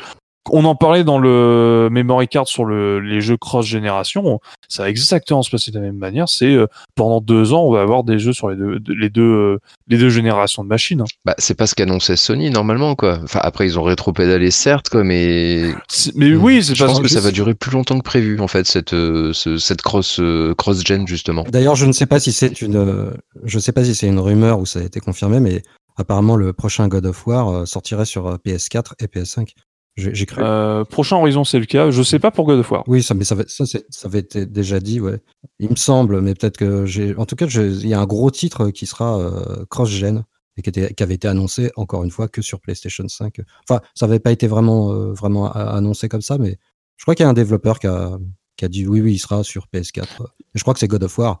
On 0.50 0.64
en 0.66 0.74
parlait 0.74 1.04
dans 1.04 1.18
le 1.18 1.88
memory 1.90 2.28
card 2.28 2.46
sur 2.46 2.64
le, 2.66 3.00
les 3.00 3.20
jeux 3.22 3.36
cross 3.38 3.64
génération. 3.66 4.40
Ça 4.68 4.82
va 4.82 4.90
exactement 4.90 5.42
se 5.42 5.50
passer 5.50 5.70
de 5.70 5.78
la 5.78 5.84
même 5.86 5.96
manière. 5.96 6.28
C'est 6.28 6.52
euh, 6.54 6.66
pendant 6.94 7.20
deux 7.20 7.52
ans, 7.54 7.62
on 7.62 7.72
va 7.72 7.80
avoir 7.80 8.04
des 8.04 8.18
jeux 8.18 8.32
sur 8.34 8.50
les 8.50 8.56
deux, 8.56 8.78
les 8.94 9.08
deux, 9.08 9.22
euh, 9.22 9.58
les 9.88 9.96
deux 9.96 10.10
générations 10.10 10.62
de 10.62 10.68
machines. 10.68 11.00
hein. 11.00 11.04
bah 11.24 11.34
c'est 11.38 11.54
pas 11.54 11.66
ce 11.66 11.74
qu'annonçait 11.74 12.16
Sony 12.16 12.50
normalement 12.50 12.94
quoi 12.94 13.18
enfin 13.24 13.40
après 13.42 13.66
ils 13.66 13.78
ont 13.78 13.82
rétro-pédalé 13.82 14.50
certes 14.50 14.88
quoi 14.90 15.02
mais 15.04 15.72
Mais 16.14 16.30
Hmm. 16.30 16.42
oui, 16.44 16.62
c'est 16.62 16.74
je 16.74 16.84
pense 16.84 17.00
que 17.00 17.08
ça 17.08 17.20
va 17.20 17.30
durer 17.30 17.54
plus 17.54 17.70
longtemps 17.70 17.98
que 17.98 18.04
prévu 18.04 18.38
en 18.40 18.48
fait 18.48 18.66
cette 18.66 18.92
euh, 18.94 19.32
ce- 19.32 19.56
cette 19.58 19.80
cross 19.82 20.18
euh, 20.20 20.54
cross 20.54 20.84
gen 20.84 21.06
justement 21.06 21.44
D'ailleurs, 21.48 21.74
je 21.76 21.86
ne 21.86 21.92
sais 21.92 22.06
pas 22.06 22.20
si 22.20 22.32
c'est 22.32 22.60
une, 22.60 22.76
euh, 22.76 23.10
je 23.44 23.58
sais 23.58 23.72
pas 23.72 23.84
si 23.84 23.94
c'est 23.94 24.06
une 24.08 24.18
rumeur 24.20 24.58
ou 24.58 24.66
ça 24.66 24.80
a 24.80 24.82
été 24.82 25.00
confirmé, 25.00 25.40
mais 25.40 25.62
apparemment 25.96 26.36
le 26.36 26.52
prochain 26.52 26.88
God 26.88 27.06
of 27.06 27.26
War 27.26 27.66
sortirait 27.66 28.04
sur 28.04 28.26
euh, 28.26 28.36
PS4 28.44 28.92
et 29.00 29.06
PS5. 29.06 29.48
J'ai 29.96 30.14
j'ai 30.14 30.26
cru. 30.26 30.42
Euh, 30.42 30.84
prochain 30.84 31.16
Horizon, 31.16 31.44
c'est 31.44 31.58
le 31.60 31.66
cas. 31.66 31.90
Je 31.90 32.02
sais 32.02 32.18
pas 32.18 32.30
pour 32.32 32.46
God 32.46 32.58
of 32.58 32.70
War. 32.70 32.82
Oui, 32.88 33.02
ça, 33.02 33.14
mais 33.14 33.24
ça, 33.24 33.34
va- 33.36 33.44
ça, 33.46 33.64
ça 33.66 33.78
avait 34.04 34.18
été 34.18 34.44
déjà 34.46 34.80
dit, 34.80 35.00
ouais. 35.00 35.20
Il 35.60 35.70
me 35.70 35.76
semble, 35.76 36.20
mais 36.20 36.34
peut-être 36.34 36.56
que 36.56 36.84
j'ai. 36.84 37.14
En 37.16 37.26
tout 37.26 37.36
cas, 37.36 37.46
il 37.46 37.86
y 37.86 37.94
a 37.94 38.00
un 38.00 38.06
gros 38.06 38.30
titre 38.30 38.70
qui 38.70 38.86
sera 38.86 39.18
euh, 39.20 39.64
cross-gen 39.70 40.24
et 40.56 40.62
qui, 40.62 40.70
était, 40.70 40.92
qui 40.94 41.02
avait 41.02 41.14
été 41.14 41.28
annoncé 41.28 41.70
encore 41.76 42.02
une 42.04 42.10
fois 42.10 42.26
que 42.28 42.42
sur 42.42 42.60
PlayStation 42.60 43.06
5. 43.06 43.40
Enfin, 43.68 43.80
ça 43.94 44.06
n'avait 44.06 44.18
pas 44.20 44.32
été 44.32 44.46
vraiment, 44.48 44.92
euh, 44.92 45.12
vraiment 45.12 45.52
annoncé 45.52 46.08
comme 46.08 46.22
ça, 46.22 46.38
mais 46.38 46.58
je 46.96 47.04
crois 47.04 47.14
qu'il 47.14 47.24
y 47.24 47.26
a 47.26 47.30
un 47.30 47.34
développeur 47.34 47.78
qui 47.78 47.86
a, 47.86 48.18
qui 48.56 48.64
a 48.64 48.68
dit 48.68 48.86
oui, 48.86 49.00
oui, 49.00 49.14
il 49.14 49.18
sera 49.18 49.44
sur 49.44 49.66
PS4. 49.72 50.02
Et 50.02 50.58
je 50.58 50.62
crois 50.62 50.74
que 50.74 50.80
c'est 50.80 50.88
God 50.88 51.04
of 51.04 51.16
War. 51.18 51.40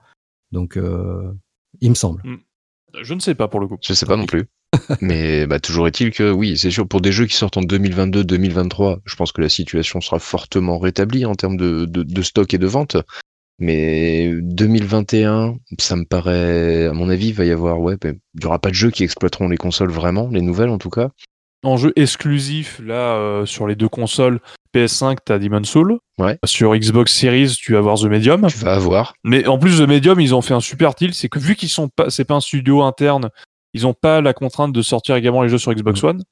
Donc, 0.52 0.76
euh, 0.76 1.32
il 1.80 1.90
me 1.90 1.94
semble. 1.96 2.22
Je 3.02 3.14
ne 3.14 3.18
sais 3.20 3.34
pas 3.34 3.48
pour 3.48 3.58
le 3.58 3.66
coup. 3.66 3.78
je 3.82 3.92
sais 3.94 4.06
pas 4.06 4.16
non 4.16 4.26
plus 4.26 4.44
mais 5.00 5.46
bah, 5.46 5.60
toujours 5.60 5.86
est-il 5.86 6.10
que 6.10 6.30
oui 6.30 6.56
c'est 6.56 6.70
sûr 6.70 6.86
pour 6.86 7.00
des 7.00 7.12
jeux 7.12 7.26
qui 7.26 7.36
sortent 7.36 7.56
en 7.56 7.62
2022 7.62 8.24
2023 8.24 9.00
je 9.04 9.16
pense 9.16 9.32
que 9.32 9.40
la 9.40 9.48
situation 9.48 10.00
sera 10.00 10.18
fortement 10.18 10.78
rétablie 10.78 11.24
en 11.24 11.34
termes 11.34 11.56
de, 11.56 11.84
de, 11.84 12.02
de 12.02 12.22
stock 12.22 12.52
et 12.54 12.58
de 12.58 12.66
vente 12.66 12.96
Mais 13.58 14.32
2021, 14.42 15.54
ça 15.78 15.94
me 15.96 16.04
paraît, 16.04 16.86
à 16.86 16.92
mon 16.92 17.08
avis, 17.08 17.28
il 17.28 17.34
va 17.34 17.44
y 17.44 17.52
avoir, 17.52 17.80
ouais, 17.80 17.96
ben, 18.00 18.18
il 18.34 18.42
y 18.42 18.46
aura 18.46 18.58
pas 18.58 18.70
de 18.70 18.74
jeux 18.74 18.90
qui 18.90 19.04
exploiteront 19.04 19.48
les 19.48 19.56
consoles 19.56 19.92
vraiment, 19.92 20.28
les 20.28 20.40
nouvelles 20.40 20.70
en 20.70 20.78
tout 20.78 20.90
cas. 20.90 21.10
En 21.62 21.76
jeu 21.78 21.92
exclusif, 21.96 22.80
là, 22.84 23.14
euh, 23.16 23.46
sur 23.46 23.66
les 23.66 23.74
deux 23.74 23.88
consoles, 23.88 24.40
PS5, 24.74 25.18
t'as 25.24 25.38
Demon's 25.38 25.68
Soul. 25.68 25.98
Ouais. 26.18 26.36
Sur 26.44 26.76
Xbox 26.76 27.14
Series, 27.14 27.54
tu 27.56 27.72
vas 27.72 27.78
avoir 27.78 27.98
The 27.98 28.04
Medium. 28.04 28.46
Tu 28.48 28.58
vas 28.58 28.74
avoir. 28.74 29.14
Mais 29.24 29.46
en 29.46 29.58
plus, 29.58 29.78
The 29.78 29.88
Medium, 29.88 30.20
ils 30.20 30.34
ont 30.34 30.42
fait 30.42 30.52
un 30.52 30.60
super 30.60 30.94
deal, 30.94 31.14
c'est 31.14 31.28
que 31.28 31.38
vu 31.38 31.54
qu'ils 31.54 31.70
sont 31.70 31.88
pas, 31.88 32.10
c'est 32.10 32.24
pas 32.24 32.34
un 32.34 32.40
studio 32.40 32.82
interne, 32.82 33.30
ils 33.74 33.86
ont 33.86 33.94
pas 33.94 34.20
la 34.20 34.32
contrainte 34.32 34.72
de 34.72 34.82
sortir 34.82 35.16
également 35.16 35.42
les 35.42 35.48
jeux 35.50 35.58
sur 35.58 35.72
Xbox 35.74 36.02
One. 36.02 36.22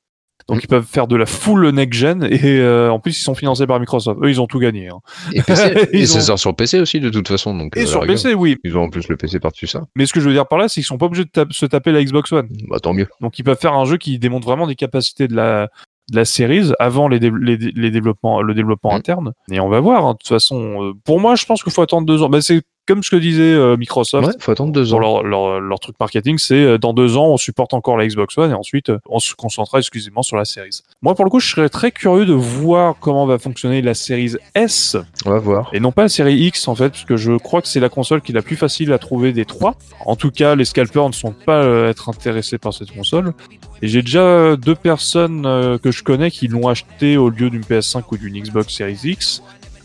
Donc 0.49 0.56
Mm. 0.56 0.61
ils 0.64 0.66
peuvent 0.66 0.87
faire 0.87 1.06
de 1.06 1.14
la 1.14 1.25
full 1.26 1.68
next 1.70 1.92
gen 2.00 2.25
et 2.28 2.58
euh, 2.58 2.90
en 2.90 2.99
plus 2.99 3.16
ils 3.16 3.22
sont 3.22 3.34
financés 3.37 3.64
par 3.66 3.78
Microsoft. 3.78 4.18
Eux 4.25 4.28
ils 4.30 4.40
ont 4.40 4.46
tout 4.49 4.58
gagné. 4.58 4.88
hein. 4.88 4.99
Et, 5.32 5.40
PC, 5.42 5.62
et 5.92 5.99
Ils 6.00 6.08
ça 6.08 6.18
ont- 6.18 6.22
sort 6.22 6.38
sur 6.38 6.56
PC 6.56 6.80
aussi 6.80 6.99
de 6.99 7.11
toute 7.11 7.28
façon. 7.28 7.56
Donc, 7.56 7.76
Et 7.76 7.82
euh, 7.82 7.87
sur 7.87 8.00
rigueur. 8.00 8.16
PC 8.16 8.34
oui. 8.34 8.56
Ils 8.64 8.76
ont 8.76 8.82
en 8.82 8.90
plus 8.90 9.06
le 9.08 9.16
PC 9.16 9.38
par-dessus 9.38 9.68
ça. 9.68 9.82
Mais 9.94 10.04
ce 10.06 10.12
que 10.12 10.18
je 10.20 10.26
veux 10.26 10.32
dire 10.34 10.49
par 10.49 10.58
là, 10.58 10.66
c'est 10.68 10.75
qu'ils 10.80 10.84
sont 10.84 10.99
pas 10.99 11.06
obligés 11.06 11.25
de 11.25 11.30
ta- 11.30 11.44
se 11.50 11.64
taper 11.66 11.92
la 11.92 12.02
Xbox 12.02 12.32
One. 12.32 12.49
Bah 12.68 12.80
tant 12.80 12.92
mieux. 12.92 13.06
Donc 13.20 13.38
ils 13.38 13.44
peuvent 13.44 13.58
faire 13.61 13.75
un 13.75 13.84
jeu 13.84 13.99
qui 13.99 14.18
démontre 14.18 14.46
vraiment 14.46 14.66
des 14.66 14.75
capacités 14.75 15.28
de 15.28 15.37
la 15.37 15.68
de 16.11 16.16
la 16.16 16.25
series 16.25 16.72
avant 16.80 17.06
les, 17.06 17.20
dé- 17.20 17.30
les, 17.40 17.56
dé- 17.56 17.72
les 17.76 17.90
développements 17.92 18.42
le 18.42 18.52
développement 18.54 18.92
Mm. 18.92 18.96
interne. 18.96 19.32
Et 19.52 19.61
on 19.61 19.68
va 19.68 19.78
voir. 19.78 20.04
hein. 20.04 20.12
De 20.14 20.18
toute 20.18 20.26
façon, 20.28 20.82
euh, 20.82 20.92
pour 21.04 21.20
moi, 21.20 21.37
je 21.37 21.44
pense 21.46 21.62
qu'il 21.62 21.72
faut 21.72 21.82
attendre 21.82 22.04
deux 22.04 22.20
ans. 22.22 22.28
Bah, 22.28 22.40
c'est 22.42 22.62
comme 22.86 23.02
ce 23.02 23.10
que 23.10 23.16
disait 23.16 23.42
euh, 23.42 23.76
Microsoft. 23.76 24.26
Ouais, 24.26 24.32
faut 24.38 24.50
attendre 24.52 24.72
deux 24.72 24.92
ans. 24.94 24.98
leur, 24.98 25.22
leur, 25.22 25.60
leur 25.60 25.80
truc 25.80 25.96
marketing, 26.00 26.38
c'est 26.38 26.54
euh, 26.54 26.78
dans 26.78 26.92
deux 26.92 27.16
ans, 27.16 27.28
on 27.28 27.36
supporte 27.36 27.74
encore 27.74 27.96
la 27.96 28.06
Xbox 28.06 28.36
One 28.38 28.50
et 28.50 28.54
ensuite 28.54 28.90
euh, 28.90 28.98
on 29.08 29.18
se 29.18 29.34
concentrera 29.34 29.78
exclusivement 29.78 30.22
sur 30.22 30.36
la 30.36 30.44
Series. 30.44 30.80
Moi, 31.00 31.14
pour 31.14 31.24
le 31.24 31.30
coup, 31.30 31.40
je 31.40 31.48
serais 31.48 31.68
très 31.68 31.92
curieux 31.92 32.26
de 32.26 32.32
voir 32.32 32.96
comment 33.00 33.26
va 33.26 33.38
fonctionner 33.38 33.82
la 33.82 33.94
Series 33.94 34.36
S 34.54 34.96
On 35.24 35.30
va 35.30 35.38
voir. 35.38 35.70
et 35.72 35.80
non 35.80 35.92
pas 35.92 36.02
la 36.02 36.08
série 36.08 36.34
X 36.36 36.66
en 36.68 36.74
fait, 36.74 36.90
parce 36.90 37.04
que 37.04 37.16
je 37.16 37.32
crois 37.38 37.62
que 37.62 37.68
c'est 37.68 37.80
la 37.80 37.88
console 37.88 38.20
qui 38.20 38.32
est 38.32 38.34
la 38.34 38.42
plus 38.42 38.56
facile 38.56 38.92
à 38.92 38.98
trouver 38.98 39.32
des 39.32 39.44
trois. 39.44 39.76
En 40.04 40.16
tout 40.16 40.30
cas, 40.30 40.54
les 40.54 40.64
scalpers 40.64 41.06
ne 41.08 41.14
sont 41.14 41.32
pas 41.32 41.62
euh, 41.62 41.90
être 41.90 42.08
intéressés 42.08 42.58
par 42.58 42.72
cette 42.74 42.90
console. 42.92 43.32
Et 43.80 43.88
j'ai 43.88 44.02
déjà 44.02 44.56
deux 44.56 44.76
personnes 44.76 45.44
euh, 45.44 45.76
que 45.76 45.90
je 45.90 46.04
connais 46.04 46.30
qui 46.30 46.46
l'ont 46.46 46.68
acheté 46.68 47.16
au 47.16 47.30
lieu 47.30 47.50
d'une 47.50 47.62
PS5 47.62 48.02
ou 48.12 48.16
d'une 48.16 48.40
Xbox 48.40 48.72
Series 48.74 49.00
X. 49.02 49.42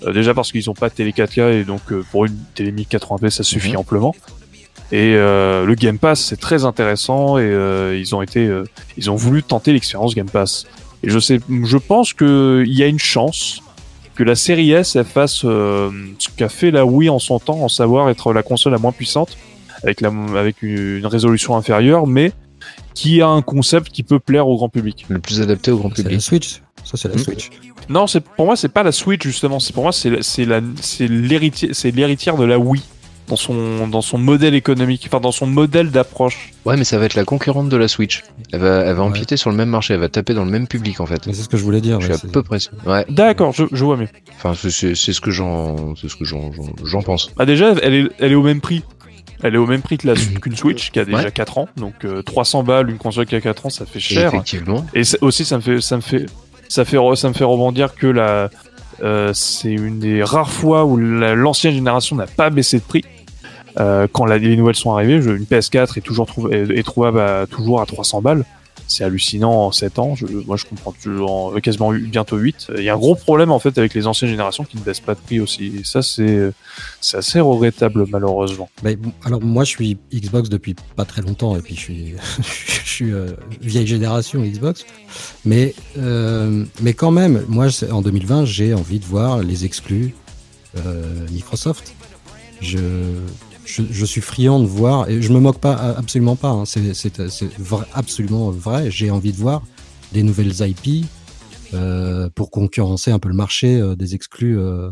Euh, 0.07 0.13
déjà 0.13 0.33
parce 0.33 0.51
qu'ils 0.51 0.63
n'ont 0.67 0.73
pas 0.73 0.89
de 0.89 0.93
télé 0.93 1.11
4K 1.11 1.51
et 1.53 1.63
donc 1.63 1.81
euh, 1.91 2.03
pour 2.11 2.25
une 2.25 2.37
télé 2.55 2.71
1080p 2.71 3.29
ça 3.29 3.43
suffit 3.43 3.71
Mhm. 3.71 3.77
amplement. 3.77 4.15
Et 4.91 5.15
euh, 5.15 5.65
le 5.65 5.75
Game 5.75 5.99
Pass 5.99 6.21
c'est 6.21 6.39
très 6.39 6.63
intéressant 6.65 7.37
et 7.37 7.41
euh, 7.43 7.97
ils 7.99 8.15
ont 8.15 8.21
été, 8.21 8.45
euh, 8.45 8.63
ils 8.97 9.11
ont 9.11 9.15
voulu 9.15 9.43
tenter 9.43 9.73
l'expérience 9.73 10.15
Game 10.15 10.29
Pass. 10.29 10.65
Et 11.03 11.09
je 11.09 11.19
sais, 11.19 11.39
je 11.63 11.77
pense 11.77 12.13
que 12.13 12.63
il 12.65 12.73
y 12.73 12.83
a 12.83 12.87
une 12.87 12.99
chance 12.99 13.61
que 14.15 14.23
la 14.23 14.35
série 14.35 14.71
S 14.71 14.95
elle 14.95 15.05
fasse 15.05 15.41
euh, 15.45 15.91
ce 16.19 16.29
qu'a 16.35 16.49
fait 16.49 16.71
la 16.71 16.85
Wii 16.85 17.09
en 17.09 17.19
son 17.19 17.39
temps, 17.39 17.61
en 17.61 17.69
savoir 17.69 18.09
être 18.09 18.33
la 18.33 18.43
console 18.43 18.71
la 18.73 18.79
moins 18.79 18.91
puissante, 18.93 19.37
avec, 19.83 20.01
la, 20.01 20.11
avec 20.35 20.61
une 20.63 21.05
résolution 21.05 21.55
inférieure, 21.55 22.07
mais 22.07 22.31
qui 22.95 23.21
a 23.21 23.27
un 23.27 23.43
concept 23.43 23.89
qui 23.91 24.01
peut 24.01 24.19
plaire 24.19 24.47
au 24.47 24.55
grand 24.55 24.69
public. 24.69 25.05
Le 25.09 25.19
plus 25.19 25.41
adapté 25.41 25.69
au 25.69 25.77
grand 25.77 25.89
C'est 25.89 26.01
la 26.01 26.09
public. 26.09 26.21
Switch. 26.21 26.61
Ça, 26.89 26.95
c'est 26.97 27.07
la 27.09 27.15
Hmm. 27.15 27.19
Switch. 27.19 27.49
Non, 27.89 28.07
c'est 28.07 28.21
pour 28.21 28.45
moi 28.45 28.55
c'est 28.55 28.69
pas 28.69 28.83
la 28.83 28.91
Switch 28.91 29.23
justement, 29.23 29.59
c'est 29.59 29.73
pour 29.73 29.83
moi 29.83 29.91
c'est 29.91 30.09
la- 30.09 30.21
c'est 30.23 30.45
la 30.45 30.61
c'est 30.81 31.07
l'héritier 31.07 31.69
c'est 31.73 31.91
l'héritière 31.91 32.37
de 32.37 32.45
la 32.45 32.57
Wii 32.59 32.81
dans 33.27 33.35
son 33.35 33.87
dans 33.87 34.01
son 34.01 34.17
modèle 34.17 34.55
économique, 34.55 35.03
enfin 35.07 35.19
dans 35.19 35.31
son 35.33 35.47
modèle 35.47 35.91
d'approche. 35.91 36.53
Ouais, 36.65 36.77
mais 36.77 36.83
ça 36.85 36.97
va 36.97 37.05
être 37.05 37.15
la 37.15 37.25
concurrente 37.25 37.67
de 37.69 37.75
la 37.77 37.87
Switch. 37.89 38.23
Elle 38.53 38.61
va, 38.61 38.79
elle 38.85 38.95
va 38.95 39.01
Ouais. 39.03 39.09
empiéter 39.09 39.35
sur 39.37 39.49
le 39.49 39.55
même 39.57 39.69
marché. 39.69 39.93
Elle 39.93 39.99
va 39.99 40.07
taper 40.09 40.33
dans 40.33 40.45
le 40.45 40.51
même 40.51 40.67
public 40.67 40.99
en 41.01 41.05
fait. 41.05 41.27
Mais 41.27 41.33
c'est 41.33 41.43
ce 41.43 41.49
que 41.49 41.57
je 41.57 41.63
voulais 41.63 41.81
dire. 41.81 41.99
Je 42.01 42.07
ouais, 42.09 42.17
suis 42.17 42.27
à 42.27 42.31
peu 42.31 42.41
près. 42.43 42.57
Ouais. 42.85 43.05
D'accord, 43.09 43.51
je, 43.53 43.65
je 43.71 43.83
vois 43.83 43.97
mieux. 43.97 44.07
Enfin, 44.35 44.53
c'est- 44.53 44.95
ce 44.95 45.21
que 45.21 45.31
j'en, 45.31 45.93
c'est 45.95 46.07
ce 46.09 46.15
que 46.15 46.23
j'en, 46.25 46.51
pense. 47.03 47.31
Bah 47.35 47.45
déjà 47.45 47.73
elle 47.83 47.93
est 47.93 48.07
elle 48.19 48.31
est 48.31 48.35
au 48.35 48.43
même 48.43 48.61
prix. 48.61 48.83
Elle 49.43 49.53
est 49.53 49.59
au 49.59 49.67
même 49.67 49.81
prix 49.83 49.97
que 49.97 50.07
la 50.07 50.13
qu'une 50.41 50.55
Switch 50.55 50.89
qui 50.91 50.99
a 50.99 51.05
déjà 51.05 51.17
Ouais. 51.19 51.31
4 51.31 51.57
ans, 51.59 51.67
donc 51.77 52.05
euh, 52.05 52.21
300 52.23 52.63
balles 52.63 52.89
une 52.89 52.97
console 52.97 53.25
qui 53.27 53.35
a 53.35 53.41
4 53.41 53.65
ans, 53.67 53.69
ça 53.69 53.85
fait 53.85 53.99
cher. 53.99 54.29
effectivement. 54.33 54.85
Et 54.95 55.01
aussi, 55.21 55.45
ça 55.45 55.57
me 55.57 55.61
fait, 55.61 55.79
ça 55.79 55.95
me 55.97 56.01
fait, 56.01 56.25
ça 56.69 57.29
me 57.29 57.33
fait 57.33 57.43
rebondir 57.43 57.95
que 57.95 58.07
la, 58.07 58.49
euh, 59.03 59.31
c'est 59.33 59.71
une 59.71 59.99
des 59.99 60.23
rares 60.23 60.49
fois 60.51 60.85
où 60.85 60.97
la- 60.97 61.35
l'ancienne 61.35 61.73
génération 61.73 62.15
n'a 62.15 62.27
pas 62.27 62.49
baissé 62.49 62.77
de 62.77 62.83
prix. 62.83 63.03
Euh, 63.79 64.07
quand 64.11 64.25
les 64.25 64.55
nouvelles 64.57 64.75
sont 64.75 64.91
arrivées, 64.93 65.21
je- 65.21 65.29
une 65.31 65.45
PS4 65.45 65.97
est 65.97 66.01
toujours 66.01 66.27
trouvable 66.83 67.47
toujours 67.47 67.81
à 67.81 67.85
300 67.85 68.21
balles. 68.21 68.43
C'est 68.87 69.03
hallucinant 69.03 69.51
en 69.51 69.71
7 69.71 69.99
ans. 69.99 70.15
Je, 70.15 70.25
moi, 70.45 70.57
je 70.57 70.65
comprends 70.65 70.91
toujours 70.91 71.53
euh, 71.55 71.59
quasiment 71.59 71.91
bientôt 71.91 72.37
8. 72.37 72.67
Il 72.77 72.83
y 72.83 72.89
a 72.89 72.93
un 72.93 72.97
gros 72.97 73.15
problème 73.15 73.51
en 73.51 73.59
fait 73.59 73.77
avec 73.77 73.93
les 73.93 74.07
anciennes 74.07 74.29
générations 74.29 74.63
qui 74.63 74.77
ne 74.77 74.81
baissent 74.81 74.99
pas 74.99 75.15
de 75.15 75.19
prix 75.19 75.39
aussi. 75.39 75.73
Et 75.79 75.83
ça, 75.83 76.01
c'est, 76.01 76.51
c'est 77.01 77.17
assez 77.17 77.39
regrettable 77.39 78.05
malheureusement. 78.09 78.69
Bon, 78.83 79.11
alors 79.23 79.41
moi 79.41 79.63
je 79.63 79.69
suis 79.69 79.97
Xbox 80.13 80.49
depuis 80.49 80.75
pas 80.95 81.05
très 81.05 81.21
longtemps 81.21 81.55
et 81.55 81.61
puis 81.61 81.75
je 81.75 81.81
suis, 82.83 83.11
euh, 83.13 83.31
vieille 83.61 83.87
génération 83.87 84.41
Xbox, 84.41 84.85
mais 85.45 85.73
euh, 85.97 86.65
mais 86.81 86.93
quand 86.93 87.11
même 87.11 87.43
moi 87.47 87.67
en 87.91 88.01
2020 88.01 88.45
j'ai 88.45 88.73
envie 88.73 88.99
de 88.99 89.05
voir 89.05 89.39
les 89.39 89.65
exclus 89.65 90.13
euh, 90.77 91.25
Microsoft. 91.31 91.93
Je, 92.59 92.79
je 93.67 93.83
je 93.91 94.05
suis 94.05 94.21
friand 94.21 94.59
de 94.59 94.65
voir 94.65 95.09
et 95.09 95.21
je 95.21 95.31
me 95.31 95.39
moque 95.39 95.59
pas 95.59 95.73
a- 95.75 95.97
absolument 95.99 96.35
pas. 96.35 96.49
hein, 96.49 96.65
c'est 96.65 96.93
c'est 96.93 97.29
c'est 97.29 97.51
vrai- 97.59 97.85
absolument 97.93 98.49
vrai. 98.51 98.89
J'ai 98.89 99.11
envie 99.11 99.31
de 99.33 99.37
voir 99.37 99.61
des 100.13 100.23
nouvelles 100.23 100.53
IP 100.61 101.05
euh, 101.73 102.29
pour 102.33 102.49
concurrencer 102.51 103.11
un 103.11 103.19
peu 103.19 103.29
le 103.29 103.35
marché 103.35 103.79
euh, 103.79 103.95
des 103.95 104.15
exclus. 104.15 104.57
euh, 104.57 104.89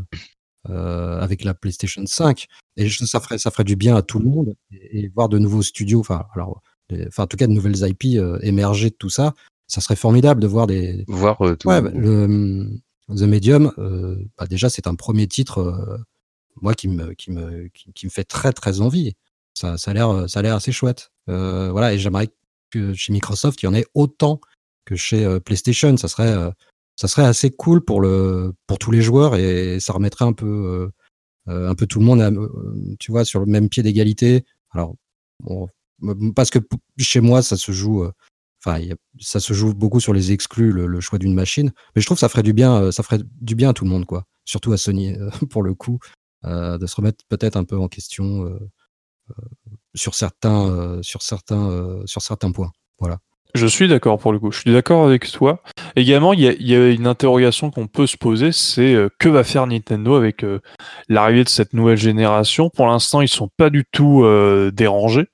euh, 0.69 1.19
avec 1.21 1.43
la 1.43 1.53
PlayStation 1.53 2.01
5. 2.07 2.47
Et 2.75 2.87
je- 2.87 3.05
ça 3.05 3.19
ferait, 3.19 3.37
ça 3.37 3.51
ferait 3.51 3.63
du 3.63 3.75
bien 3.75 3.95
à 3.95 4.01
tout 4.01 4.17
le 4.17 4.25
monde 4.25 4.55
et, 4.71 5.01
et 5.03 5.11
voir 5.15 5.29
de 5.29 5.37
nouveaux 5.37 5.61
studios, 5.61 5.99
enfin, 5.99 6.25
alors, 6.33 6.63
enfin, 7.07 7.23
en 7.23 7.27
tout 7.27 7.37
cas, 7.37 7.45
de 7.45 7.51
nouvelles 7.53 7.77
IP 7.87 8.17
euh, 8.17 8.39
émerger 8.41 8.89
de 8.89 8.95
tout 8.95 9.11
ça. 9.11 9.35
Ça 9.67 9.79
serait 9.79 9.95
formidable 9.95 10.41
de 10.41 10.47
voir 10.47 10.65
des. 10.65 11.05
Voir 11.07 11.39
euh, 11.45 11.55
tout. 11.55 11.67
Ouais, 11.69 11.83
bah, 11.83 11.91
le 11.93 12.67
The 13.15 13.21
Medium, 13.21 13.71
euh, 13.77 14.17
bah, 14.39 14.47
déjà, 14.47 14.67
c'est 14.71 14.87
un 14.87 14.95
premier 14.95 15.27
titre, 15.27 15.59
euh, 15.59 15.97
moi, 16.61 16.73
qui 16.73 16.87
me, 16.87 17.13
qui 17.13 17.31
me, 17.31 17.67
qui, 17.67 18.05
me 18.05 18.11
fait 18.11 18.23
très, 18.23 18.53
très 18.53 18.81
envie. 18.81 19.13
Ça, 19.53 19.77
ça 19.77 19.91
a 19.91 19.93
l'air, 19.93 20.29
ça 20.29 20.39
a 20.39 20.41
l'air 20.41 20.55
assez 20.55 20.71
chouette. 20.71 21.11
Euh, 21.29 21.71
voilà, 21.71 21.93
et 21.93 21.99
j'aimerais 21.99 22.29
que 22.71 22.93
chez 22.93 23.13
Microsoft, 23.13 23.61
il 23.61 23.65
y 23.65 23.69
en 23.69 23.73
ait 23.73 23.85
autant 23.93 24.39
que 24.85 24.95
chez 24.95 25.25
euh, 25.25 25.39
PlayStation. 25.39 25.95
Ça 25.97 26.07
serait, 26.07 26.31
euh, 26.31 26.51
ça 26.95 27.07
serait 27.07 27.25
assez 27.25 27.51
cool 27.51 27.83
pour 27.83 28.01
le, 28.01 28.53
pour 28.67 28.79
tous 28.79 28.91
les 28.91 29.01
joueurs 29.01 29.35
et 29.35 29.79
ça 29.79 29.93
remettrait 29.93 30.25
un 30.25 30.33
peu, 30.33 30.45
euh, 30.45 31.51
euh, 31.51 31.69
un 31.69 31.75
peu 31.75 31.85
tout 31.85 31.99
le 31.99 32.05
monde, 32.05 32.21
euh, 32.21 32.95
tu 32.99 33.11
vois, 33.11 33.25
sur 33.25 33.39
le 33.39 33.45
même 33.45 33.69
pied 33.69 33.83
d'égalité. 33.83 34.45
Alors, 34.71 34.95
parce 36.35 36.49
que 36.49 36.59
chez 36.97 37.21
moi, 37.21 37.41
ça 37.41 37.57
se 37.57 37.71
joue, 37.71 38.03
euh, 38.03 38.11
enfin, 38.63 38.79
ça 39.19 39.39
se 39.39 39.53
joue 39.53 39.73
beaucoup 39.73 39.99
sur 39.99 40.13
les 40.13 40.31
exclus, 40.31 40.71
le, 40.71 40.99
choix 41.01 41.19
d'une 41.19 41.33
machine. 41.33 41.71
Mais 41.95 42.01
je 42.01 42.05
trouve 42.07 42.17
que 42.17 42.21
ça 42.21 42.29
ferait 42.29 42.43
du 42.43 42.53
bien, 42.53 42.75
euh, 42.75 42.91
ça 42.91 43.03
ferait 43.03 43.19
du 43.41 43.55
bien 43.55 43.69
à 43.69 43.73
tout 43.73 43.83
le 43.83 43.91
monde, 43.91 44.05
quoi. 44.05 44.25
Surtout 44.45 44.73
à 44.73 44.77
Sony, 44.77 45.13
euh, 45.13 45.29
pour 45.49 45.63
le 45.63 45.73
coup, 45.73 45.99
euh, 46.03 46.24
de 46.45 46.85
se 46.85 46.95
remettre 46.95 47.25
peut-être 47.27 47.57
un 47.57 47.63
peu 47.63 47.77
en 47.77 47.87
question 47.87 48.45
euh, 48.45 48.59
euh, 49.31 49.33
sur 49.95 50.13
certains, 50.13 50.67
euh, 50.67 51.01
sur 51.01 51.21
certains, 51.21 51.69
euh, 51.69 52.03
sur 52.05 52.21
certains 52.21 52.51
points. 52.51 52.71
Voilà. 52.99 53.19
Je 53.55 53.67
suis 53.67 53.87
d'accord 53.87 54.19
pour 54.19 54.33
le 54.33 54.39
coup. 54.39 54.51
Je 54.51 54.59
suis 54.59 54.73
d'accord 54.73 55.07
avec 55.07 55.31
toi. 55.31 55.63
Également, 55.95 56.33
il 56.33 56.41
y 56.41 56.75
a, 56.75 56.89
une 56.89 57.07
interrogation 57.07 57.71
qu'on 57.71 57.87
peut 57.87 58.05
se 58.05 58.17
poser, 58.17 58.51
c'est 58.51 58.93
euh, 58.93 59.07
que 59.17 59.29
va 59.29 59.45
faire 59.45 59.65
Nintendo 59.65 60.15
avec 60.15 60.43
euh, 60.43 60.59
l'arrivée 61.07 61.45
de 61.45 61.49
cette 61.49 61.73
nouvelle 61.73 61.97
génération? 61.97 62.69
Pour 62.69 62.85
l'instant, 62.85 63.21
ils 63.21 63.29
sont 63.29 63.49
pas 63.55 63.69
du 63.69 63.85
tout 63.89 64.25
euh, 64.25 64.71
dérangés. 64.71 65.27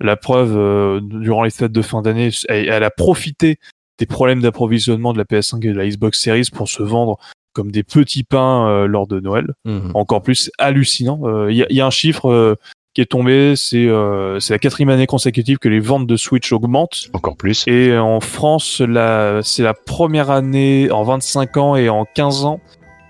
La 0.00 0.16
preuve, 0.16 0.56
euh, 0.56 1.00
durant 1.00 1.44
les 1.44 1.50
fêtes 1.50 1.70
de 1.70 1.82
fin 1.82 2.02
d'année, 2.02 2.30
elle 2.48 2.82
a 2.82 2.90
profité 2.90 3.60
des 3.98 4.06
problèmes 4.06 4.40
d'approvisionnement 4.40 5.12
de 5.12 5.18
la 5.18 5.24
PS5 5.24 5.64
et 5.64 5.72
de 5.72 5.78
la 5.78 5.86
Xbox 5.86 6.20
Series 6.20 6.48
pour 6.52 6.68
se 6.68 6.82
vendre 6.82 7.18
comme 7.52 7.70
des 7.70 7.82
petits 7.82 8.22
pains 8.24 8.66
euh, 8.68 8.86
lors 8.86 9.06
de 9.06 9.20
Noël. 9.20 9.46
Encore 9.94 10.22
plus 10.22 10.50
hallucinant. 10.58 11.20
Euh, 11.24 11.50
Il 11.50 11.56
y, 11.56 11.62
a- 11.62 11.66
il 11.70 11.76
y 11.76 11.80
a 11.80 11.86
un 11.86 11.90
chiffre 11.90 12.30
euh, 12.30 12.54
qui 12.94 13.00
est 13.00 13.06
tombé, 13.06 13.54
c'est 13.56 13.86
euh, 13.86 14.38
la 14.48 14.58
quatrième 14.58 14.88
année 14.88 15.06
consécutive 15.06 15.58
que 15.58 15.68
les 15.68 15.78
ventes 15.80 16.06
de 16.08 16.16
Switch 16.16 16.52
augmentent. 16.52 17.08
Encore 17.12 17.36
plus. 17.36 17.64
Et 17.68 17.96
en 17.96 18.20
France, 18.20 18.82
c'est 19.42 19.62
la 19.62 19.74
première 19.74 20.30
année 20.30 20.90
en 20.90 21.02
25 21.04 21.56
ans 21.56 21.76
et 21.76 21.88
en 21.88 22.04
15 22.04 22.44
ans 22.44 22.60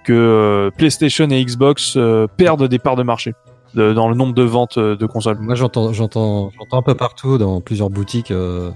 que 0.04 0.12
euh, 0.12 0.70
PlayStation 0.76 1.28
et 1.30 1.44
Xbox 1.44 1.94
euh, 1.96 2.26
perdent 2.36 2.66
des 2.68 2.78
parts 2.78 2.96
de 2.96 3.02
marché 3.02 3.32
de- 3.74 3.92
dans 3.92 4.08
le 4.08 4.14
nombre 4.14 4.34
de 4.34 4.42
ventes 4.42 4.76
euh, 4.78 4.96
de 4.96 5.06
consoles. 5.06 5.38
Moi, 5.40 5.54
j'entends, 5.54 5.92
j'entends, 5.92 6.50
j'entends 6.58 6.78
un 6.78 6.82
peu 6.82 6.94
partout 6.94 7.38
dans 7.38 7.60
plusieurs 7.60 7.88
boutiques 7.90 8.30
euh, 8.32 8.70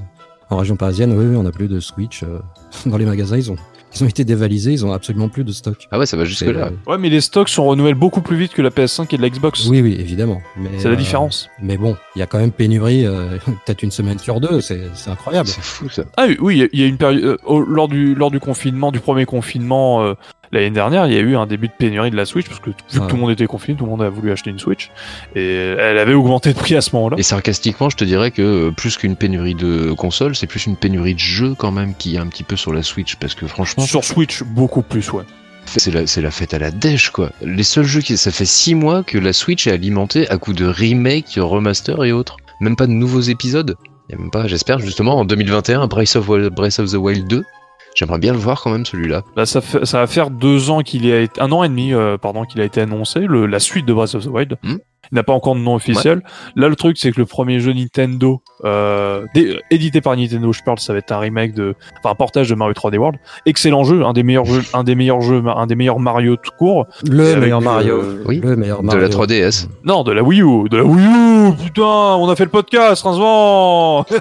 en 0.50 0.56
région 0.58 0.76
parisienne. 0.76 1.12
Oui, 1.18 1.26
oui, 1.26 1.36
on 1.36 1.42
n'a 1.42 1.50
plus 1.50 1.68
de 1.68 1.80
Switch 1.80 2.22
euh, 2.22 2.38
dans 2.86 2.96
les 2.96 3.06
magasins. 3.06 3.36
Ils 3.36 3.50
ont, 3.52 3.56
ils 3.94 4.04
ont 4.04 4.08
été 4.08 4.24
dévalisés. 4.24 4.72
Ils 4.72 4.84
ont 4.84 4.92
absolument 4.92 5.28
plus 5.28 5.44
de 5.44 5.52
stock. 5.52 5.86
Ah 5.90 5.98
ouais, 5.98 6.06
ça 6.06 6.16
va 6.16 6.24
jusque 6.24 6.42
là. 6.46 6.66
euh, 6.66 6.70
Ouais, 6.90 6.98
mais 6.98 7.08
les 7.08 7.20
stocks 7.20 7.48
sont 7.48 7.64
renouvelés 7.66 7.94
beaucoup 7.94 8.20
plus 8.20 8.36
vite 8.36 8.52
que 8.52 8.62
la 8.62 8.70
PS5 8.70 9.14
et 9.14 9.16
de 9.16 9.22
la 9.22 9.30
Xbox. 9.30 9.66
oui, 9.68 9.80
oui, 9.80 9.96
évidemment. 9.98 10.42
Mais, 10.56 10.70
C'est 10.78 10.88
la 10.88 10.94
euh, 10.94 10.96
différence. 10.96 11.48
Mais 11.62 11.76
bon, 11.76 11.96
il 12.16 12.18
y 12.18 12.22
a 12.22 12.26
quand 12.26 12.38
même 12.38 12.52
pénurie, 12.52 13.06
euh, 13.06 13.36
peut-être 13.66 13.82
une 13.82 13.90
semaine 13.90 14.18
sur 14.18 14.40
deux. 14.40 14.60
C'est, 14.60 14.82
c'est 14.94 15.10
incroyable. 15.10 15.48
C'est 15.48 15.62
fou 15.62 15.88
ça. 15.88 16.04
Ah 16.16 16.24
oui, 16.28 16.36
oui, 16.40 16.54
il 16.56 16.58
y 16.58 16.62
a- 16.64 16.68
il 16.72 16.80
y 16.80 16.82
a 16.82 16.86
une 16.86 16.96
période 16.98 17.38
euh, 17.48 17.64
lors 17.68 17.88
du 17.88 18.14
lors 18.14 18.30
du 18.30 18.40
confinement, 18.40 18.90
du 18.92 19.00
premier 19.00 19.24
confinement 19.26 20.02
euh, 20.02 20.14
l'année 20.54 20.70
dernière, 20.70 21.06
il 21.06 21.12
y 21.12 21.16
a 21.16 21.20
eu 21.20 21.36
un 21.36 21.46
début 21.46 21.68
de 21.68 21.72
pénurie 21.76 22.10
de 22.10 22.16
la 22.16 22.24
Switch 22.24 22.48
parce 22.48 22.60
que 22.60 22.70
vu 22.70 22.76
que 22.90 22.98
Ouais. 22.98 23.06
tout 23.08 23.16
le 23.16 23.20
monde 23.20 23.30
était 23.30 23.46
confiné, 23.46 23.76
tout 23.76 23.84
le 23.84 23.90
monde 23.90 24.02
a 24.02 24.08
voulu 24.08 24.32
acheter 24.32 24.50
une 24.50 24.58
Switch 24.58 24.90
et 25.36 25.74
elle 25.78 25.98
avait 25.98 26.14
augmenté 26.14 26.52
de 26.52 26.58
prix 26.58 26.74
à 26.76 26.80
ce 26.80 26.94
moment-là. 26.96 27.16
Et 27.18 27.22
sarcastiquement, 27.22 27.90
je 27.90 27.96
te 27.96 28.04
dirais 28.04 28.30
que 28.30 28.42
euh, 28.42 28.70
plus 28.70 28.96
qu'une 28.96 29.16
pénurie 29.16 29.54
de 29.54 29.92
consoles, 29.92 30.34
c'est 30.36 30.46
plus 30.46 30.66
une 30.66 30.76
pénurie 30.76 31.14
de 31.14 31.18
jeux 31.20 31.54
quand 31.56 31.70
même 31.72 31.94
qui 31.94 32.14
est 32.16 32.18
un 32.18 32.26
petit 32.26 32.42
peu 32.44 32.56
sur 32.56 32.72
la 32.72 32.82
Switch 32.82 33.16
parce 33.16 33.34
que 33.34 33.46
franchement, 33.46 33.84
Sur 33.84 34.04
Switch, 34.04 34.42
beaucoup 34.42 34.82
plus, 34.82 35.12
ouais. 35.12 35.24
c'est 35.66 35.90
la, 36.20 36.30
fête 36.30 36.54
à 36.54 36.58
la 36.58 36.70
dèche 36.70 37.10
quoi. 37.10 37.30
Les 37.42 37.62
seuls 37.64 37.84
jeux 37.84 38.00
qui, 38.00 38.16
ça 38.16 38.30
fait 38.30 38.44
6 38.44 38.74
mois 38.74 39.02
que 39.02 39.18
la 39.18 39.32
Switch 39.32 39.66
est 39.66 39.72
alimentée 39.72 40.28
à 40.30 40.38
coup 40.38 40.52
de 40.52 40.64
remake, 40.66 41.34
remaster 41.36 42.04
et 42.04 42.12
autres. 42.12 42.36
Même 42.60 42.76
pas 42.76 42.86
de 42.86 42.92
nouveaux 42.92 43.20
épisodes. 43.20 43.76
Y 44.10 44.14
a 44.14 44.18
même 44.18 44.30
pas, 44.30 44.46
j'espère 44.46 44.78
justement 44.78 45.18
en 45.18 45.24
2021, 45.24 45.86
Breath 45.88 46.16
of, 46.16 46.26
Breath 46.50 46.78
of 46.78 46.90
the 46.90 46.94
Wild 46.96 47.26
2. 47.26 47.42
J'aimerais 47.94 48.18
bien 48.18 48.32
le 48.32 48.38
voir 48.38 48.60
quand 48.62 48.70
même 48.70 48.84
celui-là. 48.84 49.22
Bah, 49.36 49.46
ça, 49.46 49.60
fait- 49.60 49.84
ça 49.84 49.98
va 50.00 50.06
faire 50.06 50.30
deux 50.30 50.70
ans 50.70 50.80
qu'il 50.82 51.10
a 51.12 51.20
été, 51.20 51.40
un 51.40 51.52
an 51.52 51.62
et 51.62 51.68
demi, 51.68 51.92
euh, 51.94 52.18
pardon, 52.18 52.44
qu'il 52.44 52.60
a 52.60 52.64
été 52.64 52.80
annoncé, 52.80 53.20
le, 53.20 53.46
la 53.46 53.60
suite 53.60 53.86
de 53.86 53.92
Breath 53.92 54.14
of 54.16 54.24
the 54.24 54.28
Wild. 54.28 54.56
Hmm. 54.62 54.76
Il 55.12 55.16
n'a 55.16 55.22
pas 55.22 55.34
encore 55.34 55.54
de 55.54 55.60
nom 55.60 55.74
officiel. 55.74 56.22
Là, 56.56 56.66
le 56.68 56.76
truc, 56.76 56.96
c'est 56.98 57.12
que 57.12 57.20
le 57.20 57.26
premier 57.26 57.60
jeu 57.60 57.74
Nintendo, 57.74 58.40
euh, 58.64 59.26
édité 59.70 60.00
par 60.00 60.16
Nintendo, 60.16 60.50
je 60.50 60.62
parle, 60.64 60.78
ça 60.78 60.94
va 60.94 60.98
être 61.00 61.12
un 61.12 61.18
remake 61.18 61.52
de, 61.54 61.74
enfin, 61.98 62.10
un 62.12 62.14
portage 62.14 62.48
de 62.48 62.54
Mario 62.54 62.72
3D 62.72 62.96
World. 62.96 63.18
Excellent 63.44 63.84
jeu, 63.84 64.02
un 64.02 64.14
des 64.14 64.22
meilleurs 64.22 64.46
jeux, 64.46 64.62
un 64.72 64.82
des 64.82 64.94
meilleurs 64.94 65.20
jeux, 65.20 65.42
un 65.46 65.66
des 65.66 65.74
meilleurs 65.76 66.00
Mario 66.00 66.36
tout 66.36 66.52
court. 66.58 66.86
Le 67.08 67.36
meilleur 67.36 67.60
Mario. 67.60 67.96
euh, 68.00 68.24
Oui. 68.26 68.40
Le 68.42 68.56
meilleur 68.56 68.80
De 68.80 68.86
Mario. 68.86 69.02
la 69.02 69.08
3DS. 69.10 69.68
Non, 69.84 70.04
de 70.04 70.12
la 70.12 70.22
Wii 70.22 70.40
U, 70.40 70.68
de 70.70 70.78
la 70.78 70.84
Wii 70.84 71.04
U, 71.06 71.52
putain, 71.62 71.82
on 71.82 72.28
a 72.30 72.34
fait 72.34 72.44
le 72.44 72.50
podcast, 72.50 73.02
rincement 73.02 74.06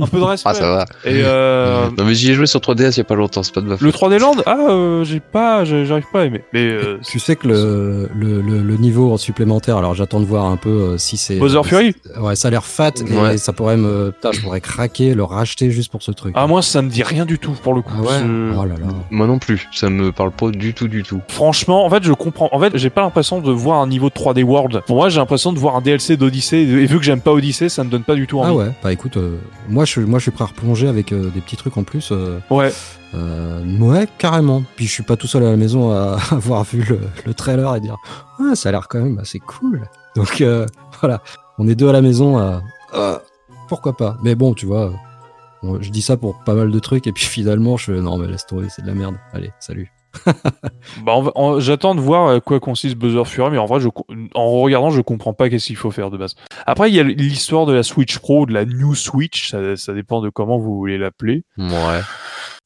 Un 0.00 0.06
peu 0.06 0.18
de 0.18 0.22
respect. 0.24 0.50
Ah 0.50 0.54
ça 0.54 0.70
va. 0.70 0.84
Et 1.04 1.22
euh, 1.24 1.88
Non 1.98 2.04
mais 2.04 2.14
j'y 2.14 2.30
ai 2.30 2.34
joué 2.34 2.46
sur 2.46 2.60
3DS 2.60 2.94
il 2.94 2.98
y 2.98 3.00
a 3.00 3.04
pas 3.04 3.14
longtemps, 3.14 3.42
c'est 3.42 3.54
pas 3.54 3.60
de 3.60 3.66
ma 3.66 3.76
faute. 3.76 3.82
le 3.82 3.90
3D 3.90 4.18
Land, 4.18 4.34
ah, 4.46 4.56
euh, 4.70 5.04
j'ai 5.04 5.20
pas, 5.20 5.64
j'arrive 5.64 6.04
pas 6.12 6.22
à 6.22 6.24
aimer. 6.26 6.42
Mais 6.52 6.64
euh, 6.68 6.98
Tu 7.06 7.18
sais 7.18 7.36
que 7.36 7.48
le, 7.48 8.08
le, 8.14 8.40
le, 8.40 8.58
le 8.62 8.76
niveau 8.76 9.12
en 9.12 9.16
supplémentaire, 9.16 9.76
alors 9.76 9.94
j'attends 9.94 10.20
de 10.20 10.26
voir 10.26 10.44
un 10.46 10.56
peu 10.56 10.68
euh, 10.70 10.98
si 10.98 11.16
c'est. 11.16 11.36
Bowser 11.36 11.62
Fury? 11.64 11.94
Ouais, 12.20 12.36
ça 12.36 12.48
a 12.48 12.50
l'air 12.50 12.64
fat 12.64 12.90
et 13.00 13.12
Ouais. 13.20 13.38
ça 13.38 13.52
pourrait 13.52 13.76
me. 13.76 14.10
Putain, 14.12 14.32
je 14.32 14.40
pourrais 14.40 14.60
craquer, 14.60 15.14
le 15.14 15.24
racheter 15.24 15.70
juste 15.70 15.90
pour 15.90 16.02
ce 16.02 16.10
truc. 16.12 16.32
Ah 16.36 16.46
moi 16.46 16.62
ça 16.62 16.82
me 16.82 16.88
dit 16.90 17.02
rien 17.02 17.24
du 17.26 17.38
tout 17.38 17.52
pour 17.62 17.74
le 17.74 17.82
coup. 17.82 17.92
Ah 17.96 18.02
ouais? 18.02 18.54
Oh 18.58 18.64
là 18.64 18.74
là. 18.74 18.86
Moi 19.10 19.26
non 19.26 19.38
plus, 19.38 19.68
ça 19.72 19.88
me 19.90 20.12
parle 20.12 20.30
pas 20.32 20.50
du 20.50 20.74
tout 20.74 20.88
du 20.88 21.02
tout. 21.02 21.20
Franchement, 21.28 21.84
en 21.84 21.90
fait 21.90 22.02
je 22.02 22.12
comprends. 22.12 22.48
En 22.52 22.60
fait 22.60 22.76
j'ai 22.76 22.90
pas 22.90 23.00
l'impression 23.00 23.40
de 23.40 23.50
voir 23.50 23.80
un 23.80 23.86
niveau 23.86 24.08
de 24.08 24.14
3D 24.14 24.42
World. 24.42 24.82
Pour 24.86 24.96
moi 24.96 25.08
j'ai 25.08 25.18
l'impression 25.20 25.52
de 25.52 25.58
voir 25.58 25.76
un 25.76 25.80
DLC 25.80 26.16
d'Odyssey 26.16 26.58
et 26.60 26.86
vu 26.86 26.98
que 26.98 27.04
j'aime 27.04 27.20
pas 27.20 27.32
Odyssey 27.32 27.68
ça 27.68 27.82
me 27.84 27.90
donne 27.90 28.02
pas 28.04 28.14
du 28.14 28.26
tout 28.26 28.38
envie. 28.40 28.50
Ah 28.50 28.54
ouais, 28.54 28.72
bah 28.82 28.92
écoute, 28.92 29.16
euh, 29.16 29.36
moi, 29.70 29.84
je, 29.84 29.92
suis- 29.92 30.00
moi 30.02 30.18
je 30.18 30.24
suis 30.24 30.30
prêt 30.30 30.44
à 30.44 30.48
replonger 30.48 30.88
avec 30.88 31.12
euh, 31.12 31.30
des 31.30 31.40
petits 31.40 31.56
trucs 31.56 31.76
en 31.76 31.84
plus. 31.84 32.10
euh, 32.12 32.38
Ouais. 32.50 32.72
euh, 33.14 33.78
ouais, 33.78 34.06
carrément. 34.18 34.62
Puis 34.76 34.86
je 34.86 34.92
suis 34.92 35.02
pas 35.02 35.16
tout 35.16 35.26
seul 35.26 35.44
à 35.44 35.50
la 35.50 35.56
maison 35.56 35.92
à 35.92 36.18
avoir 36.30 36.64
vu 36.64 36.82
le, 36.88 36.98
le 37.26 37.34
trailer 37.34 37.74
et 37.76 37.80
dire 37.80 37.96
ah, 38.38 38.54
ça 38.54 38.68
a 38.68 38.72
l'air 38.72 38.88
quand 38.88 39.00
même 39.00 39.18
assez 39.18 39.38
cool. 39.38 39.82
Donc 40.16 40.40
euh, 40.40 40.66
voilà, 41.00 41.22
on 41.58 41.68
est 41.68 41.74
deux 41.74 41.88
à 41.88 41.92
la 41.92 42.02
maison 42.02 42.38
à 42.38 42.62
Ah, 42.92 43.20
pourquoi 43.68 43.96
pas. 43.96 44.16
Mais 44.22 44.34
bon, 44.34 44.54
tu 44.54 44.66
vois, 44.66 44.92
je 45.80 45.90
dis 45.90 46.02
ça 46.02 46.16
pour 46.16 46.38
pas 46.44 46.54
mal 46.54 46.70
de 46.70 46.78
trucs 46.78 47.06
et 47.06 47.12
puis 47.12 47.24
finalement 47.36 47.76
je 47.76 47.92
fais 47.92 48.00
non 48.00 48.18
mais 48.18 48.26
laisse 48.26 48.46
tomber, 48.46 48.68
c'est 48.68 48.82
de 48.82 48.86
la 48.88 48.94
merde. 48.94 49.16
Allez, 49.32 49.52
salut. 49.60 49.92
Bah, 51.04 51.22
j'attends 51.58 51.94
de 51.94 52.00
voir 52.00 52.30
à 52.30 52.40
quoi 52.40 52.60
consiste 52.60 52.96
Bowser 52.96 53.24
Fury, 53.24 53.50
mais 53.50 53.58
en 53.58 53.66
vrai, 53.66 53.80
en 54.34 54.50
regardant, 54.60 54.90
je 54.90 55.00
comprends 55.00 55.32
pas 55.32 55.48
qu'est-ce 55.48 55.66
qu'il 55.66 55.76
faut 55.76 55.90
faire 55.90 56.10
de 56.10 56.16
base. 56.16 56.34
Après, 56.66 56.90
il 56.90 56.94
y 56.94 57.00
a 57.00 57.02
l'histoire 57.02 57.66
de 57.66 57.72
la 57.72 57.82
Switch 57.82 58.18
Pro, 58.18 58.46
de 58.46 58.52
la 58.52 58.64
New 58.64 58.94
Switch, 58.94 59.54
ça 59.76 59.94
dépend 59.94 60.20
de 60.20 60.30
comment 60.30 60.58
vous 60.58 60.76
voulez 60.76 60.98
l'appeler. 60.98 61.44
Ouais. 61.58 62.00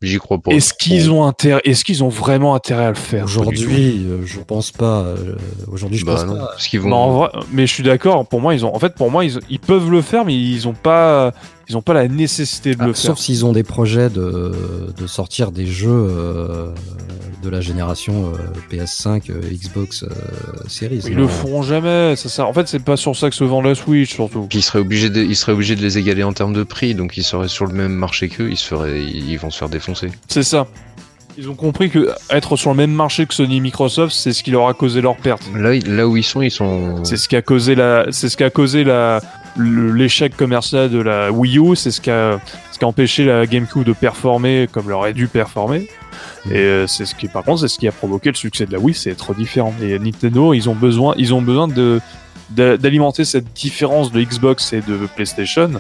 J'y 0.03 0.19
crois 0.19 0.39
pas. 0.39 0.51
Est-ce 0.51 0.75
qu'ils 0.75 1.11
ont 1.11 1.25
intérêt, 1.25 1.63
est-ce 1.65 1.85
qu'ils 1.85 2.05
ont 2.05 2.09
vraiment 2.09 2.55
intérêt 2.55 2.85
à 2.87 2.89
le 2.91 2.95
faire? 2.95 3.25
Aujourd'hui, 3.25 4.05
euh, 4.07 4.19
je 4.27 4.39
pense 4.41 4.71
pas. 4.71 5.01
euh, 5.03 5.35
Aujourd'hui, 5.71 5.99
je 5.99 6.05
Bah 6.05 6.17
pense 6.17 6.27
non, 6.27 6.35
pas. 6.37 6.47
parce 6.49 6.67
qu'ils 6.67 6.81
vont. 6.81 6.91
Non, 6.91 6.97
en 6.97 7.17
vrai, 7.19 7.29
mais 7.53 7.67
je 7.67 7.73
suis 7.73 7.83
d'accord. 7.83 8.27
Pour 8.27 8.41
moi, 8.41 8.55
ils 8.55 8.67
ont, 8.67 8.75
en 8.75 8.79
fait, 8.79 8.95
pour 8.95 9.11
moi, 9.11 9.25
ils, 9.25 9.39
ils 9.49 9.61
peuvent 9.61 9.91
le 9.91 10.03
faire, 10.03 10.25
mais 10.27 10.35
ils 10.37 10.69
ont 10.69 10.75
pas, 10.75 11.33
ils 11.69 11.77
ont 11.79 11.83
pas 11.83 11.95
la 11.95 12.09
nécessité 12.09 12.75
de 12.75 12.79
Ah, 12.81 12.87
le 12.87 12.93
faire. 12.93 13.03
sauf 13.03 13.19
s'ils 13.19 13.47
ont 13.47 13.53
des 13.53 13.63
projets 13.63 14.11
de, 14.11 14.53
de 14.95 15.07
sortir 15.07 15.53
des 15.53 15.67
jeux 15.67 15.89
euh, 15.91 16.69
de 17.43 17.49
la 17.51 17.61
génération 17.61 18.33
euh, 18.35 18.37
PS5, 18.77 19.31
euh, 19.31 19.41
Xbox 19.53 20.05
Series. 20.67 21.03
Ils 21.07 21.13
Non. 21.15 21.21
le 21.23 21.29
feront 21.29 21.63
jamais. 21.63 22.17
Ça, 22.17 22.29
ça, 22.31 22.47
en 22.47 22.53
fait, 22.53 22.67
c'est 22.69 22.83
pas 22.83 22.97
sur 22.97 23.15
ça 23.17 23.29
que 23.31 23.37
se 23.37 23.45
vend 23.45 23.61
la 23.63 23.75
Switch, 23.75 24.15
surtout. 24.15 24.47
Puis 24.49 24.59
ils 24.59 24.63
seraient 24.63 24.79
obligés 24.81 25.09
de, 25.11 25.23
ils 25.23 25.37
seraient 25.37 25.53
obligés 25.53 25.77
de 25.77 25.83
les 25.83 25.97
égaler 25.99 26.25
en 26.25 26.33
termes 26.33 26.53
de 26.55 26.63
prix, 26.63 26.95
donc 26.95 27.17
ils 27.17 27.23
seraient 27.23 27.49
sur 27.49 27.67
le 27.67 27.73
même 27.75 27.93
marché 27.93 28.29
qu'eux, 28.29 28.51
ils 28.51 28.57
se 28.57 28.67
feraient, 28.67 29.03
ils 29.03 29.37
vont 29.37 29.51
se 29.51 29.59
faire 29.59 29.69
C'est 30.29 30.43
ça. 30.43 30.67
Ils 31.37 31.49
ont 31.51 31.55
compris 31.55 31.91
que 31.91 32.11
être 32.31 32.57
sur 32.57 32.71
le 32.71 32.77
même 32.77 32.93
marché 32.93 33.27
que 33.27 33.35
Sony 33.35 33.57
et 33.57 33.61
Microsoft, 33.61 34.15
c'est 34.15 34.33
ce 34.33 34.43
qui 34.45 34.53
leur 34.53 34.69
a 34.69 34.75
causé 34.75 35.01
leur 35.01 35.17
perte. 35.17 35.43
Là, 35.57 36.07
où 36.07 36.17
ils 36.17 36.23
sont, 36.23 36.43
ils 36.43 36.51
sont. 36.51 37.03
C'est 37.05 37.17
ce 37.17 37.29
qui 37.29 37.35
a 37.35 37.43
causé 37.43 37.75
la, 37.75 38.07
c'est 38.11 38.29
ce 38.29 38.37
qui 38.37 38.45
a 38.45 38.51
causé 38.51 38.85
la, 38.85 39.21
l'échec 39.59 40.37
commercial 40.37 40.91
de 40.91 40.99
la 40.99 41.33
Wii 41.33 41.59
U. 41.59 41.75
C'est 41.75 41.91
ce 41.91 42.01
qui 42.01 42.11
a, 42.11 42.39
ce 42.71 42.79
qui 42.79 42.85
a 42.85 42.89
empêché 42.89 43.25
la 43.25 43.47
GameCube 43.47 43.83
de 43.83 43.93
performer 43.93 44.69
comme 44.71 44.87
elle 44.87 44.93
aurait 44.93 45.13
dû 45.13 45.27
performer. 45.27 45.89
Et 46.51 46.59
euh, 46.59 46.87
c'est 46.87 47.05
ce 47.05 47.15
qui, 47.15 47.27
par 47.27 47.43
contre, 47.43 47.63
c'est 47.63 47.69
ce 47.69 47.79
qui 47.79 47.89
a 47.89 47.93
provoqué 47.93 48.29
le 48.29 48.37
succès 48.37 48.67
de 48.67 48.73
la 48.73 48.79
Wii, 48.79 48.95
c'est 48.95 49.11
être 49.11 49.35
différent. 49.35 49.75
Et 49.83 49.99
Nintendo, 49.99 50.55
ils 50.55 50.69
ont 50.69 50.75
besoin, 50.75 51.15
ils 51.17 51.35
ont 51.35 51.43
besoin 51.43 51.67
de, 51.67 52.01
d'alimenter 52.51 53.25
cette 53.25 53.53
différence 53.55 54.13
de 54.13 54.23
Xbox 54.23 54.73
et 54.73 54.81
de 54.81 55.07
PlayStation 55.15 55.71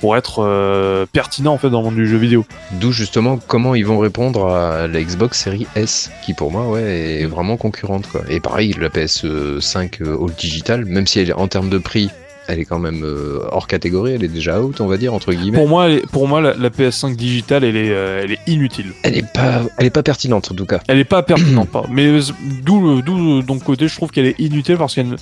pour 0.00 0.16
être 0.16 0.42
euh, 0.44 1.06
pertinent 1.10 1.54
en 1.54 1.58
fait 1.58 1.70
dans 1.70 1.78
le 1.80 1.84
monde 1.86 1.94
du 1.96 2.06
jeu 2.06 2.16
vidéo. 2.18 2.44
D'où 2.72 2.92
justement 2.92 3.38
comment 3.46 3.74
ils 3.74 3.86
vont 3.86 3.98
répondre 3.98 4.46
à 4.48 4.86
la 4.88 5.02
Xbox 5.02 5.42
Series 5.42 5.66
S, 5.74 6.10
qui 6.24 6.34
pour 6.34 6.50
moi 6.50 6.68
ouais, 6.68 7.20
est 7.22 7.26
vraiment 7.26 7.56
concurrente. 7.56 8.06
Quoi. 8.10 8.22
Et 8.28 8.40
pareil, 8.40 8.74
la 8.80 8.88
PS5 8.88 10.02
euh, 10.02 10.18
All 10.22 10.32
Digital, 10.38 10.84
même 10.84 11.06
si 11.06 11.20
elle 11.20 11.30
est 11.30 11.34
en 11.34 11.48
termes 11.48 11.70
de 11.70 11.78
prix, 11.78 12.10
elle 12.48 12.60
est 12.60 12.64
quand 12.64 12.78
même 12.78 13.02
euh, 13.04 13.40
hors 13.50 13.66
catégorie, 13.66 14.12
elle 14.12 14.22
est 14.22 14.28
déjà 14.28 14.60
out, 14.60 14.80
on 14.80 14.86
va 14.86 14.98
dire, 14.98 15.12
entre 15.14 15.32
guillemets. 15.32 15.58
Pour 15.58 15.68
moi, 15.68 15.86
elle 15.86 15.94
est- 15.96 16.06
pour 16.12 16.28
moi 16.28 16.40
la, 16.40 16.54
la 16.54 16.68
PS5 16.70 17.16
digitale, 17.16 17.64
elle 17.64 17.76
est, 17.76 17.90
euh, 17.90 18.20
elle 18.22 18.32
est 18.32 18.38
inutile. 18.46 18.92
Elle 19.02 19.16
est 19.16 19.32
pas, 19.32 19.62
elle 19.78 19.86
est 19.86 19.90
pas 19.90 20.02
pertinente 20.04 20.50
en 20.52 20.54
tout 20.54 20.66
cas. 20.66 20.80
Elle 20.88 20.98
est 20.98 21.04
pas 21.04 21.22
pertinente, 21.22 21.70
pas. 21.70 21.84
Mais 21.90 22.18
d'où, 22.62 23.00
d'où, 23.02 23.42
donc 23.42 23.64
côté, 23.64 23.88
je 23.88 23.96
trouve 23.96 24.10
qu'elle 24.10 24.26
est 24.26 24.38
inutile 24.38 24.76
parce 24.76 24.94
qu'elle, 24.94 25.16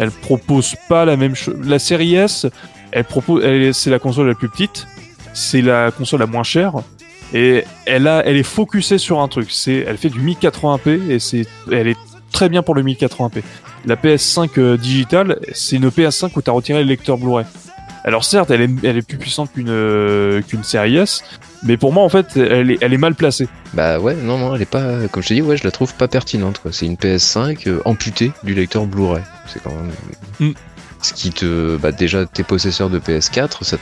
elle 0.00 0.10
propose 0.10 0.74
pas 0.88 1.04
la 1.04 1.16
même 1.16 1.34
chose. 1.34 1.56
La 1.62 1.78
série 1.78 2.14
S, 2.14 2.46
elle 2.90 3.04
propose, 3.04 3.44
c'est 3.72 3.90
la 3.90 3.98
console 3.98 4.28
la 4.28 4.34
plus 4.34 4.48
petite, 4.48 4.86
c'est 5.34 5.60
la 5.60 5.90
console 5.90 6.20
la 6.20 6.26
moins 6.26 6.42
chère, 6.42 6.72
et 7.34 7.64
elle 7.84 8.08
a, 8.08 8.24
elle 8.24 8.36
est 8.36 8.42
focusée 8.42 8.96
sur 8.96 9.20
un 9.20 9.28
truc. 9.28 9.48
C'est, 9.50 9.84
elle 9.86 9.98
fait 9.98 10.08
du 10.08 10.20
1080p 10.20 11.10
et 11.10 11.18
c'est, 11.18 11.46
elle 11.70 11.86
est 11.86 11.98
très 12.32 12.48
bien 12.48 12.62
pour 12.62 12.74
le 12.74 12.82
1080p. 12.82 13.42
La 13.84 13.96
PS5 13.96 14.58
euh, 14.58 14.76
digitale, 14.78 15.38
c'est 15.52 15.76
une 15.76 15.88
PS5 15.88 16.30
où 16.34 16.42
t'as 16.42 16.52
retiré 16.52 16.82
le 16.82 16.88
lecteur 16.88 17.18
Blu-ray. 17.18 17.44
Alors 18.04 18.24
certes, 18.24 18.50
elle 18.50 18.62
est, 18.62 18.70
elle 18.82 18.96
est 18.96 19.02
plus 19.06 19.18
puissante 19.18 19.52
qu'une, 19.52 19.68
euh, 19.68 20.40
qu'une 20.42 20.64
série 20.64 20.96
S, 20.96 21.22
mais 21.62 21.76
pour 21.76 21.92
moi 21.92 22.02
en 22.02 22.08
fait, 22.08 22.36
elle 22.36 22.70
est, 22.70 22.78
elle 22.80 22.92
est 22.94 22.98
mal 22.98 23.14
placée. 23.14 23.46
Bah 23.74 23.98
ouais, 23.98 24.14
non, 24.14 24.38
non, 24.38 24.54
elle 24.54 24.62
est 24.62 24.64
pas, 24.64 25.06
comme 25.12 25.22
je 25.22 25.28
t'ai 25.28 25.34
dit, 25.34 25.42
ouais, 25.42 25.56
je 25.56 25.64
la 25.64 25.70
trouve 25.70 25.94
pas 25.94 26.08
pertinente. 26.08 26.58
quoi. 26.60 26.72
C'est 26.72 26.86
une 26.86 26.94
PS5 26.96 27.68
euh, 27.68 27.80
amputée 27.84 28.32
du 28.42 28.54
lecteur 28.54 28.86
Blu-ray. 28.86 29.22
C'est 29.46 29.62
quand 29.62 29.70
même. 29.74 30.50
Mm. 30.50 30.54
Ce 31.02 31.14
qui 31.14 31.30
te. 31.30 31.76
Bah 31.78 31.92
déjà, 31.92 32.26
t'es 32.26 32.42
possesseur 32.42 32.90
de 32.90 32.98
PS4, 32.98 33.64
ça 33.64 33.78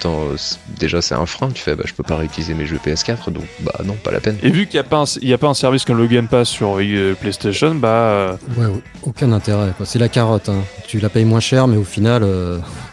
déjà 0.79 1.03
c'est 1.03 1.17
un 1.17 1.27
frein. 1.27 1.49
Tu 1.51 1.61
fais, 1.61 1.75
bah 1.75 1.83
je 1.85 1.93
peux 1.93 2.05
pas 2.05 2.15
réutiliser 2.17 2.55
mes 2.55 2.65
jeux 2.65 2.79
PS4, 2.85 3.33
donc 3.33 3.43
bah 3.59 3.73
non, 3.85 3.95
pas 3.95 4.13
la 4.13 4.21
peine. 4.21 4.37
Et 4.41 4.51
vu 4.51 4.67
qu'il 4.69 4.75
n'y 4.75 4.87
a, 4.87 4.89
pas 4.89 4.99
un- 4.99 5.19
il 5.21 5.29
y 5.29 5.33
a 5.33 5.39
pas 5.39 5.49
un 5.49 5.55
service 5.55 5.85
comme 5.85 5.99
le 5.99 6.07
Game 6.07 6.29
Pass 6.29 6.49
sur 6.49 6.77
euh, 6.79 7.15
PlayStation, 7.21 7.75
bah. 7.75 7.89
euh, 7.89 8.33
Ouais, 8.57 8.67
ouais, 8.67 8.83
aucun 9.03 9.33
intérêt. 9.33 9.73
quoi. 9.77 9.85
C'est 9.85 9.99
la 9.99 10.09
carotte. 10.09 10.49
hein. 10.49 10.63
Tu 10.87 11.01
la 11.01 11.09
payes 11.09 11.25
moins 11.25 11.41
cher, 11.41 11.67
mais 11.67 11.77
au 11.77 11.83
final, 11.83 12.23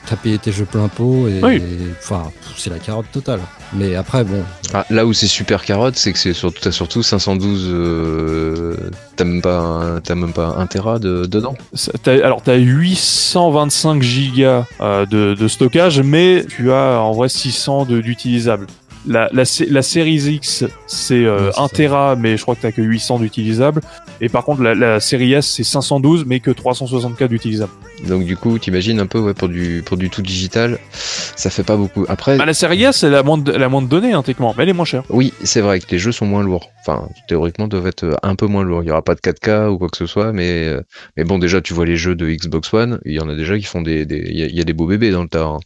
euh, 0.06 0.10
t'as 0.10 0.16
payé 0.16 0.38
tes 0.38 0.52
jeux 0.52 0.66
plein 0.66 0.88
pot. 0.88 1.28
Et, 1.28 1.40
Oui. 1.44 1.62
enfin, 2.00 2.32
c'est 2.58 2.70
la 2.70 2.80
carotte 2.80 3.08
totale. 3.12 3.40
Mais 3.74 3.96
après, 3.96 4.24
bon, 4.24 4.44
Ah, 4.74 4.86
là 4.90 5.06
où 5.06 5.14
c'est 5.14 5.28
super 5.28 5.64
carotte, 5.66 5.96
c'est 5.96 6.14
que 6.14 6.20
c'est 6.20 6.34
surtout, 6.34 6.60
t'as 6.62 6.72
surtout 6.72 7.04
512. 7.04 7.66
euh, 7.70 8.76
t'as 9.16 9.24
même 9.26 9.42
pas, 9.42 9.58
un, 9.60 10.00
t'as 10.02 10.16
même 10.16 10.34
pas 10.34 10.56
un 10.58 10.68
Tera 10.68 11.00
de, 11.00 11.26
dedans. 11.26 11.56
ça- 11.74 11.92
t'as- 12.04 12.24
alors, 12.26 12.42
tu 12.44 12.52
as 12.52 12.56
825 12.56 14.02
gigas 14.02 14.66
euh, 14.82 15.06
de, 15.06 15.34
de 15.34 15.48
stockage, 15.48 16.02
mais 16.02 16.46
tu 16.48 16.72
as 16.72 17.00
en 17.02 17.12
vrai 17.12 17.30
600 17.30 17.86
de- 17.86 18.02
d'utilisables. 18.02 18.68
La, 19.08 19.30
la, 19.34 19.46
sé- 19.46 19.68
la 19.70 19.84
série 19.84 20.16
X, 20.16 20.64
c'est 20.88 21.14
euh, 21.26 21.48
Ouais, 21.48 21.52
c'est 21.54 21.60
1 21.62 21.68
ça. 21.68 21.76
Tera, 21.76 22.16
mais 22.16 22.38
je 22.38 22.42
crois 22.42 22.56
que 22.56 22.66
tu 22.66 22.74
que 22.74 22.82
800 22.82 23.20
d'utilisables. 23.20 23.82
Et 24.20 24.30
par 24.30 24.44
contre, 24.44 24.64
la, 24.64 24.74
la 24.74 25.00
série 25.00 25.34
S, 25.34 25.46
c'est 25.48 25.64
512, 25.64 26.24
mais 26.26 26.40
que 26.40 26.50
364 26.50 27.30
d'utilisables. 27.30 27.72
Donc 28.08 28.26
du 28.26 28.36
coup, 28.38 28.60
t'imagines 28.60 29.00
un 29.00 29.08
peu, 29.08 29.20
ouais, 29.20 29.34
pour 29.34 29.48
du, 29.48 29.82
pour 29.86 29.98
du 29.98 30.10
tout 30.10 30.22
digital, 30.22 30.78
ça 30.92 31.50
fait 31.50 31.64
pas 31.64 31.76
beaucoup. 31.78 32.06
Après, 32.08 32.38
Bah, 32.38 32.46
la 32.46 32.54
série 32.54 32.84
S, 32.84 33.04
elle 33.04 33.16
a 33.16 33.24
moins 33.24 33.38
de, 33.38 33.52
elle 33.52 33.64
a 33.64 33.70
moins 33.70 33.82
de 33.82 33.88
données, 33.88 34.14
hein, 34.14 34.22
techniquement, 34.22 34.54
mais 34.58 34.64
elle 34.64 34.70
est 34.70 34.74
moins 34.74 34.86
chère. 34.86 35.04
Oui, 35.10 35.34
c'est 35.44 35.62
vrai 35.62 35.80
que 35.80 35.86
les 35.92 35.98
jeux 36.00 36.12
sont 36.12 36.26
moins 36.26 36.44
lourds. 36.44 36.70
Enfin, 36.82 37.08
théoriquement, 37.28 37.68
doivent 37.68 37.88
être 37.88 38.18
un 38.22 38.36
peu 38.36 38.46
moins 38.48 38.64
lourds. 38.64 38.84
Il 38.84 38.88
y 38.88 38.92
aura 38.92 39.02
pas 39.02 39.16
de 39.16 39.22
4K 39.22 39.70
ou 39.72 39.78
quoi 39.78 39.88
que 39.90 39.98
ce 39.98 40.06
soit, 40.06 40.34
mais 40.34 40.68
euh, 40.68 40.82
mais 41.18 41.24
bon, 41.24 41.40
déjà, 41.40 41.62
tu 41.62 41.74
vois 41.74 41.86
les 41.86 41.96
jeux 41.98 42.16
de 42.16 42.28
Xbox 42.30 42.72
One, 42.74 43.00
il 43.06 43.14
y 43.14 43.20
en 43.20 43.30
a 43.30 43.36
déjà 43.36 43.58
qui 43.58 43.64
font 43.66 43.82
des, 43.82 44.06
des- 44.06 44.26
il 44.30 44.38
y, 44.38 44.44
a- 44.44 44.48
il 44.48 44.56
y 44.56 44.62
a 44.62 44.64
des 44.66 44.74
beaux 44.74 44.86
bébés 44.88 45.12
dans 45.12 45.24
le 45.24 45.30
tas. 45.30 45.46
hein. 45.46 45.60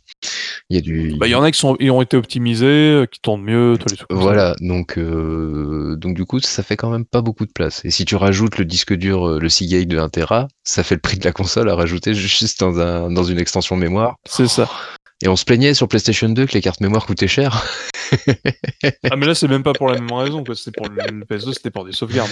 Il 0.69 0.75
y 0.75 0.79
a 0.79 0.81
du, 0.81 1.15
Bah, 1.19 1.27
il 1.27 1.31
y 1.31 1.35
en 1.35 1.41
a 1.43 1.51
qui 1.51 1.59
sont, 1.59 1.75
ils 1.79 1.89
ont 1.91 2.01
été 2.01 2.15
optimisés, 2.15 2.65
euh, 2.67 3.05
qui 3.05 3.19
tournent 3.21 3.41
mieux, 3.43 3.75
tous 3.79 3.89
les 3.89 3.97
trucs. 3.97 4.07
voilà. 4.11 4.55
Donc 4.61 4.97
euh, 4.97 5.95
donc 5.97 6.15
du 6.15 6.25
coup, 6.25 6.39
ça 6.39 6.63
fait 6.63 6.77
quand 6.77 6.89
même 6.89 7.05
pas 7.05 7.21
beaucoup 7.21 7.45
de 7.45 7.51
place. 7.51 7.81
Et 7.85 7.91
si 7.91 8.05
tu 8.05 8.15
rajoutes 8.15 8.57
le 8.57 8.65
disque 8.65 8.93
dur, 8.93 9.27
euh, 9.27 9.39
le 9.39 9.49
Seagate 9.49 9.87
de 9.87 9.97
1 9.97 10.09
Tera, 10.09 10.47
ça 10.69 10.83
fait 10.83 10.95
le 10.95 11.01
prix 11.01 11.17
de 11.17 11.25
la 11.25 11.31
console 11.31 11.69
à 11.69 11.75
rajouter 11.75 12.13
juste 12.13 12.59
dans 12.59 12.79
un 12.79 13.09
dans 13.09 13.23
une 13.23 13.39
extension 13.39 13.75
mémoire. 13.75 14.17
C'est 14.25 14.47
ça. 14.47 14.69
Et 15.21 15.27
on 15.27 15.35
se 15.35 15.43
plaignait 15.43 15.73
sur 15.73 15.87
PlayStation 15.87 16.29
2 16.29 16.45
que 16.45 16.53
les 16.53 16.61
cartes 16.61 16.79
mémoire 16.79 17.05
coûtaient 17.05 17.27
cher. 17.27 17.65
Ah, 19.11 19.15
mais 19.17 19.27
là, 19.27 19.35
c'est 19.35 19.47
même 19.47 19.63
pas 19.63 19.73
pour 19.73 19.87
la 19.87 19.99
même 19.99 20.11
raison, 20.11 20.43
quoi. 20.43 20.55
C'était 20.55 20.71
pour 20.71 20.87
le, 20.87 20.95
le 20.95 21.25
PS2, 21.25 21.53
c'était 21.53 21.69
pour 21.69 21.85
des 21.85 21.91
sauvegardes. 21.91 22.29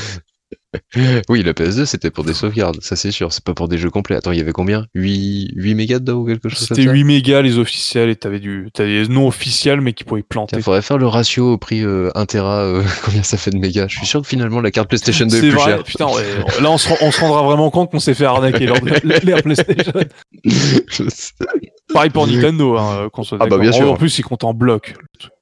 Oui, 1.30 1.44
la 1.44 1.54
PS2 1.54 1.86
c'était 1.86 2.12
pour 2.12 2.24
des 2.24 2.34
sauvegardes, 2.34 2.82
ça 2.82 2.96
c'est 2.96 3.12
sûr, 3.12 3.34
c'est 3.34 3.44
pas 3.44 3.54
pour 3.54 3.68
des 3.68 3.78
jeux 3.78 3.90
complets. 3.90 4.16
Attends, 4.16 4.32
il 4.32 4.38
y 4.38 4.42
avait 4.42 4.52
combien? 4.52 4.86
8, 4.96 5.52
8 5.56 5.76
mégas 5.76 6.00
dedans 6.00 6.16
ou 6.16 6.26
quelque 6.26 6.50
chose 6.50 6.68
C'était 6.68 6.86
ça? 6.86 6.92
8 6.92 7.04
mégas 7.04 7.42
les 7.42 7.58
officiels 7.58 8.10
et 8.10 8.16
t'avais 8.16 8.40
du, 8.40 8.70
t'avais 8.74 9.04
des 9.04 9.14
non 9.14 9.28
officiels 9.28 9.82
mais 9.82 9.94
qui 9.94 10.04
pouvaient 10.04 10.24
planter. 10.24 10.58
Il 10.58 10.64
faudrait 10.64 10.82
faire 10.82 10.98
le 10.98 11.08
ratio 11.08 11.54
au 11.54 11.58
prix 11.58 11.84
euh, 11.84 12.10
1 12.16 12.26
Tera, 12.26 12.60
euh, 12.60 12.84
combien 13.06 13.24
ça 13.24 13.38
fait 13.38 13.52
de 13.52 13.58
mégas? 13.58 13.88
Je 13.88 13.98
suis 13.98 14.06
sûr 14.06 14.22
que 14.22 14.28
finalement 14.28 14.62
la 14.62 14.72
carte 14.72 14.90
PlayStation 14.90 15.26
2 15.26 15.36
est, 15.36 15.40
plus 15.40 15.50
vrai, 15.52 15.66
chère. 15.66 15.84
putain, 15.84 16.06
ouais, 16.08 16.24
là 16.62 16.72
on 16.72 16.78
se, 16.78 16.90
on 17.02 17.12
se 17.12 17.20
rendra 17.20 17.44
vraiment 17.44 17.70
compte 17.70 17.92
qu'on 17.92 18.00
s'est 18.00 18.14
fait 18.14 18.26
arnaquer 18.26 18.68
lors 18.68 18.80
de 18.80 18.92
l'ère 19.26 19.42
PlayStation. 19.44 19.94
Pareil 21.94 22.10
pour 22.10 22.28
Nintendo, 22.28 22.78
hein, 22.78 23.10
qu'on 23.12 23.24
soit 23.24 23.38
Ah 23.42 23.48
bah, 23.48 23.58
bien 23.58 23.72
sûr. 23.72 23.92
En 23.92 23.96
plus, 23.96 24.20
ils 24.20 24.24
comptent 24.24 24.44
en 24.44 24.54
blocs. 24.54 24.94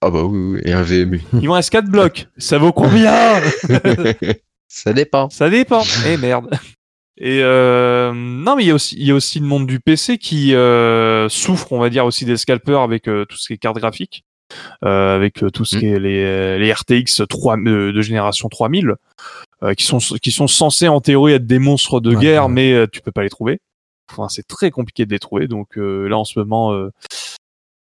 ah 0.01 0.09
bah 0.09 0.23
oui, 0.23 0.53
oui, 0.53 0.61
et 0.63 0.73
un 0.73 0.83
VMU. 0.83 1.21
Il 1.33 1.47
me 1.47 1.53
reste 1.53 1.71
4 1.71 1.89
blocs. 1.89 2.27
Ça 2.37 2.57
vaut 2.57 2.71
combien? 2.71 3.41
Ça 4.67 4.93
dépend. 4.93 5.29
Ça 5.29 5.49
dépend. 5.49 5.83
Eh 6.07 6.17
merde. 6.17 6.49
Et 7.17 7.39
euh, 7.43 8.11
non, 8.13 8.55
mais 8.57 8.63
il 8.63 8.67
y 8.67 8.71
a 8.71 8.75
aussi, 8.75 8.95
il 8.99 9.05
y 9.07 9.11
a 9.11 9.15
aussi 9.15 9.39
le 9.39 9.45
monde 9.45 9.67
du 9.67 9.79
PC 9.79 10.17
qui 10.17 10.53
euh, 10.53 11.29
souffre, 11.29 11.71
on 11.71 11.79
va 11.79 11.89
dire, 11.89 12.05
aussi 12.05 12.25
des 12.25 12.35
scalpers 12.35 12.81
avec 12.81 13.07
euh, 13.07 13.23
tout 13.25 13.37
ce 13.37 13.47
qui 13.47 13.53
est 13.53 13.57
cartes 13.57 13.77
graphiques, 13.77 14.25
euh, 14.83 15.15
avec 15.15 15.41
euh, 15.41 15.49
tout 15.49 15.63
ce 15.63 15.77
Mm. 15.77 15.79
qui 15.79 15.85
est 15.87 15.99
les, 15.99 16.59
les 16.59 16.73
RTX 16.73 17.21
3, 17.29 17.57
euh, 17.57 17.93
de 17.93 18.01
génération 18.01 18.49
3000, 18.49 18.95
euh, 19.63 19.73
qui 19.75 19.85
sont 19.85 19.99
qui 19.99 20.31
sont 20.31 20.47
censés 20.47 20.89
en 20.89 20.99
théorie 20.99 21.31
être 21.33 21.47
des 21.47 21.59
monstres 21.59 22.01
de 22.01 22.13
Ouais, 22.15 22.21
guerre, 22.21 22.47
ouais. 22.47 22.51
mais 22.51 22.73
euh, 22.73 22.85
tu 22.91 22.99
peux 23.01 23.11
pas 23.13 23.23
les 23.23 23.29
trouver. 23.29 23.59
Enfin, 24.11 24.27
c'est 24.27 24.45
très 24.45 24.69
compliqué 24.69 25.05
de 25.05 25.11
les 25.11 25.19
trouver. 25.19 25.47
Donc 25.47 25.77
euh, 25.77 26.07
là, 26.09 26.17
en 26.17 26.25
ce 26.25 26.37
moment, 26.37 26.73
euh, 26.73 26.89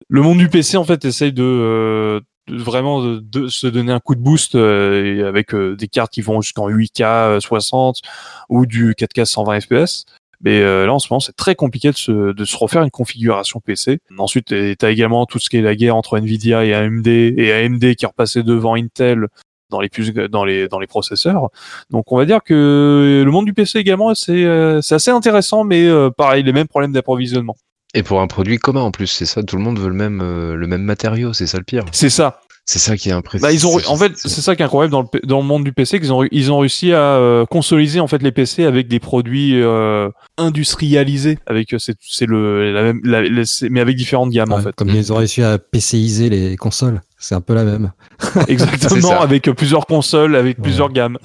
le 0.09 0.23
monde 0.23 0.39
du 0.39 0.49
PC 0.49 0.77
en 0.77 0.85
fait 0.85 1.05
essaye 1.05 1.33
de, 1.33 1.43
euh, 1.43 2.21
de 2.21 2.25
vraiment 2.49 3.03
de, 3.03 3.21
de 3.21 3.49
se 3.49 3.67
donner 3.67 3.93
un 3.93 4.01
coup 4.01 4.15
de 4.15 4.21
boost 4.21 4.55
euh, 4.55 5.29
avec 5.29 5.55
euh, 5.55 5.77
des 5.77 5.89
cartes 5.89 6.13
qui 6.13 6.21
vont 6.21 6.41
jusqu'en 6.41 6.69
8K 6.69 7.03
euh, 7.05 7.41
60 7.41 8.01
ou 8.49 8.67
du 8.67 8.93
4K 8.93 9.25
120 9.25 9.61
FPS. 9.61 10.05
Mais 10.41 10.61
euh, 10.61 10.85
là, 10.85 10.93
en 10.93 10.99
ce 10.99 11.09
moment, 11.11 11.21
c'est 11.21 11.35
très 11.37 11.55
compliqué 11.55 11.91
de 11.91 11.97
se, 11.97 12.33
de 12.33 12.45
se 12.45 12.57
refaire 12.57 12.83
une 12.83 12.91
configuration 12.91 13.61
PC. 13.61 13.99
Ensuite, 14.19 14.49
tu 14.49 14.77
as 14.83 14.91
également 14.91 15.25
tout 15.25 15.39
ce 15.39 15.49
qui 15.49 15.57
est 15.57 15.63
la 15.63 15.75
guerre 15.75 15.97
entre 15.97 16.19
Nvidia 16.19 16.65
et 16.65 16.75
AMD, 16.75 17.07
et 17.07 17.53
AMD 17.53 17.95
qui 17.95 18.05
est 18.05 18.09
repassé 18.09 18.43
devant 18.43 18.75
Intel 18.75 19.29
dans 19.71 19.81
les, 19.81 19.89
plus, 19.89 20.13
dans 20.13 20.45
les, 20.45 20.69
dans 20.69 20.79
les 20.79 20.87
processeurs. 20.87 21.49
Donc, 21.91 22.13
on 22.13 22.17
va 22.17 22.27
dire 22.27 22.43
que 22.43 23.23
le 23.25 23.31
monde 23.31 23.47
du 23.47 23.55
PC 23.55 23.79
également, 23.79 24.15
c'est 24.15 24.45
euh, 24.45 24.81
c'est 24.83 24.95
assez 24.95 25.11
intéressant, 25.11 25.65
mais 25.65 25.87
euh, 25.87 26.11
pareil, 26.11 26.43
les 26.43 26.53
mêmes 26.53 26.69
problèmes 26.69 26.93
d'approvisionnement. 26.93 27.57
Et 27.95 28.03
pour 28.03 28.21
un 28.21 28.27
produit 28.27 28.59
commun 28.59 28.81
en 28.83 28.91
plus, 28.91 29.07
c'est 29.07 29.27
ça, 29.27 29.43
tout 29.43 29.57
le 29.57 29.63
monde 29.63 29.79
veut 29.79 29.89
le 29.89 29.95
même, 29.95 30.21
euh, 30.23 30.55
le 30.57 30.67
même 30.67 30.83
matériau, 30.83 31.33
c'est 31.33 31.47
ça 31.47 31.59
le 31.59 31.65
pire. 31.65 31.85
C'est 31.93 32.11
ça. 32.11 32.41
C'est 32.67 32.79
ça 32.79 32.97
qui 32.97 33.11
est 33.11 33.13
impressionnant. 33.13 33.49
Bah, 33.51 33.53
ils 33.53 33.67
ont, 33.67 33.79
en 33.89 33.97
fait, 33.97 34.13
c'est 34.17 34.41
ça 34.41 34.57
qui 34.57 34.63
est 34.63 34.65
incroyable 34.65 34.91
dans 34.91 35.03
le, 35.03 35.07
P- 35.07 35.21
dans 35.27 35.39
le 35.41 35.45
monde 35.47 35.65
du 35.65 35.73
PC, 35.75 36.01
qu'ils 36.01 36.13
ont, 36.15 36.25
ils 36.33 36.51
ont 36.51 36.59
réussi 36.61 36.93
à 36.95 36.99
euh, 37.19 37.45
consolider 37.45 38.01
en 38.01 38.07
fait 38.09 38.23
les 38.23 38.33
PC 38.33 38.65
avec 38.65 38.89
des 38.89 39.01
produits 39.01 39.61
euh, 39.63 40.09
industrialisés, 40.39 41.39
avec 41.47 41.75
c'est, 41.79 41.97
c'est 42.01 42.25
le, 42.27 42.73
la 42.73 42.83
même, 42.83 43.01
la- 43.05 43.23
la- 43.23 43.45
c'est- 43.45 43.69
mais 43.69 43.81
avec 43.81 43.97
différentes 43.97 44.31
gammes 44.31 44.53
en 44.53 44.61
fait. 44.63 44.75
comme 44.75 44.89
ils 44.89 45.13
ont 45.13 45.17
réussi 45.17 45.43
à 45.43 45.59
PCiser 45.59 46.31
les 46.31 46.57
consoles, 46.57 47.03
c'est 47.25 47.35
un 47.35 47.41
peu 47.41 47.55
la 47.55 47.65
même. 47.65 47.93
Exactement, 48.49 49.21
avec 49.21 49.49
euh, 49.49 49.55
plusieurs 49.55 49.87
consoles, 49.87 50.37
avec 50.37 50.61
plusieurs 50.61 50.91
gammes. 50.93 51.19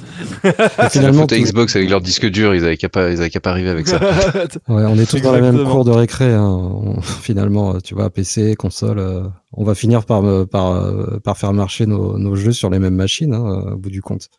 Et 0.43 0.49
Finalement, 0.89 1.27
tout- 1.27 1.35
Xbox 1.35 1.75
avec 1.75 1.89
leur 1.89 2.01
disque 2.01 2.25
dur, 2.27 2.55
ils 2.55 2.63
avaient 2.65 2.77
qu'à 2.77 2.89
pas, 2.89 3.09
ils 3.11 3.19
avaient 3.19 3.29
qu'à 3.29 3.39
pas 3.39 3.51
arriver 3.51 3.69
avec 3.69 3.87
ça. 3.87 3.99
Ouais, 4.67 4.83
on 4.87 4.97
est 4.97 5.09
tous 5.09 5.21
dans 5.21 5.31
la 5.31 5.41
même 5.41 5.63
cour 5.65 5.85
de 5.85 5.91
récré. 5.91 6.33
hein. 6.33 6.43
On- 6.47 7.01
finalement, 7.01 7.75
euh, 7.75 7.79
tu 7.83 7.95
vois, 7.95 8.09
PC, 8.09 8.55
console, 8.55 8.99
euh, 8.99 9.23
on 9.53 9.63
va 9.63 9.75
finir 9.75 10.05
par, 10.05 10.21
me- 10.21 10.45
par, 10.45 10.93
par 11.23 11.37
faire 11.37 11.53
marcher 11.53 11.85
nos, 11.85 12.17
nos 12.17 12.35
jeux 12.35 12.51
sur 12.53 12.69
les 12.69 12.79
mêmes 12.79 12.95
machines, 12.95 13.33
hein, 13.33 13.73
au 13.73 13.77
bout 13.77 13.89
du 13.89 14.01
compte. 14.01 14.29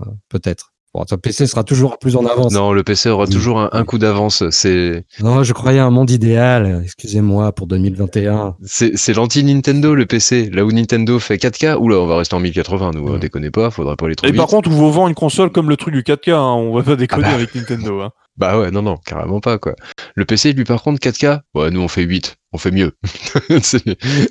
Euh, 0.00 0.04
Peut-être. 0.28 0.72
Bon, 0.92 1.04
ton 1.04 1.18
PC 1.18 1.46
sera 1.46 1.62
toujours 1.62 1.98
plus 2.00 2.16
en 2.16 2.26
avance. 2.26 2.52
non, 2.52 2.72
le 2.72 2.82
PC 2.82 3.10
aura 3.10 3.24
Oui. 3.26 3.30
toujours 3.30 3.60
un, 3.60 3.68
un 3.72 3.84
coup 3.84 3.98
d'avance. 3.98 4.42
C'est, 4.50 5.04
Non, 5.22 5.44
je 5.44 5.52
croyais 5.52 5.78
à 5.78 5.84
un 5.86 5.90
monde 5.90 6.10
idéal. 6.10 6.80
Excusez-moi 6.82 7.52
pour 7.52 7.68
2021. 7.68 8.56
c'est, 8.64 8.96
c'est 8.96 9.12
l'anti-Nintendo, 9.12 9.94
le 9.94 10.06
PC. 10.06 10.50
Là 10.52 10.64
où 10.64 10.72
Nintendo 10.72 11.20
fait 11.20 11.36
4K, 11.36 11.76
oula, 11.78 11.96
on 11.98 12.06
va 12.06 12.16
rester 12.16 12.34
en 12.34 12.40
1080, 12.40 12.90
nous, 12.94 13.04
Ouais. 13.06 13.14
euh, 13.14 13.18
déconnez 13.18 13.50
pas, 13.52 13.70
faudra 13.70 13.94
pas 13.96 14.06
aller 14.06 14.16
trop 14.16 14.26
Et 14.26 14.30
vite. 14.32 14.36
par 14.40 14.48
contre, 14.48 14.68
vous 14.68 14.90
vend 14.90 15.06
une 15.06 15.14
console 15.14 15.50
comme 15.50 15.68
le 15.68 15.76
truc 15.76 15.94
du 15.94 16.02
4K, 16.02 16.30
hein, 16.32 16.54
on 16.54 16.74
va 16.74 16.82
pas 16.82 16.96
déconner 16.96 17.22
Ah 17.26 17.30
bah. 17.30 17.34
avec 17.36 17.54
Nintendo. 17.54 18.00
Hein. 18.00 18.10
Bah 18.40 18.58
ouais, 18.58 18.70
non, 18.70 18.80
non, 18.82 18.96
carrément 18.96 19.38
pas, 19.40 19.58
quoi. 19.58 19.74
Le 20.14 20.24
PC, 20.24 20.54
lui, 20.54 20.64
par 20.64 20.82
contre, 20.82 20.98
4K, 20.98 21.40
ouais, 21.54 21.70
nous, 21.70 21.80
on 21.82 21.88
fait 21.88 22.02
8. 22.02 22.36
On 22.52 22.58
fait 22.58 22.70
mieux. 22.72 22.92
c'est 23.62 23.82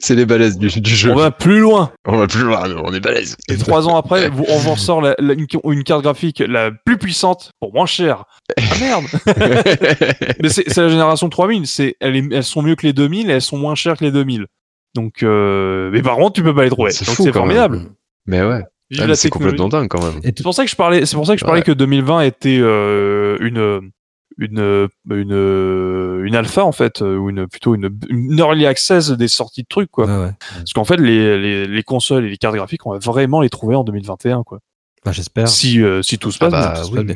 c'est 0.02 0.16
les 0.16 0.26
balaises 0.26 0.58
du, 0.58 0.68
du 0.82 0.96
jeu. 0.96 1.12
On 1.12 1.16
va 1.16 1.32
plus 1.32 1.60
loin. 1.60 1.92
On 2.06 2.18
va 2.18 2.28
plus 2.28 2.42
loin, 2.42 2.68
nous, 2.68 2.82
on 2.84 2.92
est 2.94 3.00
balèze. 3.00 3.38
Et 3.50 3.56
trois 3.56 3.88
ans 3.88 3.96
après, 3.98 4.30
vous- 4.30 4.46
on 4.50 4.58
vous 4.58 4.72
ressort 4.72 5.00
la- 5.00 5.16
la- 5.20 5.34
une, 5.36 5.46
une 5.64 5.84
carte 5.86 6.02
graphique 6.02 6.44
la 6.46 6.72
plus 6.72 6.98
puissante 6.98 7.52
pour 7.62 7.72
moins 7.74 7.86
cher. 7.86 8.26
Ah 8.58 8.62
merde 8.80 9.06
Mais 10.42 10.50
c'est 10.50 10.76
la 10.78 10.90
génération 10.90 11.30
3000. 11.30 11.66
C'est, 11.68 11.96
elles, 12.00 12.16
est- 12.16 12.34
elles 12.34 12.44
sont 12.44 12.62
mieux 12.62 12.76
que 12.76 12.86
les 12.86 12.94
2000 12.94 13.30
et 13.30 13.34
elles 13.34 13.42
sont 13.42 13.58
moins 13.58 13.76
chères 13.76 13.96
que 13.98 14.04
les 14.06 14.12
2000. 14.12 14.48
Donc, 14.96 15.24
euh, 15.24 15.90
mais 15.94 16.02
par 16.02 16.16
contre, 16.18 16.34
tu 16.34 16.44
peux 16.44 16.54
pas 16.56 16.64
les 16.64 16.70
trouver. 16.72 16.92
C'est 16.92 17.06
Donc 17.06 17.16
fou, 17.16 17.24
c'est 17.24 17.32
quand 17.32 17.46
même. 17.46 17.56
formidable. 17.58 17.92
Mais 18.26 18.42
ouais, 18.44 18.64
Ah, 19.00 19.16
c'est 19.16 19.30
complètement 19.30 19.70
dingue, 19.70 19.88
quand 19.88 20.04
même. 20.04 20.20
C'est 20.24 20.42
pour 20.44 20.54
ça 20.54 20.66
que 20.66 20.70
je 20.72 20.76
parlais. 20.76 21.06
C'est 21.06 21.16
pour 21.16 21.26
ça 21.28 21.36
que 21.36 21.40
je 21.40 21.46
parlais 21.46 21.60
Ouais. 21.62 21.66
que 21.66 21.72
2020 21.72 22.22
était 22.22 22.58
euh, 22.60 23.38
une 23.40 23.92
une 24.40 24.88
une 25.10 26.24
une 26.26 26.36
alpha 26.36 26.64
en 26.66 26.72
fait, 26.72 27.02
euh, 27.02 27.18
ou 27.18 27.30
une 27.30 27.48
plutôt 27.48 27.76
une, 27.76 27.90
une 28.10 28.40
early 28.40 28.66
access 28.66 29.12
des 29.12 29.28
sorties 29.28 29.64
de 29.64 29.68
trucs 29.70 29.92
quoi. 29.92 30.06
Ouais, 30.06 30.26
ouais. 30.26 30.32
Parce 30.56 30.74
qu'en 30.74 30.86
fait, 30.86 30.98
les, 30.98 31.38
les 31.40 31.68
les 31.68 31.84
consoles 31.84 32.26
et 32.26 32.30
les 32.30 32.38
cartes 32.38 32.56
graphiques, 32.56 32.86
on 32.86 32.92
va 32.94 33.00
vraiment 33.00 33.42
les 33.42 33.50
trouver 33.50 33.76
en 33.76 33.84
2021 33.84 34.44
quoi. 34.44 34.60
Bah, 35.06 35.12
j'espère. 35.12 35.48
Si 35.48 35.82
euh, 35.82 36.02
si 36.02 36.18
tout 36.18 36.32
se 36.32 36.38
Ah 36.42 36.50
passe 36.50 36.60
bien. 36.62 36.74
bah 36.74 36.84
se 36.84 36.90
oui. 36.90 36.96
passe 36.96 37.06
bien. 37.06 37.16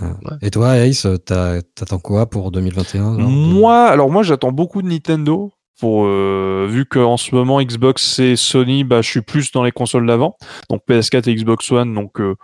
Ah. 0.00 0.36
Et 0.42 0.50
toi, 0.50 0.76
Ace, 0.76 1.06
t'as- 1.26 1.60
t'attends 1.74 1.98
quoi 1.98 2.26
pour 2.30 2.52
2021 2.52 3.02
genre, 3.02 3.16
de- 3.16 3.22
Moi, 3.22 3.84
alors 3.86 4.10
moi, 4.10 4.22
j'attends 4.22 4.52
beaucoup 4.52 4.80
de 4.82 4.86
Nintendo. 4.88 5.50
Pour 5.80 6.06
euh, 6.06 6.66
vu 6.68 6.86
qu'en 6.86 7.16
ce 7.16 7.34
moment 7.34 7.62
Xbox 7.62 8.18
et 8.18 8.34
Sony, 8.34 8.82
bah, 8.82 9.00
je 9.00 9.08
suis 9.08 9.20
plus 9.20 9.52
dans 9.52 9.62
les 9.62 9.70
consoles 9.70 10.06
d'avant, 10.06 10.36
donc 10.70 10.82
PS4 10.88 11.28
et 11.30 11.34
Xbox 11.36 11.70
One, 11.70 11.94
donc 11.94 12.20
euh, 12.20 12.34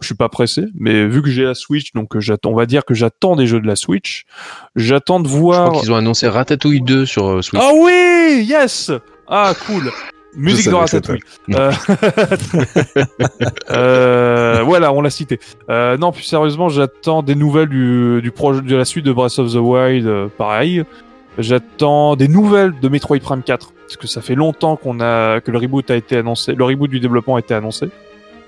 je 0.00 0.06
suis 0.06 0.14
pas 0.14 0.28
pressé. 0.28 0.64
Mais 0.74 1.06
vu 1.06 1.22
que 1.22 1.30
j'ai 1.30 1.44
la 1.44 1.54
Switch, 1.54 1.92
donc 1.94 2.14
euh, 2.16 2.20
j'attends, 2.20 2.50
on 2.50 2.54
va 2.54 2.66
dire 2.66 2.84
que 2.84 2.92
j'attends 2.92 3.34
des 3.34 3.46
jeux 3.46 3.60
de 3.60 3.66
la 3.66 3.76
Switch. 3.76 4.24
J'attends 4.76 5.20
de 5.20 5.26
Je 5.28 5.32
voir. 5.32 5.68
crois 5.70 5.80
qu'ils 5.80 5.90
ont 5.92 5.96
annoncé 5.96 6.28
Ratatouille 6.28 6.82
2 6.82 7.06
sur 7.06 7.26
euh, 7.28 7.40
Switch. 7.42 7.62
Ah 7.64 7.70
oui, 7.74 8.44
yes. 8.46 8.90
Ah 9.26 9.54
cool. 9.66 9.90
Musique 10.34 10.64
c'était 10.64 10.76
Ratatouille. 10.76 11.20
Euh, 11.54 11.72
euh, 13.70 14.62
voilà, 14.64 14.92
on 14.92 15.00
l'a 15.02 15.10
cité. 15.10 15.38
Euh, 15.68 15.96
non, 15.96 16.12
plus 16.12 16.22
sérieusement, 16.22 16.68
j'attends 16.68 17.22
des 17.22 17.34
nouvelles 17.34 17.68
du, 17.68 18.20
du 18.22 18.30
projet 18.30 18.62
de 18.62 18.76
la 18.76 18.84
suite 18.84 19.04
de 19.04 19.12
Breath 19.12 19.38
of 19.38 19.52
the 19.52 19.56
Wild. 19.56 20.06
euh, 20.06 20.28
pareil. 20.36 20.84
J'attends 21.38 22.14
des 22.16 22.28
nouvelles 22.28 22.78
de 22.80 22.88
Metroid 22.88 23.18
Prime 23.18 23.42
4 23.42 23.72
parce 23.72 23.96
que 23.96 24.06
ça 24.06 24.20
fait 24.20 24.34
longtemps 24.34 24.76
qu'on 24.76 25.00
a 25.00 25.40
que 25.40 25.50
le 25.50 25.58
reboot 25.58 25.90
a 25.90 25.96
été 25.96 26.16
annoncé, 26.16 26.54
le 26.54 26.64
reboot 26.64 26.90
du 26.90 27.00
développement 27.00 27.36
a 27.36 27.40
été 27.40 27.54
annoncé. 27.54 27.88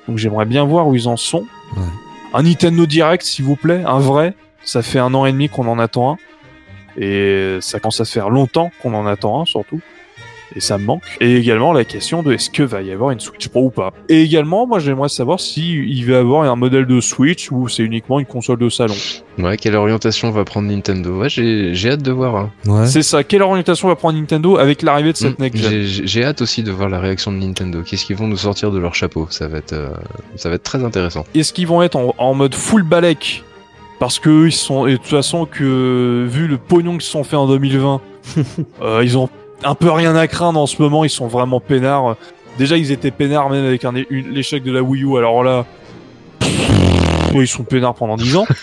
Donc 0.07 0.19
j'aimerais 0.19 0.45
bien 0.45 0.65
voir 0.65 0.87
où 0.87 0.95
ils 0.95 1.09
en 1.09 1.17
sont. 1.17 1.47
Ouais. 1.77 1.83
Un 2.35 2.43
Nintendo 2.43 2.85
Direct, 2.85 3.25
s'il 3.25 3.45
vous 3.45 3.57
plaît, 3.57 3.83
un 3.87 3.99
vrai. 3.99 4.35
Ça 4.63 4.83
fait 4.83 4.99
un 4.99 5.15
an 5.15 5.25
et 5.25 5.33
demi 5.33 5.49
qu'on 5.49 5.67
en 5.69 5.79
attend 5.79 6.13
un. 6.13 6.17
Et 7.01 7.59
ça 7.61 7.81
commence 7.81 8.01
à 8.01 8.05
se 8.05 8.13
faire 8.13 8.29
longtemps 8.29 8.71
qu'on 8.83 8.95
en 8.95 9.07
attend 9.07 9.41
un, 9.41 9.45
surtout. 9.45 9.81
Et 10.57 10.61
ça 10.61 10.79
me 10.79 10.85
manque. 10.85 11.03
Et 11.21 11.37
également 11.37 11.73
la 11.73 11.85
question 11.85 12.23
de 12.23 12.33
est-ce 12.33 12.49
que 12.49 12.63
va 12.63 12.81
y 12.83 12.93
avoir 12.93 13.11
une 13.11 13.19
Switch 13.21 13.49
Pro 13.49 13.65
ou 13.65 13.71
pas. 13.71 13.93
Et 14.09 14.23
également, 14.23 14.67
moi 14.67 14.79
j'aimerais 14.79 15.09
savoir 15.09 15.41
si 15.41 15.73
il 15.75 16.05
va 16.07 16.13
y 16.13 16.17
avoir 16.17 16.43
un 16.45 16.55
modèle 16.57 16.87
de 16.87 17.01
Switch 17.01 17.51
ou 17.51 17.69
c'est 17.69 17.83
uniquement 17.83 18.21
une 18.21 18.27
console 18.27 18.59
de 18.59 18.69
salon. 18.69 18.95
Ouais, 19.39 19.57
quelle 19.57 19.75
orientation 19.75 20.31
va 20.31 20.45
prendre 20.45 20.69
Nintendo? 20.69 21.19
Ouais, 21.19 21.29
j'ai 21.29 21.75
j'ai 21.75 21.91
hâte 21.91 22.03
de 22.03 22.13
voir. 22.13 22.37
hein. 22.37 22.51
Ouais. 22.67 22.87
C'est 22.87 23.03
ça. 23.03 23.25
Quelle 23.25 23.43
orientation 23.43 23.89
va 23.89 23.97
prendre 23.97 24.17
Nintendo 24.19 24.57
avec 24.59 24.83
l'arrivée 24.83 25.13
de 25.13 25.17
cette 25.17 25.39
Mm, 25.39 25.43
next 25.43 25.63
gen 25.63 25.83
J'ai 26.05 26.25
hâte 26.25 26.41
aussi 26.41 26.63
de 26.63 26.71
voir 26.71 26.89
la 26.89 27.01
réaction 27.01 27.33
de 27.33 27.39
Nintendo. 27.39 27.83
Qu'est-ce 27.83 28.05
qu'ils 28.05 28.17
vont 28.17 28.29
nous 28.29 28.37
sortir 28.37 28.71
de 28.71 28.79
leur 28.79 28.95
chapeau? 28.95 29.27
Ça 29.31 29.49
va 29.49 29.59
être, 29.59 29.73
euh, 29.73 29.89
ça 30.37 30.49
va 30.51 30.55
être 30.55 30.63
très 30.63 30.85
intéressant. 30.85 31.25
Est-ce 31.35 31.53
qu'ils 31.53 31.67
vont 31.67 31.83
être 31.83 31.97
en, 31.97 32.15
en 32.17 32.35
mode 32.35 32.55
full 32.55 32.85
balek 32.85 33.43
Parce 33.99 34.21
que 34.21 34.31
eux, 34.31 34.47
ils 34.47 34.53
sont. 34.53 34.87
Et 34.87 34.93
de 34.93 34.97
toute 34.99 35.07
façon, 35.07 35.47
que 35.47 36.27
vu 36.31 36.47
le 36.47 36.59
pognon 36.59 36.93
qu'ils 36.93 37.03
se 37.03 37.11
sont 37.11 37.25
fait 37.25 37.35
en 37.37 37.49
2020, 37.49 38.01
euh, 38.83 39.01
ils 39.03 39.19
ont 39.19 39.29
un 39.63 39.75
peu 39.75 39.91
rien 39.91 40.15
à 40.17 40.27
craindre 40.27 40.59
en 40.61 40.67
ce 40.67 40.81
moment. 40.83 41.05
Ils 41.05 41.11
sont 41.11 41.27
vraiment 41.29 41.61
peinards. 41.61 42.17
Déjà, 42.59 42.77
ils 42.77 42.93
étaient 42.93 43.11
peinards 43.11 43.51
même 43.51 43.65
avec 43.65 43.85
un, 43.85 43.93
l'échec 43.93 44.63
de 44.63 44.73
la 44.73 44.83
Wii 44.83 45.05
U. 45.05 45.17
Alors 45.19 45.43
là. 45.43 45.65
Ils 47.35 47.49
sont 47.49 47.65
peinards 47.65 47.95
pendant 47.95 48.17
10 48.17 48.37
ans. 48.37 48.47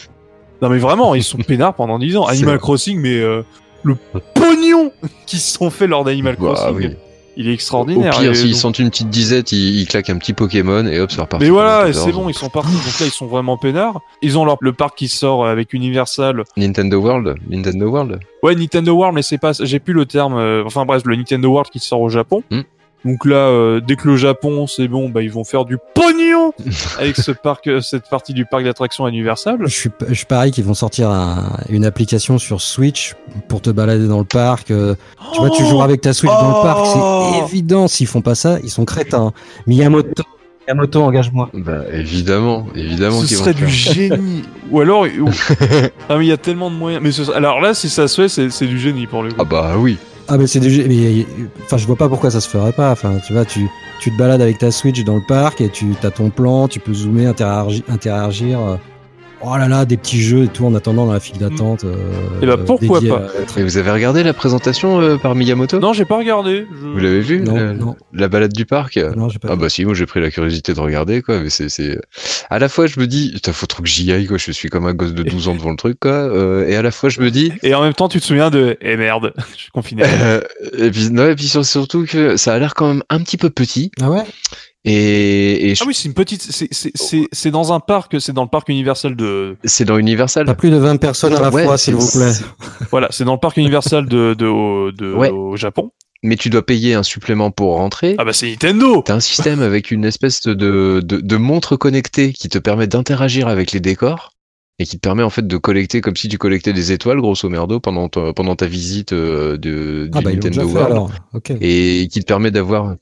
Non, 0.62 0.69
mais 0.69 0.77
vraiment, 0.77 1.15
ils 1.15 1.23
sont 1.23 1.39
peinards 1.39 1.73
pendant 1.73 1.97
10 1.97 2.17
ans. 2.17 2.25
Animal. 2.27 2.60
Crossing, 2.60 2.99
mais 2.99 3.15
euh, 3.15 3.41
le 3.82 3.95
pognon 4.36 4.91
qu'ils 5.25 5.39
se 5.39 5.58
sont 5.58 5.71
fait 5.71 5.88
lors 5.88 6.04
d'Animal 6.04 6.36
Bah, 6.39 6.54
Crossing, 6.54 6.75
oui. 6.77 6.95
Il 7.38 7.48
est 7.48 7.52
Au 7.52 7.54
extraordinaire. 7.54 8.17
pire, 8.17 8.32
Et 8.32 8.36
s'ils 8.36 8.52
donc- 8.52 8.60
sentent 8.60 8.80
une 8.80 8.89
petite 8.89 9.10
disette, 9.10 9.52
ils, 9.52 9.80
ils 9.82 9.88
claquent 9.88 10.10
un 10.10 10.17
petit 10.17 10.34
Pokémon 10.34 10.86
et 10.86 11.00
hop, 11.00 11.12
c'est 11.12 11.22
reparti. 11.22 11.46
Mais 11.46 11.50
voilà, 11.52 11.84
et 11.88 11.91
14. 11.91 12.06
c'est 12.06 12.12
bon, 12.12 12.30
ils 12.30 12.34
sont 12.36 12.50
partis. 12.50 12.72
Donc 12.74 13.00
là, 13.00 13.06
ils 13.06 13.12
sont 13.12 13.28
vraiment 13.28 13.58
peinards. 13.58 14.02
Ils 14.22 14.38
ont 14.38 14.46
leur, 14.46 14.58
le 14.62 14.74
parc 14.74 14.98
qui 14.98 15.08
sort 15.08 15.46
avec 15.48 15.74
Universal. 15.74 16.44
Nintendo 16.58 16.98
World? 17.00 17.36
Nintendo 17.50 17.88
World? 17.89 18.20
Ouais, 18.44 18.56
Nintendo 18.56 18.94
World, 18.94 19.15
mais 19.15 19.22
c'est 19.22 19.38
pas, 19.38 19.52
j'ai 19.60 19.80
plus 19.80 19.94
le 19.94 20.06
terme. 20.06 20.36
euh, 20.38 20.63
enfin 20.65 20.86
bref, 20.86 21.04
le 21.06 21.15
Nintendo 21.15 21.50
World 21.50 21.70
qui 21.72 21.80
sort 21.80 22.02
au 22.02 22.10
Japon. 22.10 22.44
Hmm. 22.52 22.62
Donc 23.03 23.25
là, 23.25 23.35
euh, 23.47 23.79
dès 23.79 23.95
que 23.95 24.07
le 24.07 24.15
Japon, 24.15 24.67
c'est 24.67 24.87
bon, 24.87 25.09
bah 25.09 25.23
ils 25.23 25.31
vont 25.31 25.43
faire 25.43 25.65
du 25.65 25.77
pognon 25.95 26.53
avec 26.99 27.15
ce 27.17 27.31
parc, 27.31 27.65
euh, 27.67 27.81
cette 27.81 28.07
partie 28.09 28.33
du 28.33 28.45
parc 28.45 28.63
d'attractions 28.63 29.07
Universal. 29.07 29.57
Je 29.63 29.67
suis, 29.75 29.89
je 30.07 30.13
suis 30.13 30.25
pareil 30.27 30.51
qu'ils 30.51 30.65
vont 30.65 30.75
sortir 30.75 31.09
un- 31.09 31.57
une 31.69 31.83
application 31.85 32.37
sur 32.37 32.61
Switch 32.61 33.15
pour 33.47 33.61
te 33.61 33.69
balader 33.71 34.07
dans 34.07 34.19
le 34.19 34.23
parc. 34.25 34.69
euh, 34.71 34.93
tu 35.33 35.39
vois, 35.39 35.49
tu 35.49 35.65
joues 35.65 35.81
avec 35.81 36.01
ta 36.01 36.13
Switch 36.13 36.31
dans 36.31 36.49
le 36.59 36.61
parc, 36.63 36.85
Oh 36.95 37.31
c'est 37.33 37.45
évident. 37.53 37.87
S'ils 37.87 38.07
font 38.07 38.21
pas 38.21 38.35
ça, 38.35 38.59
ils 38.63 38.69
sont 38.69 38.85
crétins. 38.85 39.33
Miyamoto, 39.65 40.23
Miyamoto, 40.67 41.01
engage-moi. 41.01 41.49
Bah 41.55 41.81
évidemment, 41.91 42.67
évidemment 42.75 43.21
Ce 43.21 43.33
vont 43.35 43.39
serait 43.41 43.53
du 43.55 43.65
faire. 43.67 43.93
génie. 43.93 44.43
Ou 44.71 44.79
alors, 44.79 45.03
ou- 45.19 45.29
ah 46.09 46.17
mais 46.17 46.25
il 46.25 46.29
y 46.29 46.31
a 46.31 46.37
tellement 46.37 46.69
de 46.69 46.75
moyens. 46.75 47.01
Mais 47.03 47.11
ce- 47.11 47.31
alors 47.31 47.59
là, 47.61 47.73
si 47.73 47.89
ça 47.89 48.07
se 48.07 48.21
fait, 48.21 48.29
c'est 48.29 48.49
c'est 48.51 48.67
du 48.67 48.77
génie 48.79 49.07
pour 49.07 49.23
le 49.23 49.29
coup. 49.31 49.37
Ah 49.39 49.43
bah 49.43 49.73
oui. 49.77 49.97
Ah 50.27 50.38
mais 50.38 50.47
c'est 50.47 50.60
gé- 50.62 50.86
mais 50.88 51.25
enfin 51.63 51.77
je 51.77 51.86
vois 51.86 51.95
pas 51.97 52.07
pourquoi 52.07 52.31
ça 52.31 52.39
se 52.41 52.47
ferait 52.49 52.71
pas. 52.71 52.91
Enfin 52.91 53.17
tu 53.25 53.34
vois 53.34 53.45
tu 53.45 53.67
tu 53.99 54.12
te 54.12 54.17
balades 54.17 54.41
avec 54.41 54.57
ta 54.57 54.71
Switch 54.71 55.03
dans 55.03 55.15
le 55.15 55.21
parc 55.27 55.62
et 55.62 55.69
tu 55.69 55.93
as 56.03 56.12
ton 56.12 56.29
plan, 56.29 56.67
tu 56.67 56.79
peux 56.79 56.93
zoomer, 56.93 57.27
interagir, 57.27 57.84
interagir. 57.89 58.79
Oh 59.43 59.58
là 59.58 59.67
là, 59.67 59.86
des 59.86 59.97
petits 59.97 60.21
jeux 60.21 60.43
et 60.43 60.47
tout 60.47 60.65
en 60.67 60.75
attendant 60.75 61.08
dans 61.08 61.13
la 61.13 61.19
file 61.19 61.39
d'attente. 61.39 61.84
euh, 61.84 61.95
Eh 62.43 62.45
ben, 62.45 62.58
pourquoi 62.58 63.01
pas. 63.01 63.23
à- 63.56 63.60
Et 63.60 63.63
vous 63.63 63.77
avez 63.77 63.89
regardé 63.89 64.21
la 64.21 64.34
présentation 64.34 65.01
euh, 65.01 65.17
par 65.17 65.34
Miyamoto? 65.34 65.80
Non, 65.80 65.93
j'ai 65.93 66.06
pas 66.06 66.17
regardé. 66.17 66.67
Je- 66.71 66.88
Vous 66.88 66.99
l'avez 66.99 67.21
vu 67.21 67.41
Non, 67.41 67.56
la, 67.56 67.73
non. 67.73 67.95
la 68.13 68.27
balade 68.27 68.54
du 68.54 68.65
parc? 68.67 68.97
Non, 68.97 69.30
j'ai 69.30 69.39
pas. 69.39 69.47
Ah 69.51 69.56
vu. 69.56 69.62
bah 69.62 69.69
si, 69.69 69.84
moi 69.84 69.95
j'ai 69.95 70.06
pris 70.06 70.21
la 70.21 70.30
curiosité 70.30 70.75
de 70.75 70.80
regarder 70.80 71.23
quoi, 71.23 71.39
mais 71.39 71.49
c'est 71.49 71.69
c'est 71.69 71.99
à 72.51 72.60
la 72.60 72.69
fois 72.69 72.86
je 72.86 72.99
me 72.99 73.08
dis 73.08 73.32
putain 73.34 73.51
faut 73.51 73.65
trop 73.65 73.82
que 73.82 73.89
j'y 73.89 74.12
aille 74.12 74.27
quoi, 74.27 74.38
je 74.38 74.51
suis 74.51 74.69
comme 74.69 74.86
un 74.86 74.93
gosse 74.93 75.13
de 75.13 75.23
12 75.23 75.47
ans 75.47 75.56
devant 75.56 75.71
le 75.71 75.77
truc 75.77 75.99
quoi, 75.99 76.12
euh, 76.12 76.67
et 76.67 76.75
à 76.75 76.84
la 76.84 76.91
fois 76.91 77.10
je 77.10 77.19
me 77.21 77.32
dis 77.32 77.51
Et 77.63 77.73
en 77.73 77.82
même 77.82 77.93
temps, 77.95 78.10
tu 78.10 78.19
te 78.19 78.25
souviens 78.25 78.51
de 78.51 78.77
Eh 78.82 78.95
merde, 78.95 79.34
je 79.54 79.58
suis 79.63 79.71
confiné. 79.71 80.04
euh, 80.06 80.41
et 80.77 80.91
puis 80.91 81.10
non 81.10 81.27
et 81.27 81.36
puis 81.36 81.47
sur- 81.47 81.65
surtout 81.65 82.06
que 82.06 82.38
ça 82.38 82.54
a 82.54 82.60
l'air 82.60 82.75
quand 82.75 82.88
même 82.89 83.04
un 83.10 83.19
petit 83.21 83.38
peu 83.38 83.49
petit 83.49 83.91
Ah 84.01 84.12
ouais? 84.12 84.21
Et, 84.84 85.70
et 85.72 85.76
je- 85.76 85.84
Ah 85.84 85.88
oui, 85.88 85.94
c'est 85.94 86.08
une 86.08 86.13
petite. 86.13 86.41
c'est- 86.41 86.67
c'est- 86.72 86.91
C'est 86.96 87.28
c'est 87.32 87.52
dans 87.52 87.72
un 87.74 87.80
parc, 87.80 88.20
c'est 88.20 88.34
dans 88.34 88.44
le 88.44 88.50
parc 88.50 88.70
Universal 88.70 89.15
de. 89.15 89.58
c'est 89.63 89.86
dans 89.86 89.98
Universal. 89.98 90.46
Pas 90.46 90.56
plus 90.56 90.72
de 90.72 90.78
20 90.78 90.98
personnes 90.98 91.34
à 91.36 91.39
la 91.41 91.50
Ouais, 91.50 91.65
fois, 91.65 91.78
s'il 91.78 91.96
vous 91.96 92.10
plaît. 92.12 92.32
Voilà, 92.91 93.08
c'est 93.12 93.24
dans 93.24 93.34
le 93.34 93.39
parc 93.39 93.58
Universal 93.58 94.08
de, 94.08 94.34
de, 94.34 94.46
au, 94.48 94.91
de- 94.91 95.13
Ouais. 95.13 95.30
au 95.30 95.56
Japon. 95.56 95.91
Mais 96.24 96.36
tu 96.36 96.50
dois 96.52 96.63
payer 96.65 96.94
un 96.94 97.02
supplément 97.04 97.50
pour 97.50 97.76
rentrer. 97.78 98.15
Ah 98.20 98.26
bah 98.26 98.34
c'est 98.34 98.50
Nintendo 98.52 99.02
T'as 99.04 99.15
un 99.15 99.20
système 99.20 99.62
avec 99.62 99.89
une 99.89 100.06
espèce 100.06 100.41
de, 100.41 100.54
de, 100.54 101.00
de 101.02 101.38
montre 101.38 101.76
connectée 101.78 102.32
qui 102.32 102.48
te 102.48 102.60
permet 102.60 102.86
d'interagir 102.86 103.48
avec 103.48 103.72
les 103.72 103.80
décors 103.80 104.32
et 104.82 104.86
qui 104.86 104.98
te 104.98 105.02
permet 105.02 105.24
en 105.24 105.30
fait 105.30 105.46
de 105.48 105.58
collecter 105.58 106.02
comme 106.02 106.15
si 106.15 106.28
tu 106.28 106.38
collectais 106.38 106.74
des 106.74 106.91
étoiles 106.91 107.20
grosso 107.22 107.48
merdo 107.50 107.80
pendant 107.80 108.10
ta, 108.10 108.34
pendant 108.34 108.56
ta 108.56 108.65
visite 108.65 109.13
euh, 109.13 109.54
de, 109.58 110.08
du 110.08 110.12
Ah 110.13 110.22
bah 110.22 110.32
Nintendo 110.34 110.63
World 110.63 110.91
alors. 110.91 111.12
Ok. 111.34 111.52
et 111.62 112.08
qui 112.12 112.20
te 112.20 112.26
permet 112.26 112.52
d'avoir 112.52 112.96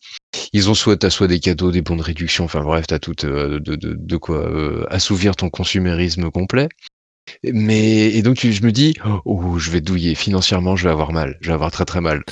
ils 0.54 0.70
ont 0.70 0.74
soit 0.74 0.98
t'as 0.98 1.10
soit 1.10 1.28
des 1.28 1.40
cadeaux 1.40 1.72
des 1.72 1.82
bons 1.82 1.96
de 1.96 2.02
réduction 2.04 2.44
enfin 2.46 2.62
bref 2.62 2.86
t'as 2.88 3.00
tout 3.00 3.16
euh, 3.26 3.60
de, 3.60 3.76
de, 3.76 3.96
de 3.98 4.18
quoi 4.18 4.38
euh, 4.38 4.86
assouvir 4.90 5.36
ton 5.36 5.50
consumérisme 5.50 6.30
complet 6.32 6.68
mais 7.44 8.08
et 8.14 8.22
donc 8.24 8.38
tu- 8.38 8.52
je 8.54 8.64
me 8.64 8.72
dis 8.72 8.96
oh 9.26 9.56
je 9.58 9.70
vais 9.72 9.82
douiller 9.82 10.16
financièrement 10.16 10.76
je 10.76 10.84
vais 10.86 10.92
avoir 10.92 11.12
mal 11.14 11.38
je 11.42 11.48
vais 11.48 11.54
avoir 11.54 11.72
très 11.72 11.86
très 11.86 12.02
mal 12.02 12.24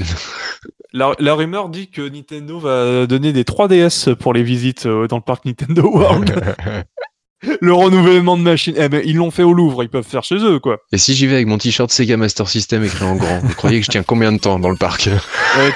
la, 0.93 1.13
la 1.19 1.33
rumeur 1.35 1.69
dit 1.69 1.89
que 1.89 2.01
Nintendo 2.07 2.59
va 2.59 3.05
donner 3.05 3.31
des 3.33 3.43
3DS 3.43 4.15
pour 4.15 4.33
les 4.33 4.43
visites 4.43 4.87
dans 4.87 5.17
le 5.17 5.21
parc 5.21 5.45
Nintendo 5.45 5.83
World. 5.83 6.55
le 7.61 7.73
renouvellement 7.73 8.37
de 8.37 8.41
machines. 8.41 8.75
Eh 8.77 8.89
ben, 8.89 9.01
ils 9.05 9.15
l'ont 9.15 9.31
fait 9.31 9.43
au 9.43 9.53
Louvre, 9.53 9.83
ils 9.83 9.89
peuvent 9.89 10.05
faire 10.07 10.23
chez 10.23 10.35
eux, 10.37 10.59
quoi. 10.59 10.77
Et 10.91 10.97
si 10.97 11.13
j'y 11.15 11.27
vais 11.27 11.35
avec 11.35 11.47
mon 11.47 11.57
t-shirt 11.57 11.91
Sega 11.91 12.17
Master 12.17 12.47
System 12.49 12.83
écrit 12.83 13.05
en 13.05 13.15
grand, 13.15 13.39
vous 13.43 13.53
croyez 13.55 13.79
que 13.79 13.85
je 13.85 13.91
tiens 13.91 14.03
combien 14.03 14.31
de 14.31 14.37
temps 14.39 14.59
dans 14.59 14.69
le 14.69 14.75
parc? 14.77 15.09
Euh, 15.57 15.69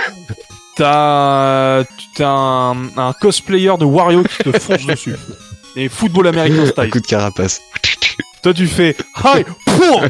T'as 0.78 1.84
un, 2.28 2.76
un 2.98 3.14
cosplayer 3.20 3.74
de 3.80 3.86
Wario 3.86 4.24
qui 4.24 4.52
te 4.52 4.58
fonce 4.60 4.86
dessus. 4.86 5.16
Et 5.76 5.90
football 5.90 6.28
américain 6.28 6.64
Un 6.64 6.66
style. 6.66 6.90
coup 6.90 7.00
de 7.00 7.06
carapace. 7.08 7.62
Toi, 8.42 8.54
tu 8.54 8.66
fais 8.66 8.96
Hi 9.24 9.44
pour 9.66 10.04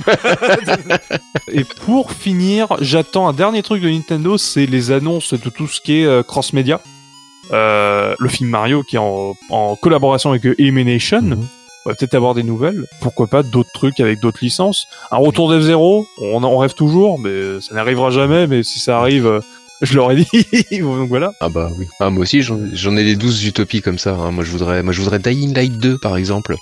Et 1.51 1.63
pour 1.85 2.11
finir, 2.13 2.67
j'attends 2.79 3.27
un 3.27 3.33
dernier 3.33 3.61
truc 3.63 3.81
de 3.81 3.89
Nintendo, 3.89 4.37
c'est 4.37 4.65
les 4.65 4.91
annonces 4.91 5.33
de 5.33 5.49
tout 5.49 5.67
ce 5.67 5.81
qui 5.81 6.01
est 6.01 6.05
euh, 6.05 6.23
cross-média. 6.23 6.79
Euh, 7.51 8.15
le 8.19 8.29
film 8.29 8.49
Mario 8.49 8.83
qui 8.83 8.95
est 8.95 8.99
en, 8.99 9.33
en 9.49 9.75
collaboration 9.75 10.29
avec 10.31 10.43
Illumination. 10.57 11.21
Mhm. 11.21 11.47
on 11.85 11.89
va 11.89 11.95
peut-être 11.95 12.13
avoir 12.15 12.33
des 12.33 12.43
nouvelles. 12.43 12.85
Pourquoi 13.01 13.27
pas 13.27 13.43
d'autres 13.43 13.71
trucs 13.73 13.99
avec 13.99 14.19
d'autres 14.21 14.39
licences. 14.41 14.87
Un 15.11 15.17
retour 15.17 15.51
d'F0, 15.51 16.05
on 16.21 16.43
en 16.43 16.57
rêve 16.57 16.73
toujours, 16.75 17.19
mais 17.19 17.59
ça 17.59 17.75
n'arrivera 17.75 18.09
jamais. 18.11 18.47
Mais 18.47 18.63
si 18.63 18.79
ça 18.79 18.99
arrive, 18.99 19.25
euh, 19.27 19.39
je 19.81 19.95
l'aurais 19.97 20.15
dit. 20.71 20.79
Donc 20.79 21.09
voilà. 21.09 21.33
Ah 21.41 21.49
bah 21.49 21.69
oui. 21.77 21.87
Ah, 21.99 22.09
moi 22.09 22.21
aussi, 22.21 22.41
j'en 22.41 22.59
j'en 22.71 22.95
ai 22.95 23.03
des 23.03 23.15
douze 23.15 23.43
utopies 23.45 23.81
comme 23.81 23.97
ça. 23.97 24.11
hein. 24.13 24.31
Moi, 24.31 24.43
je 24.43 24.51
voudrais, 24.51 24.83
moi, 24.83 24.93
je 24.93 25.01
voudrais 25.01 25.19
Dying 25.19 25.53
Light 25.55 25.77
2, 25.77 25.97
par 25.97 26.15
exemple, 26.17 26.55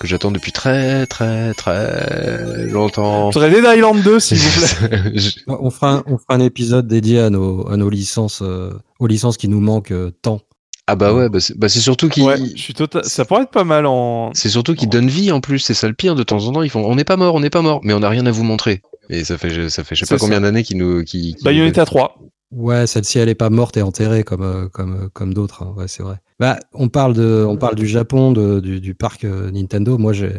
que 0.00 0.08
j'attends 0.08 0.30
depuis 0.30 0.50
très, 0.52 1.06
très, 1.06 1.52
très 1.54 2.66
longtemps. 2.66 3.30
Je 3.30 3.38
voudrais 3.38 3.50
Dead 3.50 3.64
Island 3.76 4.02
2, 4.02 4.18
s'il 4.18 4.38
vous 4.38 4.86
plaît. 4.88 5.12
Je- 5.14 5.30
On 5.46 5.70
fera, 5.70 5.92
un, 5.96 6.02
on 6.06 6.16
fera 6.18 6.34
un 6.34 6.40
épisode 6.40 6.86
dédié 6.88 7.20
à 7.20 7.30
nos, 7.30 7.68
à 7.68 7.76
nos 7.76 7.90
licences, 7.90 8.40
euh, 8.42 8.72
aux 8.98 9.06
licences 9.06 9.36
qui 9.36 9.46
nous 9.48 9.60
manquent 9.60 9.92
euh, 9.92 10.10
tant. 10.22 10.40
ah 10.86 10.96
bah 10.96 11.12
ouais, 11.12 11.28
bah 11.28 11.38
c'est 11.40 11.56
bah, 11.58 11.68
surtout 11.68 12.08
qu'ils, 12.08 12.22
Ouais, 12.24 12.36
je 12.38 12.60
suis 12.60 12.74
total... 12.74 13.04
Ça 13.04 13.24
pourrait 13.24 13.42
être 13.42 13.50
pas 13.50 13.64
mal 13.64 13.84
en. 13.86 14.30
c'est 14.34 14.48
surtout 14.48 14.74
qu'ils 14.74 14.88
donnent 14.88 15.08
vie 15.08 15.30
en 15.32 15.40
plus. 15.40 15.58
C'est 15.58 15.74
ça 15.74 15.86
le 15.86 15.94
pire. 15.94 16.14
De 16.14 16.22
temps 16.22 16.44
en 16.46 16.52
temps, 16.52 16.62
ils 16.62 16.70
font, 16.70 16.84
on 16.84 16.94
n'est 16.96 17.04
pas 17.04 17.16
mort, 17.16 17.34
on 17.34 17.40
n'est 17.40 17.50
pas 17.50 17.62
mort, 17.62 17.80
mais 17.84 17.92
on 17.92 18.00
n'a 18.00 18.08
rien 18.08 18.24
à 18.26 18.30
vous 18.30 18.42
montrer. 18.44 18.82
Et 19.10 19.24
ça 19.24 19.36
fait, 19.38 19.68
ça 19.68 19.84
fait, 19.84 19.94
je 19.96 20.04
sais 20.04 20.14
pas 20.14 20.18
combien 20.18 20.40
d'années 20.40 20.62
qu'ils 20.62 20.78
nous, 20.78 21.04
qui, 21.04 21.34
qui 21.34 21.44
Bayonetta 21.44 21.84
3. 21.84 22.16
Ouais, 22.50 22.86
celle-ci, 22.88 23.18
elle 23.20 23.28
est 23.28 23.36
pas 23.36 23.48
morte 23.50 23.76
et 23.76 23.82
enterrée 23.82 24.24
comme, 24.24 24.42
euh, 24.42 24.68
comme, 24.68 25.04
euh, 25.04 25.08
comme 25.12 25.32
d'autres. 25.34 25.62
hein. 25.62 25.72
Ouais, 25.76 25.86
c'est 25.86 26.02
vrai. 26.02 26.16
Bah, 26.40 26.58
on 26.72 26.88
parle 26.88 27.14
de, 27.14 27.44
on 27.48 27.56
parle 27.56 27.76
du 27.76 27.86
Japon, 27.86 28.32
de, 28.32 28.58
du, 28.58 28.80
du 28.80 28.94
parc 28.94 29.24
euh, 29.24 29.50
Nintendo. 29.52 29.98
Moi, 29.98 30.12
j'ai, 30.12 30.32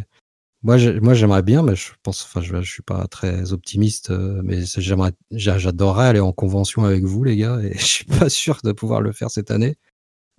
moi, 0.63 0.77
j'ai- 0.77 0.99
moi, 0.99 1.13
j'aimerais 1.13 1.43
bien, 1.43 1.63
mais 1.63 1.75
je 1.75 1.91
pense, 2.03 2.23
enfin, 2.25 2.41
je, 2.41 2.61
je 2.61 2.71
suis 2.71 2.83
pas 2.83 3.07
très 3.07 3.53
optimiste, 3.53 4.11
mais 4.11 4.61
j'aimerais, 4.65 5.13
j'a- 5.31 5.57
j'adorerais 5.57 6.07
aller 6.07 6.19
en 6.19 6.33
convention 6.33 6.83
avec 6.85 7.03
vous, 7.05 7.23
les 7.23 7.37
gars, 7.37 7.59
et 7.61 7.73
je 7.77 7.85
suis 7.85 8.05
pas 8.05 8.29
sûr 8.29 8.59
de 8.63 8.73
pouvoir 8.73 9.01
le 9.01 9.13
faire 9.13 9.31
cette 9.31 9.51
année. 9.51 9.75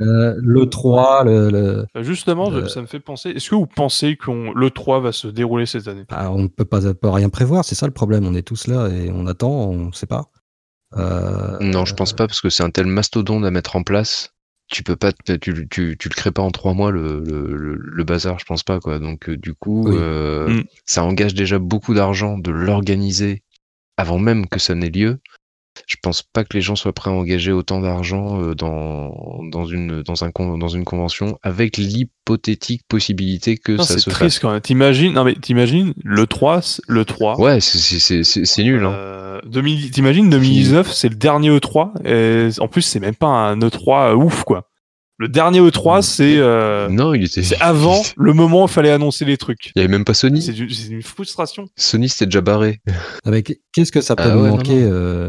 Euh, 0.02 0.35
le 0.38 0.68
3, 0.68 1.24
le, 1.24 1.50
le- 1.50 1.87
Justement, 2.02 2.50
ça 2.68 2.80
me 2.82 2.87
fait 2.87 3.00
penser. 3.00 3.30
Est-ce 3.30 3.50
que 3.50 3.54
vous 3.54 3.66
pensez 3.66 4.16
que 4.16 4.30
le 4.54 4.70
3 4.70 5.00
va 5.00 5.12
se 5.12 5.28
dérouler 5.28 5.66
cette 5.66 5.88
année? 5.88 6.04
Ah, 6.11 6.32
on 6.32 6.42
ne 6.42 6.48
peut 6.48 6.64
pas, 6.64 6.80
peut 6.94 7.08
rien 7.08 7.28
prévoir, 7.28 7.64
c'est 7.64 7.74
ça 7.76 7.87
le 7.87 7.92
problème. 7.92 8.26
On 8.26 8.35
est 8.35 8.42
tous 8.42 8.66
là 8.66 8.88
et 8.88 9.11
on 9.12 9.26
attend, 9.26 9.50
on 9.70 9.92
sait 9.92 10.06
pas. 10.06 10.30
Euh, 10.96 11.59
Non, 11.61 11.85
je 11.85 11.94
pense 11.94 12.12
pas 12.12 12.26
parce 12.26 12.40
que 12.40 12.50
c'est 12.50 12.62
un 12.62 12.70
tel 12.70 12.87
mastodonte 12.87 13.44
à 13.44 13.50
mettre 13.50 13.76
en 13.76 13.83
place. 13.83 14.35
Tu 14.68 14.83
peux 14.83 14.96
pas, 14.96 15.12
te- 15.12 15.33
tu, 15.33 15.68
tu, 15.68 15.96
tu 15.98 16.09
le 16.09 16.14
crées 16.14 16.31
pas 16.31 16.42
en 16.42 16.50
trois 16.50 16.72
mois 16.74 16.90
le, 16.90 17.20
le, 17.20 17.57
le, 17.57 17.74
le 17.76 18.05
bazar, 18.05 18.38
je 18.38 18.44
pense 18.44 18.62
pas 18.62 18.81
quoi. 18.81 18.98
Donc 18.98 19.28
euh, 19.28 19.37
du 19.37 19.55
coup, 19.55 19.85
Oui. 19.88 19.96
euh, 19.96 20.48
Mm. 20.48 20.64
ça 20.87 21.05
engage 21.05 21.35
déjà 21.35 21.59
beaucoup 21.59 21.94
d'argent 21.94 22.38
de 22.38 22.50
l'organiser 22.50 23.42
avant 23.96 24.18
même 24.18 24.46
que 24.46 24.59
ça 24.59 24.74
n'ait 24.74 24.90
lieu. 24.90 25.20
Je 25.87 25.96
pense 26.02 26.22
pas 26.22 26.44
que 26.44 26.54
les 26.54 26.61
gens 26.61 26.76
soient 26.76 26.92
prêts 26.92 27.11
à 27.11 27.14
engager 27.14 27.50
autant 27.52 27.80
d'argent 27.80 28.40
euh, 28.42 28.54
dans 28.54 29.40
dans 29.50 29.64
une 29.64 30.02
dans 30.02 30.22
un 30.24 30.30
con- 30.30 30.58
dans 30.58 30.68
une 30.68 30.85
convention 30.85 31.38
avec 31.42 31.76
l'hypothétique 31.78 32.82
possibilité 32.88 33.56
que 33.56 33.72
Non, 33.72 33.82
ça 33.82 33.94
C'est 33.94 34.00
se 34.00 34.11
triste 34.11 34.40
quand 34.40 34.50
même. 34.52 34.61
T'imagines, 34.61 35.12
non 35.14 35.24
mais 35.24 35.35
t'imagines 35.35 35.94
le 36.04 36.26
3, 36.26 36.61
c'est- 36.62 36.82
le 36.88 37.04
3. 37.04 37.35
fasse. 37.37 37.42
Ouais, 37.42 37.61
c'est 37.61 37.78
c'est 37.78 37.98
c'est 37.98 38.22
c'est- 38.24 38.44
c'est 38.44 38.62
nul. 38.64 38.85
Hein. 38.85 39.40
2000 39.46 39.90
T'imagines 39.90 40.28
2019, 40.30 40.92
c'est 40.92 41.08
le 41.08 41.16
dernier 41.16 41.50
E3 41.50 41.92
et 42.04 42.48
en 42.61 42.68
plus 42.68 42.82
c'est 42.82 43.00
même 43.00 43.14
pas 43.16 43.26
un 43.26 43.58
E3 43.58 44.14
ouf 44.14 44.44
quoi. 44.44 44.68
Le 45.18 45.29
dernier 45.29 45.61
E3 45.61 46.03
c'est 46.03 46.37
euh, 46.38 46.88
Non, 46.88 47.14
il 47.14 47.25
était. 47.25 47.42
c'est 47.42 47.61
avant 47.61 48.03
le 48.16 48.33
moment 48.33 48.62
où 48.62 48.66
il 48.66 48.70
fallait 48.70 48.90
annoncer 48.90 49.25
les 49.25 49.37
trucs. 49.37 49.70
Il 49.77 49.79
y 49.79 49.85
avait 49.85 49.88
même 49.92 50.05
pas 50.05 50.14
Sony. 50.14 50.42
C'est 50.42 50.53
du- 50.53 50.70
c'est 50.70 50.88
une 50.90 51.03
frustration. 51.03 51.66
Sony 51.77 52.09
c'était 52.09 52.25
déjà 52.27 52.40
barré. 52.40 52.81
Avec 53.25 53.61
qu'est-ce 53.72 53.92
que 53.92 54.01
ça 54.01 54.16
peut 54.16 54.25
Ah 54.27 54.35
nous 54.35 54.42
ouais, 54.42 54.48
non, 54.48 54.57
manquer 54.57 54.83
euh, 54.83 55.29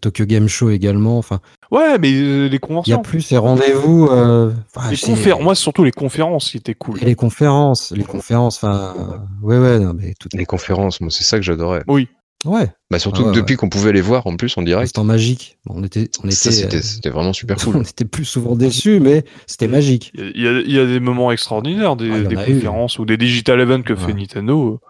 Tokyo 0.00 0.26
Game 0.26 0.48
Show 0.48 0.70
également. 0.70 1.18
Enfin, 1.18 1.40
Ouais, 1.70 1.98
mais 1.98 2.12
euh, 2.12 2.42
les 2.44 2.46
il 2.48 2.52
y 2.52 2.56
a 2.56 2.58
conventions, 2.58 3.02
plus 3.02 3.22
ces 3.22 3.38
rendez-vous. 3.38 4.06
euh, 4.10 4.52
enfin, 4.74 4.90
les 4.90 4.96
c'est- 4.96 5.06
conférences, 5.06 5.42
moi 5.42 5.54
c'est 5.54 5.62
surtout 5.62 5.82
les 5.84 5.90
conférences 5.92 6.50
qui 6.50 6.58
étaient 6.58 6.74
cool. 6.74 7.02
et 7.02 7.06
les 7.06 7.14
conférences, 7.16 7.92
les 7.96 8.04
conférences. 8.04 8.56
Enfin, 8.56 8.94
ouais, 9.42 9.58
ouais, 9.58 9.78
non, 9.80 9.92
mais 9.94 10.14
tout. 10.20 10.28
Les 10.34 10.44
conférences, 10.46 11.00
moi 11.00 11.10
c'est 11.10 11.24
ça 11.24 11.38
que 11.38 11.42
j'adorais. 11.42 11.82
Oui. 11.88 12.08
Ouais, 12.44 12.68
Bah 12.90 12.98
surtout 12.98 13.22
Ah 13.24 13.28
ouais, 13.28 13.32
que 13.34 13.36
depuis 13.40 13.56
qu'on 13.56 13.68
pouvait 13.68 13.92
les 13.92 14.00
voir 14.00 14.26
en 14.26 14.36
plus 14.36 14.56
en 14.56 14.62
direct. 14.62 14.84
instant 14.84 15.02
magique. 15.04 15.58
Bon, 15.64 15.74
on 15.78 15.82
était, 15.82 16.10
on 16.22 16.30
Ça, 16.30 16.50
était, 16.50 16.56
c'était 16.56 16.76
euh, 16.76 16.82
c'était 16.82 17.10
vraiment 17.10 17.32
super 17.32 17.56
on 17.66 17.72
cool. 17.72 17.82
était 17.82 18.04
plus 18.04 18.24
souvent 18.24 18.54
déçus, 18.54 19.00
mais 19.00 19.24
c'était 19.46 19.68
magique. 19.68 20.12
Il 20.14 20.40
y, 20.40 20.46
a, 20.46 20.60
il 20.60 20.70
y 20.70 20.78
a 20.78 20.86
des 20.86 21.00
moments 21.00 21.32
extraordinaires, 21.32 21.96
des, 21.96 22.10
Ah, 22.10 22.20
des 22.20 22.34
eu. 22.34 22.54
conférences 22.54 22.98
ou 22.98 23.04
des 23.04 23.16
digital 23.16 23.60
events 23.60 23.82
que 23.82 23.96
fait. 23.96 24.12
Nintendo. 24.12 24.80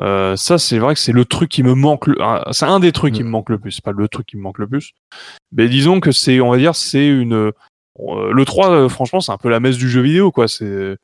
Euh, 0.00 0.36
ça, 0.36 0.58
c'est 0.58 0.78
vrai 0.78 0.92
que 0.94 1.00
c'est 1.00 1.12
le 1.12 1.24
truc 1.24 1.48
qui 1.50 1.62
me 1.62 1.72
manque. 1.74 2.08
le- 2.08 2.18
C'est 2.50 2.66
un 2.66 2.80
des 2.80 2.92
trucs 2.92 3.14
qui 3.14 3.22
Mm. 3.22 3.26
me 3.26 3.30
manque 3.30 3.48
le 3.48 3.58
plus. 3.58 3.72
C'est 3.72 3.84
pas 3.84 3.92
le 3.92 4.08
truc 4.08 4.26
qui 4.26 4.36
me 4.36 4.42
manque 4.42 4.58
le 4.58 4.66
plus. 4.66 4.92
Mais 5.52 5.68
disons 5.68 6.00
que 6.00 6.12
c'est, 6.12 6.40
on 6.40 6.50
va 6.50 6.58
dire, 6.58 6.74
c'est 6.74 7.06
une. 7.06 7.32
euh, 7.32 7.52
le 8.32 8.44
3, 8.44 8.70
euh, 8.70 8.88
franchement, 8.90 9.20
c'est 9.22 9.32
un 9.32 9.38
peu 9.38 9.48
la 9.48 9.60
messe 9.60 9.78
du 9.78 9.88
jeu 9.88 10.02
vidéo, 10.02 10.30
quoi. 10.30 10.48
C'est, 10.48 10.96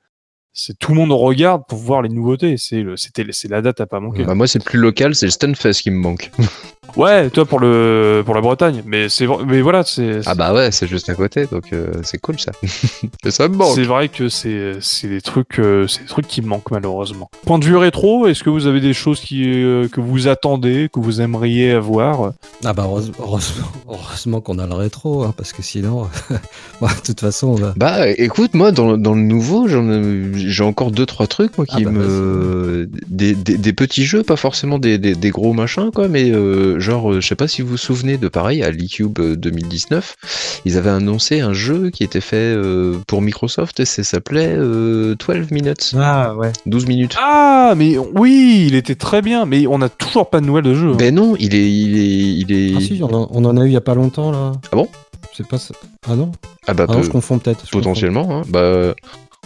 c'est 0.53 0.79
tout 0.79 0.93
le 0.93 1.01
monde 1.01 1.13
regarde 1.13 1.63
pour 1.67 1.79
voir 1.79 2.03
les 2.03 2.09
nouveautés. 2.09 2.57
C'est 2.59 2.83
le, 2.83 2.97
c'était, 2.97 3.25
c'est 3.31 3.49
la 3.49 3.63
date 3.63 3.81
à 3.81 3.87
pas 3.87 4.01
manquer. 4.01 4.25
Bah, 4.25 4.35
moi 4.35 4.47
c'est 4.47 4.63
plus 4.63 4.79
local, 4.79 5.15
c'est 5.15 5.27
le 5.27 5.33
Stunfest 5.33 5.83
qui 5.83 5.91
me 5.91 5.99
manque. 5.99 6.31
Ouais, 6.97 7.31
toi 7.31 7.47
pour 7.47 7.59
le, 7.61 8.23
pour 8.25 8.35
la 8.35 8.41
Bretagne. 8.41 8.83
Mais 8.85 9.09
c'est, 9.09 9.25
vrai- 9.25 9.45
mais 9.47 9.61
voilà, 9.63 9.83
c'est. 9.85 10.21
Ah 10.27 10.35
bah 10.35 10.53
ouais, 10.53 10.71
c'est 10.73 10.87
juste 10.87 11.09
à 11.09 11.15
côté, 11.15 11.47
donc 11.47 11.73
euh, 11.73 11.93
c'est 12.03 12.19
cool 12.19 12.39
ça. 12.39 12.53
Ça 13.31 13.49
me 13.49 13.57
manque. 13.57 13.73
C'est 13.75 13.85
vrai 13.85 14.09
que 14.09 14.29
c'est 14.29 14.73
c'est 14.81 15.09
des 15.09 15.21
trucs 15.23 15.59
euh, 15.59 15.87
c'est 15.87 16.01
des 16.03 16.07
trucs 16.09 16.27
qui 16.27 16.43
me 16.43 16.49
manquent 16.49 16.71
malheureusement. 16.71 17.31
Point 17.47 17.59
de 17.61 17.65
vue 17.65 17.77
rétro, 17.77 18.27
est-ce 18.27 18.43
que 18.43 18.51
vous 18.51 18.67
avez 18.67 18.81
des 18.81 18.93
choses 18.93 19.21
qui 19.21 19.45
euh, 19.63 19.89
que 19.89 20.01
vous 20.01 20.27
attendez, 20.29 20.91
que 20.93 21.01
vous 21.01 21.21
aimeriez 21.21 21.71
avoir? 21.71 22.33
Ah 22.65 22.73
bah 22.75 22.83
heureuse- 22.85 23.13
heureusement, 23.19 23.67
heureusement 23.89 24.41
qu'on 24.41 24.59
a 24.59 24.67
le 24.67 24.75
rétro, 24.75 25.23
hein, 25.23 25.33
parce 25.37 25.53
que 25.53 25.63
sinon, 25.63 26.09
bah, 26.81 26.89
de 26.95 27.07
toute 27.07 27.21
façon, 27.21 27.49
on 27.49 27.55
va- 27.55 27.75
Bah 27.77 28.09
écoute, 28.09 28.55
moi 28.55 28.71
dans, 28.73 28.93
le- 28.93 28.99
dans 28.99 29.15
le 29.15 29.23
nouveau, 29.23 29.67
j'ai 29.69 30.65
encore 30.65 30.91
deux 30.91 31.07
trois 31.07 31.27
trucs 31.29 31.57
moi 31.57 31.65
qui 31.67 31.77
Ah 31.79 31.85
bah, 31.85 31.91
me 31.91 32.89
des, 33.09 33.35
des, 33.35 33.57
des 33.57 33.73
petits 33.73 34.05
jeux, 34.05 34.25
pas 34.25 34.37
forcément 34.37 34.79
des, 34.79 34.99
des, 34.99 35.15
des 35.15 35.31
gros 35.31 35.53
machins 35.55 35.91
quoi, 35.95 36.09
mais 36.09 36.31
euh, 36.31 36.72
genre 36.79 37.13
euh, 37.13 37.21
je 37.21 37.27
sais 37.29 37.35
pas 37.37 37.49
si 37.49 37.63
vous 37.63 37.69
vous 37.69 37.77
souvenez 37.77 38.17
de 38.19 38.29
pareil 38.29 38.63
à 38.63 38.71
l'eCube 38.71 39.19
euh, 39.19 39.37
2019, 39.37 40.17
ils 40.65 40.77
avaient 40.79 40.91
annoncé 40.91 41.41
un 41.41 41.53
jeu 41.53 41.91
qui 41.91 42.05
était 42.05 42.21
fait 42.21 42.37
euh, 42.37 42.99
pour 43.07 43.23
Microsoft 43.23 43.81
et 43.81 43.85
ça 43.85 44.03
s'appelait 44.05 44.55
euh, 44.57 45.15
12 45.17 45.51
minutes, 45.51 45.93
Ah 45.99 46.35
ouais. 46.37 46.53
12 46.67 46.87
minutes. 46.87 47.17
Ah, 47.19 47.75
mais 47.77 47.97
oui, 47.99 48.65
il 48.69 48.75
était 48.75 48.95
très 48.95 49.23
bien, 49.23 49.45
mais 49.47 49.67
on 49.67 49.81
a 49.83 49.89
toujours 49.89 50.31
pas 50.31 50.41
de 50.41 50.47
nouvelles 50.47 50.65
de 50.65 50.75
jeu. 50.75 50.91
hein. 50.91 50.97
Ben 50.99 51.15
non, 51.15 51.35
il 51.39 51.55
est 51.55 51.71
il 51.71 51.97
est 51.99 52.35
il 52.41 52.53
est 52.53 52.75
Ah 52.77 52.81
si, 52.81 53.01
on 53.03 53.13
en, 53.15 53.29
on 53.31 53.45
en 53.45 53.57
a 53.57 53.65
eu 53.65 53.69
il 53.69 53.73
y 53.73 53.77
a 53.77 53.81
pas 53.81 53.95
longtemps 53.95 54.31
là. 54.31 54.53
Ah 54.73 54.77
bon? 54.77 54.89
C'est 55.35 55.47
pas 55.49 55.59
ça. 55.59 55.75
Ah 56.09 56.15
non? 56.15 56.31
ah 56.67 56.75
bah 56.75 56.87
Ah 56.89 56.93
non, 56.95 57.03
je 57.03 57.11
confonds 57.11 57.39
peut-être. 57.39 57.61
confonds. 57.63 57.79
potentiellement 57.79 58.39
hein. 58.39 58.43
bah 58.49 58.95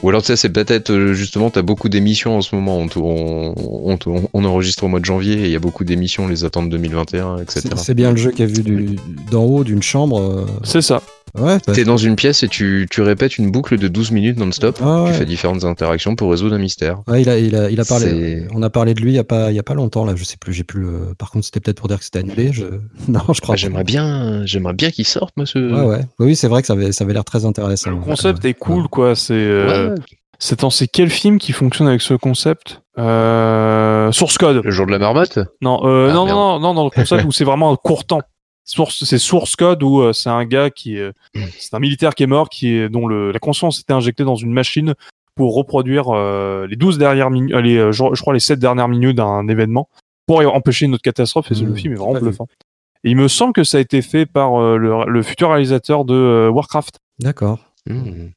ou 0.07 0.09
alors 0.09 0.23
tu 0.23 0.29
sais 0.29 0.37
c'est 0.37 0.51
peut-être 0.51 0.91
euh, 0.91 1.15
justement 1.15 1.51
t'as 1.51 1.63
beaucoup 1.63 1.89
d'émissions 1.89 2.37
en 2.37 2.41
ce 2.41 2.55
moment 2.55 2.79
on, 2.79 2.87
tourne- 2.87 3.55
on, 3.57 3.99
on, 4.07 4.29
on 4.33 4.45
enregistre 4.45 4.85
au 4.85 4.89
mois 4.89 5.01
de 5.01 5.05
janvier 5.05 5.35
et 5.35 5.45
il 5.47 5.51
y 5.51 5.57
a 5.57 5.59
beaucoup 5.59 5.83
d'émissions 5.83 6.29
les 6.29 6.45
attentes 6.45 6.71
2021 6.71 7.39
etc 7.39 7.71
C'est 7.77 7.95
bien 7.95 8.13
le 8.13 8.17
jeu 8.17 8.31
qui 8.31 8.43
a 8.45 8.47
vu 8.47 8.63
du- 8.63 8.97
d'en 9.33 9.43
haut 9.45 9.65
d'une 9.65 9.83
chambre. 9.83 10.21
euh, 10.21 10.47
C'est 10.63 10.81
ça. 10.83 11.03
Ouais. 11.39 11.59
bah, 11.67 11.73
t'es 11.75 11.85
dans 11.85 11.97
une 11.97 12.17
pièce 12.17 12.43
et 12.43 12.49
tu, 12.49 12.87
tu 12.91 13.03
répètes 13.03 13.37
une 13.37 13.51
boucle 13.51 13.77
de 13.79 13.89
12 13.89 14.11
minutes 14.13 14.39
non-stop 14.39 14.79
Ah 14.83 15.03
ouais. 15.03 15.11
tu 15.13 15.19
fais 15.19 15.25
différentes 15.27 15.65
interactions 15.65 16.15
pour 16.17 16.31
résoudre 16.31 16.55
un 16.55 16.59
mystère 16.59 17.03
ouais, 17.09 17.21
il 17.23 17.29
a, 17.29 17.39
il 17.39 17.55
a, 17.57 17.69
il 17.71 17.79
a 17.81 17.85
parlé. 17.85 18.07
C'est- 18.07 18.49
On 18.55 18.63
a 18.63 18.71
parlé 18.71 18.95
de 18.95 19.01
lui 19.03 19.11
il 19.13 19.17
y 19.17 19.19
a 19.19 19.25
pas, 19.25 19.51
il 19.51 19.55
y 19.55 19.59
a 19.59 19.63
pas 19.63 19.75
longtemps 19.75 20.05
là. 20.05 20.15
Je 20.17 20.25
sais 20.25 20.37
plus. 20.39 20.53
J'ai 20.55 20.65
plus 20.65 20.81
le. 20.81 21.15
Par 21.19 21.31
contre, 21.31 21.45
c'était 21.45 21.61
peut-être 21.61 21.79
pour 21.79 21.89
dire 21.89 21.99
que 21.99 22.05
c'était 22.05 22.21
annulé. 22.21 22.53
Je... 22.53 22.65
Non, 23.09 23.21
je 23.35 23.41
crois. 23.41 23.55
Ah, 23.55 23.57
j'aimerais 23.57 23.85
bien 23.85 24.47
j'aimerais 24.47 24.73
bien 24.75 24.91
qu'il 24.91 25.07
sorte 25.07 25.35
moi 25.37 25.45
ce 25.47 25.59
Ouais, 25.59 25.83
ouais. 25.87 26.01
Oui, 26.19 26.37
c'est 26.37 26.49
vrai 26.49 26.63
que 26.63 26.67
ça 26.69 26.73
avait, 26.73 26.93
ça 26.93 27.05
avait 27.05 27.13
l'air 27.13 27.25
très 27.25 27.45
intéressant. 27.45 27.91
Le 27.91 27.97
concept 27.97 28.45
est 28.45 28.55
cool, 28.55 28.89
quoi. 28.89 29.15
C'est 29.15 29.35
euh, 29.35 29.91
Ouais, 29.91 29.95
c'est 30.39 30.61
c'est 30.71 30.87
quel 30.89 31.11
film 31.11 31.39
qui 31.39 31.53
fonctionne 31.53 31.89
avec 31.89 32.01
ce 32.03 32.15
concept? 32.15 32.81
Euh, 32.99 34.11
Source 34.13 34.39
Code. 34.39 34.63
le 34.65 34.71
jour 34.71 34.87
de 34.87 34.91
la 34.93 34.99
marmotte? 34.99 35.39
Non, 35.61 35.81
euh, 35.85 36.09
Ah, 36.11 36.15
non, 36.15 36.25
merde. 36.25 36.37
non, 36.39 36.61
non, 36.61 36.75
dans 36.75 36.85
le 36.85 36.91
concept 36.91 37.25
où 37.27 37.33
c'est 37.33 37.45
vraiment 37.45 37.73
un 37.73 37.77
court 37.77 38.05
temps. 38.07 38.23
Source, 38.67 39.05
c'est 39.05 39.19
Source 39.19 39.57
Code 39.57 39.83
où 39.83 40.01
euh, 40.01 40.13
c'est 40.13 40.29
un 40.29 40.45
gars 40.45 40.71
qui, 40.71 40.97
est- 40.99 41.13
c'est 41.59 41.73
un 41.75 41.79
militaire 41.79 42.15
qui 42.15 42.25
est 42.25 42.27
mort, 42.27 42.49
qui 42.51 42.69
est 42.75 42.89
dont 42.89 43.07
le, 43.07 43.31
la 43.33 43.39
conscience 43.39 43.81
était 43.81 43.93
injectée 43.93 44.25
dans 44.25 44.35
une 44.35 44.53
machine 44.53 44.95
pour 45.37 45.55
reproduire 45.55 46.09
euh, 46.15 46.67
les 46.67 46.77
12 46.77 46.99
dernières 46.99 47.31
minutes, 47.31 47.55
euh, 47.55 47.61
les, 47.61 47.77
je, 47.93 48.05
je 48.13 48.21
crois 48.21 48.35
les 48.35 48.41
7 48.41 48.59
dernières 48.59 48.89
minutes 48.89 49.17
d'un 49.17 49.47
événement 49.49 49.89
pour 50.27 50.41
empêcher 50.53 50.87
une 50.87 50.95
autre 50.95 51.03
catastrophe. 51.03 51.51
Et 51.53 51.55
ce- 51.55 51.65
le 51.65 51.71
Mmh, 51.73 51.77
film 51.77 51.93
est 51.93 51.97
vraiment 51.97 52.13
bluffant. 52.21 52.49
Et 53.05 53.11
il 53.11 53.17
me 53.17 53.29
semble 53.29 53.53
que 53.53 53.63
ça 53.63 53.79
a 53.79 53.81
été 53.81 54.03
fait 54.03 54.27
par 54.27 54.61
euh, 54.61 54.77
le, 54.79 55.05
le 55.09 55.23
futur 55.23 55.51
réalisateur 55.51 56.05
de 56.05 56.15
euh, 56.15 56.49
Warcraft. 56.51 56.99
D'accord. 57.21 57.61
Hmm. 57.89 58.31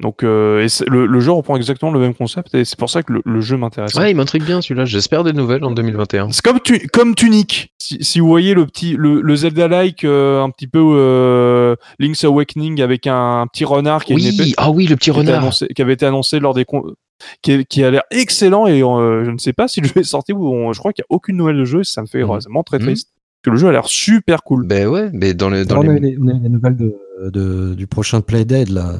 Donc 0.00 0.22
euh, 0.24 0.66
et 0.66 0.90
le, 0.90 1.04
le 1.06 1.20
jeu 1.20 1.30
reprend 1.30 1.56
exactement 1.56 1.92
le 1.92 2.00
même 2.00 2.14
concept 2.14 2.54
et 2.54 2.64
c'est 2.64 2.78
pour 2.78 2.88
ça 2.88 3.02
que 3.02 3.12
le, 3.12 3.22
le 3.26 3.40
jeu 3.42 3.58
m'intéresse. 3.58 3.94
ouais 3.96 4.10
il 4.10 4.16
m'intrigue 4.16 4.44
bien 4.44 4.62
celui-là 4.62 4.86
j'espère 4.86 5.24
des 5.24 5.34
nouvelles 5.34 5.62
en 5.62 5.72
2021 5.72 6.30
C'est 6.32 6.42
comme, 6.42 6.58
tu, 6.60 6.88
comme 6.88 7.14
Tunic. 7.14 7.72
Si, 7.78 7.98
si 8.02 8.18
vous 8.20 8.26
voyez 8.28 8.54
le 8.54 8.64
petit, 8.66 8.94
le, 8.96 9.20
le 9.20 9.36
Zelda-like, 9.36 10.04
euh, 10.04 10.42
un 10.42 10.48
petit 10.50 10.68
peu 10.68 10.80
euh, 10.82 11.76
Link's 11.98 12.24
Awakening 12.24 12.80
avec 12.80 13.06
un, 13.06 13.46
petit 13.52 13.64
renard 13.66 14.04
qui, 14.04 14.14
a 14.14 14.16
une 14.16 14.24
épée, 14.24 14.36
oui 14.40 14.54
ah 14.56 14.70
oui 14.70 14.86
le 14.86 14.96
petit 14.96 15.10
qui, 15.10 15.16
renard 15.18 15.44
annoncé- 15.44 15.68
qui 15.74 15.82
avait 15.82 15.92
été 15.94 16.06
annoncé 16.06 16.40
lors 16.40 16.54
des 16.54 16.64
con- 16.64 16.94
qui, 17.42 17.66
qui 17.66 17.84
a 17.84 17.90
l'air 17.90 18.02
excellent 18.10 18.66
et 18.66 18.82
euh, 18.82 19.24
je 19.26 19.30
ne 19.30 19.36
sais 19.38 19.52
pas 19.52 19.68
si 19.68 19.82
le 19.82 19.88
jeu 19.88 19.98
est 19.98 20.02
sorti 20.04 20.32
ou 20.32 20.46
on- 20.48 20.72
je 20.72 20.78
crois 20.78 20.92
qu'il 20.94 21.02
n'y 21.02 21.12
a 21.12 21.14
aucune 21.14 21.36
nouvelle 21.36 21.56
de 21.58 21.64
jeu. 21.66 21.84
Ça 21.84 22.00
me 22.00 22.06
fait 22.06 22.22
vraiment 22.22 22.62
très 22.62 22.78
Mhm. 22.78 22.84
triste. 22.86 23.08
Parce 23.42 23.42
que 23.44 23.50
le 23.50 23.56
jeu 23.56 23.68
a 23.68 23.72
l'air 23.72 23.86
super 23.86 24.42
cool. 24.44 24.66
ben 24.66 24.86
ouais 24.86 25.10
mais 25.12 25.34
dans 25.34 25.50
les 25.50 25.64
dans 25.66 25.78
on, 25.78 25.80
a 25.80 25.92
les 25.98 26.16
on 26.20 26.28
a 26.28 26.32
eu 26.32 26.40
les 26.42 26.48
nouvelles 26.48 26.76
de, 26.76 26.94
de- 27.30 27.74
du 27.74 27.86
prochain 27.86 28.20
Playdead 28.22 28.68
là. 28.70 28.94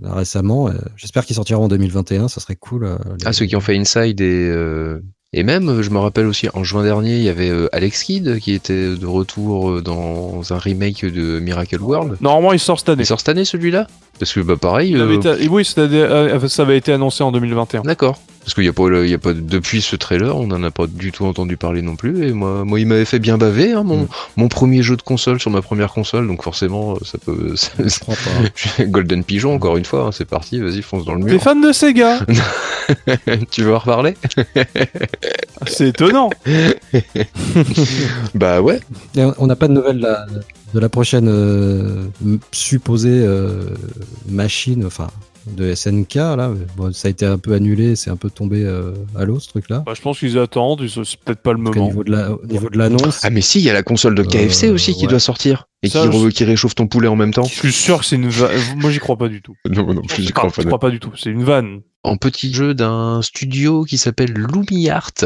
Là, 0.00 0.14
récemment. 0.14 0.68
Euh, 0.68 0.72
J'espère 0.96 1.26
qu'il 1.26 1.36
sortira 1.36 1.60
en 1.60 1.68
2021, 1.68 2.28
ça 2.28 2.40
serait 2.40 2.56
cool. 2.56 2.84
euh, 2.84 2.96
les- 3.18 3.26
Ah, 3.26 3.32
ceux 3.32 3.46
qui 3.46 3.56
ont 3.56 3.60
fait 3.60 3.76
Inside 3.76 4.20
et, 4.20 4.48
euh, 4.48 5.00
et 5.32 5.42
même, 5.44 5.80
je 5.82 5.90
me 5.90 5.98
rappelle 5.98 6.26
aussi, 6.26 6.48
en 6.54 6.62
juin 6.64 6.82
dernier, 6.84 7.16
il 7.16 7.22
y 7.22 7.28
avait 7.28 7.50
Alex 7.72 8.02
Kidd 8.04 8.38
qui 8.38 8.52
était 8.52 8.96
de 8.96 9.06
retour 9.06 9.80
dans 9.82 10.42
un 10.52 10.58
remake 10.58 11.04
de 11.06 11.38
Miracle 11.40 11.80
World. 11.80 12.16
Normalement, 12.20 12.52
il 12.52 12.58
sort 12.58 12.78
cette 12.78 12.90
année. 12.90 13.02
Il 13.02 13.06
sort 13.06 13.18
cette 13.20 13.30
année 13.30 13.44
celui-là? 13.44 13.86
Parce 14.22 14.34
que 14.34 14.38
bah 14.40 14.54
pareil. 14.56 14.92
Il 14.92 15.00
avait 15.00 15.14
euh, 15.26 15.34
été- 15.36 15.48
Oui, 15.48 15.68
euh, 15.78 16.46
ça 16.48 16.62
avait 16.62 16.78
été 16.78 16.92
annoncé 16.92 17.24
en 17.24 17.32
2021. 17.32 17.80
D'accord. 17.82 18.20
Parce 18.44 18.54
qu'il 18.54 18.62
y 18.62 18.68
a 18.68 18.72
pas, 18.72 18.88
le- 18.88 19.04
il 19.04 19.10
y 19.10 19.14
a 19.14 19.18
pas 19.18 19.32
depuis 19.34 19.82
ce 19.82 19.96
trailer, 19.96 20.36
on 20.36 20.46
n'en 20.46 20.62
a 20.62 20.70
pas 20.70 20.86
du 20.86 21.10
tout 21.10 21.24
entendu 21.26 21.56
parler 21.56 21.82
non 21.82 21.96
plus. 21.96 22.28
Et 22.28 22.32
moi, 22.32 22.64
moi, 22.64 22.78
il 22.78 22.86
m'avait 22.86 23.04
fait 23.04 23.18
bien 23.18 23.36
baver, 23.36 23.72
hein, 23.72 23.82
mon, 23.82 24.02
Mm. 24.02 24.08
mon 24.36 24.46
premier 24.48 24.80
jeu 24.84 24.96
de 24.96 25.02
console 25.02 25.40
sur 25.40 25.50
ma 25.50 25.60
première 25.60 25.92
console, 25.92 26.28
donc 26.28 26.44
forcément, 26.44 26.94
ça 27.04 27.18
peut. 27.18 27.52
ça- 27.56 27.70
Je 27.78 27.98
crois 27.98 28.14
pas. 28.14 28.84
Golden 28.84 29.24
Pigeon, 29.24 29.54
encore 29.54 29.76
une 29.76 29.84
fois, 29.84 30.04
hein, 30.06 30.10
c'est 30.12 30.24
parti, 30.24 30.60
vas-y, 30.60 30.82
fonce 30.82 31.04
dans 31.04 31.14
le 31.14 31.24
T'es 31.24 31.32
mur. 31.32 31.42
fan 31.42 31.60
de 31.60 31.72
Sega? 31.72 32.20
Tu 33.50 33.62
veux 33.64 33.74
en 33.74 33.78
reparler? 33.78 34.14
C'est 35.66 35.88
étonnant. 35.88 36.30
Bah 38.34 38.60
ouais. 38.60 38.78
Et 39.16 39.24
on- 39.38 39.46
n'a 39.48 39.56
pas 39.56 39.66
de 39.68 39.72
nouvelles 39.72 39.98
la, 39.98 40.26
de 40.74 40.80
la 40.80 40.88
prochaine 40.88 41.28
euh, 41.28 42.04
m- 42.24 42.38
supposée 42.52 43.22
euh, 43.24 43.64
machine, 44.28 44.84
enfin 44.86 45.08
de 45.56 45.74
SNK 45.74 46.14
là. 46.14 46.52
Bon, 46.76 46.92
ça 46.92 47.08
a 47.08 47.10
été 47.10 47.26
un 47.26 47.36
peu 47.36 47.52
annulé, 47.54 47.96
c'est 47.96 48.10
un 48.10 48.16
peu 48.16 48.30
tombé 48.30 48.62
euh, 48.64 48.92
à 49.16 49.24
l'eau 49.24 49.40
ce 49.40 49.48
truc-là. 49.48 49.82
Bah, 49.84 49.92
je 49.96 50.00
pense 50.00 50.20
qu'ils 50.20 50.38
attendent, 50.38 50.86
c'est 50.86 51.18
peut-être 51.18 51.40
pas 51.42 51.52
le 51.52 51.58
moment. 51.58 51.86
niveau 51.88 52.04
de 52.04 52.12
la- 52.12 52.30
au 52.32 52.46
niveau 52.46 52.70
de 52.70 52.78
l'annonce, 52.78 53.20
Ah 53.24 53.30
mais 53.30 53.40
si, 53.40 53.58
il 53.58 53.64
y 53.64 53.70
a 53.70 53.72
la 53.72 53.82
console 53.82 54.14
de 54.14 54.22
KFC 54.22 54.68
Euh, 54.68 54.74
aussi 54.74 54.94
qui 54.94 55.02
ouais. 55.02 55.08
doit 55.10 55.18
sortir 55.18 55.66
et 55.82 55.88
Ça, 55.88 56.02
qui, 56.02 56.16
re- 56.16 56.24
je- 56.26 56.28
qui 56.28 56.44
réchauffe 56.44 56.76
ton 56.76 56.86
poulet 56.86 57.08
en 57.08 57.16
même 57.16 57.34
temps. 57.34 57.42
Je 57.42 57.54
suis 57.54 57.72
sûr 57.72 57.98
que 57.98 58.04
c'est 58.04 58.14
une 58.16 58.28
vanne. 58.28 58.50
Moi, 58.76 58.90
j'y 58.92 59.00
crois 59.00 59.16
pas 59.16 59.28
du 59.28 59.42
tout. 59.42 59.56
Non, 59.68 59.92
non 59.92 60.02
Je 60.16 60.30
crois, 60.32 60.48
je 60.56 60.62
crois 60.62 60.78
pas 60.78 60.90
du 60.90 61.00
tout. 61.00 61.10
C'est 61.16 61.30
une 61.30 61.42
vanne. 61.42 61.80
En 62.04 62.16
petit 62.16 62.52
jeu 62.52 62.72
d'un 62.74 63.20
studio 63.22 63.82
qui 63.84 63.98
s'appelle 63.98 64.32
LumiArt. 64.32 65.24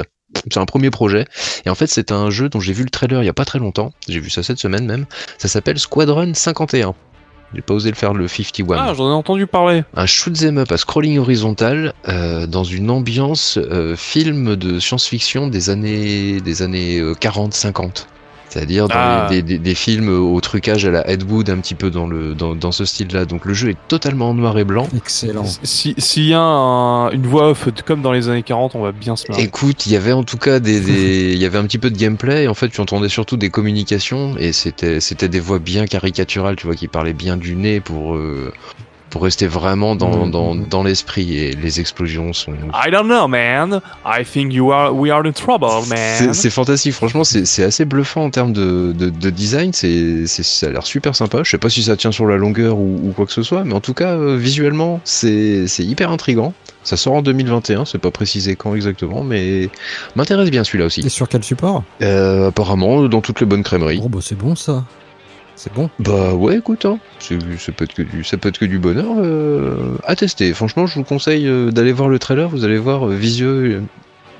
C'est 0.50 0.58
un 0.58 0.66
premier 0.66 0.90
projet. 0.90 1.24
Et 1.64 1.70
en 1.70 1.74
fait, 1.74 1.86
c'est 1.86 2.12
un 2.12 2.30
jeu 2.30 2.48
dont 2.48 2.60
j'ai 2.60 2.72
vu 2.72 2.84
le 2.84 2.90
trailer 2.90 3.22
il 3.22 3.26
y 3.26 3.28
a 3.28 3.34
pas 3.34 3.44
très 3.44 3.58
longtemps. 3.58 3.92
J'ai 4.08 4.20
vu 4.20 4.30
ça 4.30 4.42
cette 4.42 4.58
semaine 4.58 4.86
même. 4.86 5.06
Ça 5.38 5.48
s'appelle 5.48 5.78
Squadron 5.78 6.32
51. 6.34 6.94
J'ai 7.54 7.62
pas 7.62 7.74
osé 7.74 7.90
le 7.90 7.96
faire 7.96 8.12
le 8.12 8.26
51. 8.26 8.76
Ah, 8.76 8.94
j'en 8.94 9.08
ai 9.08 9.12
entendu 9.12 9.46
parler. 9.46 9.84
un 9.94 10.06
shoot 10.06 10.42
'em 10.42 10.58
up 10.58 10.72
à 10.72 10.76
scrolling 10.76 11.18
horizontal 11.18 11.94
euh, 12.08 12.46
dans 12.46 12.64
une 12.64 12.90
ambiance 12.90 13.58
euh, 13.58 13.96
film 13.96 14.56
de 14.56 14.80
science-fiction 14.80 15.46
des 15.46 15.70
années 15.70 16.40
des 16.40 16.62
années 16.62 17.00
40-50. 17.00 18.06
C'est-à-dire 18.48 18.88
dans 18.88 18.94
Ah. 18.96 19.26
des, 19.28 19.42
des- 19.42 19.58
des 19.58 19.74
films 19.74 20.08
au 20.08 20.40
trucage 20.40 20.84
à 20.86 20.90
la 20.90 21.08
Ed 21.10 21.22
Wood, 21.30 21.50
un 21.50 21.58
petit 21.58 21.74
peu 21.74 21.90
dans, 21.90 22.06
le, 22.06 22.34
dans, 22.34 22.54
dans 22.54 22.72
ce 22.72 22.84
style-là. 22.84 23.24
Donc 23.24 23.44
le 23.44 23.52
jeu 23.54 23.70
est 23.70 23.76
totalement 23.88 24.30
en 24.30 24.34
noir 24.34 24.56
et 24.58 24.64
blanc. 24.64 24.86
excellent. 24.96 25.44
Si- 25.62 25.94
S'il 25.98 26.26
y 26.26 26.34
a 26.34 26.40
un- 26.40 27.10
une 27.10 27.26
voix 27.26 27.50
off 27.50 27.68
comme 27.84 28.02
dans 28.02 28.12
les 28.12 28.28
années 28.28 28.42
40, 28.42 28.74
on 28.74 28.80
va 28.82 28.92
bien 28.92 29.16
se 29.16 29.30
marrer. 29.30 29.42
Écoute, 29.42 29.86
il 29.86 29.92
y 29.92 29.96
avait 29.96 30.12
en 30.12 30.22
tout 30.24 30.38
cas 30.38 30.60
des, 30.60 30.80
des- 30.80 31.32
il 31.34 31.38
y 31.38 31.44
avait 31.44 31.58
un 31.58 31.64
petit 31.64 31.78
peu 31.78 31.90
de 31.90 31.98
gameplay. 31.98 32.44
Et 32.44 32.48
en 32.48 32.54
fait, 32.54 32.68
tu 32.68 32.80
entendais 32.80 33.08
surtout 33.08 33.36
des 33.36 33.50
communications 33.50 34.36
et 34.38 34.52
c'était 34.52 35.00
c'était 35.00 35.28
des 35.28 35.40
voix 35.40 35.58
bien 35.58 35.86
caricaturales, 35.86 36.56
tu 36.56 36.66
vois, 36.66 36.76
qui 36.76 36.88
parlaient 36.88 37.12
bien 37.12 37.36
du 37.36 37.56
nez 37.56 37.80
pour 37.80 38.14
euh, 38.14 38.52
pour 39.16 39.24
rester 39.24 39.46
vraiment 39.46 39.96
dans 39.96 40.26
Mhm. 40.26 40.30
dans, 40.30 40.54
dans 40.54 40.82
l'esprit. 40.82 41.38
Et 41.38 41.52
les 41.52 41.80
explosions 41.80 42.32
sont 42.34 42.52
I 42.52 42.90
don't 42.90 43.06
know, 43.06 43.26
man. 43.28 43.80
I 44.04 44.24
think 44.24 44.52
you 44.52 44.72
are, 44.72 44.94
we 44.94 45.10
are 45.10 45.24
in 45.24 45.32
trouble, 45.32 45.66
C'est 45.84 46.24
man. 46.26 46.34
c'est 46.34 46.50
fantastique, 46.50 46.92
franchement, 46.92 47.24
c'est 47.24 47.46
c'est 47.46 47.62
assez 47.64 47.86
bluffant 47.86 48.24
en 48.24 48.30
termes 48.30 48.52
de, 48.52 48.92
de, 48.96 49.08
de 49.08 49.30
design. 49.30 49.72
C'est 49.72 50.26
c'est- 50.26 50.42
ça 50.42 50.66
a 50.66 50.70
l'air 50.70 50.86
super 50.86 51.16
sympa. 51.16 51.38
Je 51.44 51.50
sais 51.50 51.56
pas 51.58 51.70
si 51.70 51.82
ça 51.82 51.96
tient 51.96 52.12
sur 52.12 52.26
la 52.26 52.36
longueur 52.36 52.76
ou, 52.76 53.00
ou 53.08 53.12
quoi 53.12 53.24
que 53.24 53.32
ce 53.32 53.42
soit, 53.42 53.64
mais 53.64 53.72
en 53.72 53.80
tout 53.80 53.94
cas, 53.94 54.12
euh, 54.16 54.36
visuellement, 54.36 55.00
c'est 55.04 55.66
c'est 55.66 55.84
hyper 55.84 56.10
intrigant. 56.10 56.52
Ça 56.84 56.96
sort 56.98 57.14
en 57.14 57.22
2021, 57.22 57.84
c'est 57.86 57.98
pas 57.98 58.10
précisé 58.12 58.54
quand 58.54 58.74
exactement, 58.74 59.24
mais 59.24 59.70
m'intéresse 60.14 60.50
bien 60.50 60.62
celui-là 60.62 60.84
aussi. 60.84 61.00
Et 61.04 61.08
sur 61.08 61.26
quel 61.28 61.42
support? 61.42 61.82
Euh, 62.02 62.48
apparemment, 62.48 63.08
dans 63.08 63.20
toutes 63.22 63.40
les 63.40 63.46
bonnes 63.46 63.62
crèmeries. 63.64 63.98
Bon, 63.98 64.08
bah, 64.10 64.18
c'est 64.20 64.36
bon 64.38 64.54
ça. 64.54 64.84
C'est 65.56 65.72
bon? 65.72 65.88
Bah 65.98 66.34
ouais, 66.34 66.58
écoute, 66.58 66.84
hein, 66.84 66.98
ça 67.18 67.72
peut 67.72 67.84
être 67.84 67.94
que 67.94 68.02
du, 68.02 68.22
ça 68.24 68.36
peut 68.36 68.50
être 68.50 68.58
que 68.58 68.66
du 68.66 68.78
bonheur 68.78 69.06
euh, 69.18 69.96
à 70.04 70.14
tester. 70.14 70.52
Franchement, 70.52 70.86
je 70.86 70.94
vous 70.96 71.04
conseille 71.04 71.48
euh, 71.48 71.70
d'aller 71.70 71.92
voir 71.92 72.08
le 72.10 72.18
trailer. 72.18 72.48
Vous 72.48 72.64
allez 72.64 72.76
voir 72.78 73.08
euh, 73.08 73.14
visueux, 73.14 73.82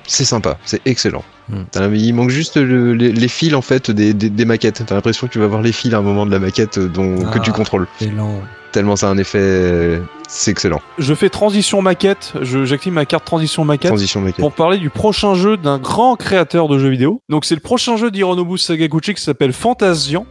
c'est 0.06 0.26
sympa, 0.26 0.58
c'est 0.64 0.82
excellent. 0.84 1.24
Hmm. 1.48 1.62
Il 1.94 2.12
manque 2.12 2.30
juste 2.30 2.56
le- 2.56 2.92
les, 2.92 3.12
les 3.12 3.28
fils 3.28 3.54
en 3.54 3.62
fait 3.62 3.90
des, 3.90 4.12
des, 4.12 4.28
des 4.30 4.44
maquettes. 4.44 4.82
T'as 4.84 4.94
l'impression 4.94 5.26
que 5.26 5.32
tu 5.32 5.38
vas 5.38 5.46
voir 5.46 5.62
les 5.62 5.72
fils 5.72 5.94
à 5.94 5.98
un 5.98 6.02
moment 6.02 6.26
de 6.26 6.30
la 6.30 6.38
maquette 6.38 6.78
dont, 6.78 7.18
que 7.18 7.38
Ah. 7.38 7.40
tu 7.40 7.52
contrôles. 7.52 7.86
C'est 7.98 8.10
lent. 8.10 8.40
Tellement 8.72 8.96
ça 8.96 9.08
a 9.08 9.10
un 9.10 9.16
effet, 9.16 10.02
c'est 10.28 10.50
excellent. 10.50 10.82
Je 10.98 11.14
fais 11.14 11.30
transition 11.30 11.80
maquette. 11.80 12.34
Je- 12.42 12.66
J'active 12.66 12.92
ma 12.92 13.06
carte 13.06 13.24
transition 13.24 13.64
maquette. 13.64 13.90
Transition 13.90 14.20
maquette. 14.20 14.40
pour 14.40 14.52
parler 14.52 14.76
du 14.76 14.90
prochain 14.90 15.34
jeu 15.34 15.56
d'un 15.56 15.78
grand 15.78 16.16
créateur 16.16 16.68
de 16.68 16.78
jeux 16.78 16.90
vidéo. 16.90 17.22
Donc 17.30 17.46
c'est 17.46 17.54
le 17.54 17.60
prochain 17.62 17.96
jeu 17.96 18.10
d'Hironobu 18.10 18.58
Sakaguchi 18.58 19.14
qui 19.14 19.22
s'appelle 19.22 19.54
Fantasian. 19.54 20.26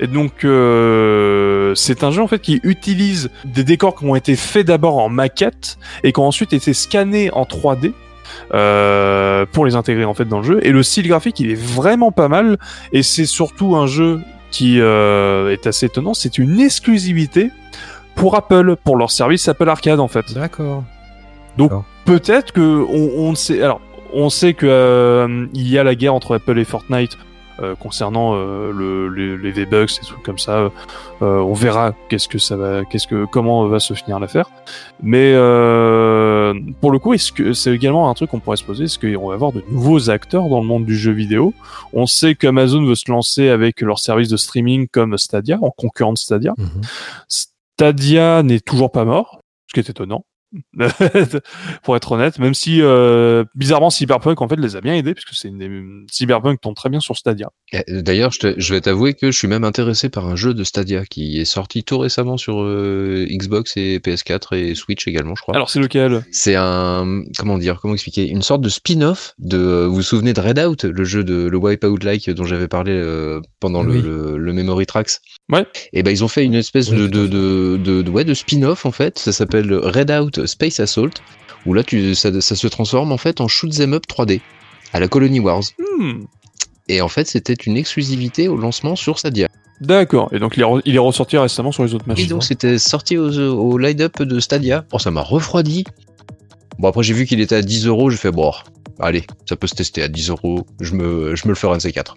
Et 0.00 0.06
donc 0.06 0.44
euh, 0.44 1.74
c'est 1.74 2.04
un 2.04 2.10
jeu 2.10 2.22
en 2.22 2.28
fait 2.28 2.38
qui 2.40 2.60
utilise 2.62 3.30
des 3.44 3.64
décors 3.64 3.96
qui 3.96 4.04
ont 4.04 4.14
été 4.14 4.36
faits 4.36 4.66
d'abord 4.66 4.98
en 4.98 5.08
maquette 5.08 5.78
et 6.04 6.12
qui 6.12 6.20
ont 6.20 6.26
ensuite 6.26 6.52
été 6.52 6.72
scannés 6.72 7.30
en 7.32 7.42
3D. 7.44 7.92
euh, 8.54 9.46
pour 9.50 9.64
les 9.66 9.74
intégrer 9.74 10.04
en 10.04 10.14
fait 10.14 10.26
dans 10.26 10.38
le 10.38 10.44
jeu 10.44 10.60
et 10.62 10.70
le 10.70 10.82
style 10.82 11.08
graphique 11.08 11.40
il 11.40 11.50
est 11.50 11.60
vraiment 11.60 12.12
pas 12.12 12.28
mal 12.28 12.58
et 12.92 13.02
c'est 13.02 13.26
surtout 13.26 13.74
un 13.74 13.86
jeu 13.86 14.20
qui 14.50 14.80
euh, 14.80 15.50
est 15.52 15.66
assez 15.66 15.86
étonnant 15.86 16.14
c'est 16.14 16.38
une 16.38 16.60
exclusivité 16.60 17.50
pour 18.14 18.36
Apple 18.36 18.76
pour 18.84 18.96
leur 18.96 19.10
service 19.10 19.48
Apple 19.48 19.68
Arcade 19.68 19.98
en 20.00 20.08
fait 20.08 20.32
D'accord. 20.34 20.84
donc 21.56 21.72
peut-être 22.04 22.52
que 22.52 22.84
on, 22.88 23.28
on 23.30 23.34
sait. 23.34 23.62
Alors 23.62 23.80
on 24.12 24.30
sait 24.30 24.54
que 24.54 24.66
euh, 24.66 25.46
il 25.54 25.68
y 25.68 25.78
a 25.78 25.84
la 25.84 25.94
guerre 25.94 26.14
entre 26.14 26.36
Apple 26.36 26.58
et 26.58 26.64
Fortnite 26.64 27.18
concernant 27.78 28.34
euh, 28.34 28.72
le, 28.72 29.08
les, 29.08 29.36
les 29.36 29.50
V-Bucks 29.50 29.98
et 30.02 30.06
trucs 30.06 30.22
comme 30.22 30.38
ça. 30.38 30.70
Euh, 31.22 31.38
on 31.38 31.54
verra 31.54 31.94
qu'est-ce 32.08 32.28
que 32.28 32.38
ça 32.38 32.56
va, 32.56 32.84
qu'est-ce 32.84 33.06
que 33.06 33.24
comment 33.24 33.66
va 33.66 33.80
se 33.80 33.94
finir 33.94 34.20
l'affaire. 34.20 34.50
Mais 35.02 35.32
euh, 35.34 36.54
pour 36.80 36.90
le 36.90 36.98
coup, 36.98 37.14
est-ce 37.14 37.32
que 37.32 37.52
c'est 37.52 37.74
également 37.74 38.10
un 38.10 38.14
truc 38.14 38.30
qu'on 38.30 38.40
pourrait 38.40 38.56
se 38.56 38.64
poser 38.64 38.84
Est-ce 38.84 38.98
qu'on 38.98 39.28
va 39.28 39.34
avoir 39.34 39.52
de 39.52 39.62
nouveaux 39.70 40.10
acteurs 40.10 40.48
dans 40.48 40.60
le 40.60 40.66
monde 40.66 40.84
du 40.84 40.96
jeu 40.96 41.12
vidéo? 41.12 41.54
On 41.92 42.06
sait 42.06 42.34
qu'Amazon 42.34 42.84
veut 42.84 42.94
se 42.94 43.10
lancer 43.10 43.48
avec 43.48 43.80
leur 43.80 43.98
service 43.98 44.28
de 44.28 44.36
streaming 44.36 44.86
comme 44.88 45.16
Stadia, 45.18 45.58
en 45.60 45.70
concurrent 45.70 46.12
de 46.12 46.18
Stadia. 46.18 46.54
Mhm. 46.56 46.82
Stadia 47.28 48.42
n'est 48.42 48.60
toujours 48.60 48.90
pas 48.90 49.04
mort, 49.04 49.40
ce 49.68 49.74
qui 49.74 49.80
est 49.80 49.90
étonnant. 49.90 50.24
pour 51.82 51.96
être 51.96 52.12
honnête, 52.12 52.38
même 52.38 52.54
si 52.54 52.80
euh, 52.80 53.44
bizarrement 53.54 53.90
Cyberpunk 53.90 54.40
en 54.40 54.48
fait 54.48 54.56
les 54.56 54.76
a 54.76 54.80
bien 54.80 54.94
aidés 54.94 55.14
puisque 55.14 55.34
c'est 55.34 55.48
une 55.48 55.58
des... 55.58 55.70
Cyberpunk 56.10 56.60
tombe 56.60 56.74
très 56.74 56.88
bien 56.88 57.00
sur 57.00 57.16
Stadia. 57.16 57.50
Eh, 57.72 58.02
D'ailleurs, 58.02 58.32
je, 58.32 58.72
vais 58.72 58.80
t'avouer 58.80 59.14
que 59.14 59.30
je 59.30 59.36
suis 59.36 59.48
même 59.48 59.64
intéressé 59.64 60.08
par 60.08 60.26
un 60.26 60.36
jeu 60.36 60.54
de 60.54 60.64
Stadia 60.64 61.04
qui 61.04 61.38
est 61.40 61.44
sorti 61.44 61.84
tout 61.84 61.98
récemment 61.98 62.36
sur 62.36 62.62
euh, 62.62 63.26
Xbox 63.30 63.76
et 63.76 63.98
PS4 63.98 64.56
et 64.56 64.74
Switch 64.74 65.06
également, 65.06 65.34
je 65.34 65.42
crois. 65.42 65.54
Alors 65.54 65.70
c'est 65.70 65.80
lequel? 65.80 66.24
C'est 66.30 66.56
un 66.56 67.22
comment 67.36 67.58
dire, 67.58 67.78
comment 67.80 67.94
expliquer, 67.94 68.28
une 68.28 68.42
sorte 68.42 68.62
de 68.62 68.68
spin-off 68.68 69.34
de. 69.38 69.84
Vous 69.86 69.96
vous 69.96 70.02
souvenez 70.02 70.32
de 70.32 70.40
Redout, 70.40 70.84
le 70.84 71.04
jeu 71.04 71.24
de 71.24 71.48
le 71.48 71.58
Wipeout-like 71.58 72.30
dont 72.30 72.44
j'avais 72.44 72.68
parlé 72.68 72.92
euh, 72.92 73.40
pendant 73.60 73.82
le, 73.82 74.38
le 74.38 74.52
Memory 74.52 74.86
Tracks? 74.86 75.20
Ouais. 75.50 75.66
Et 75.92 76.02
ben 76.02 76.10
ils 76.10 76.22
ont 76.24 76.28
fait 76.28 76.44
une 76.44 76.54
espèce 76.54 76.90
de, 76.90 77.06
de, 77.06 77.26
de, 77.26 77.76
de, 77.82 78.02
de- 78.02 78.10
ouais, 78.10 78.24
de 78.24 78.34
spin-off 78.34 78.84
en 78.86 78.90
fait. 78.92 79.18
Ça 79.18 79.32
s'appelle 79.32 79.72
Redout 79.72 80.46
Space 80.46 80.80
Assault. 80.80 81.10
Où 81.66 81.74
là, 81.74 81.82
tu, 81.82 82.14
ça, 82.14 82.40
ça 82.40 82.54
se 82.54 82.66
transforme 82.68 83.12
en 83.12 83.16
fait 83.18 83.40
en 83.40 83.48
shoot 83.48 83.72
'em 83.80 83.92
up 83.94 84.04
3D 84.08 84.40
à 84.92 85.00
la 85.00 85.08
Colony 85.08 85.40
Wars. 85.40 85.62
Hmm, 85.78 86.24
Et 86.88 87.00
en 87.00 87.08
fait, 87.08 87.26
c'était 87.26 87.54
une 87.54 87.76
exclusivité 87.76 88.48
au 88.48 88.56
lancement 88.56 88.94
sur 88.96 89.18
Stadia. 89.18 89.48
D'accord. 89.80 90.28
Et 90.32 90.38
donc 90.38 90.56
il 90.56 90.60
est, 90.62 90.66
re- 90.66 90.82
il 90.84 90.94
est 90.96 90.98
ressorti 91.00 91.36
récemment 91.36 91.70
sur 91.72 91.84
les 91.84 91.94
autres 91.94 92.04
Et 92.06 92.10
machines. 92.10 92.28
donc 92.28 92.42
c'était 92.44 92.78
sorti 92.78 93.16
au, 93.16 93.28
au 93.30 93.78
line-up 93.78 94.22
de 94.22 94.40
Stadia. 94.40 94.84
Oh, 94.92 94.98
ça 94.98 95.10
m'a 95.10 95.22
refroidi. 95.22 95.84
Bon, 96.78 96.88
après 96.88 97.02
j'ai 97.02 97.14
vu 97.14 97.26
qu'il 97.26 97.40
était 97.40 97.56
à 97.56 97.62
10 97.62 97.86
euros, 97.86 98.10
j'ai 98.10 98.16
fait 98.16 98.30
bon, 98.30 98.52
allez, 99.00 99.24
ça 99.48 99.56
peut 99.56 99.66
se 99.66 99.74
tester 99.74 100.02
à 100.02 100.08
10 100.08 100.30
euros, 100.30 100.66
je 100.80 100.94
me, 100.94 101.34
je 101.34 101.46
me 101.46 101.50
le 101.50 101.54
ferai 101.54 101.74
un 101.74 101.76
de 101.76 101.82
ces 101.82 101.92
quatre. 101.92 102.16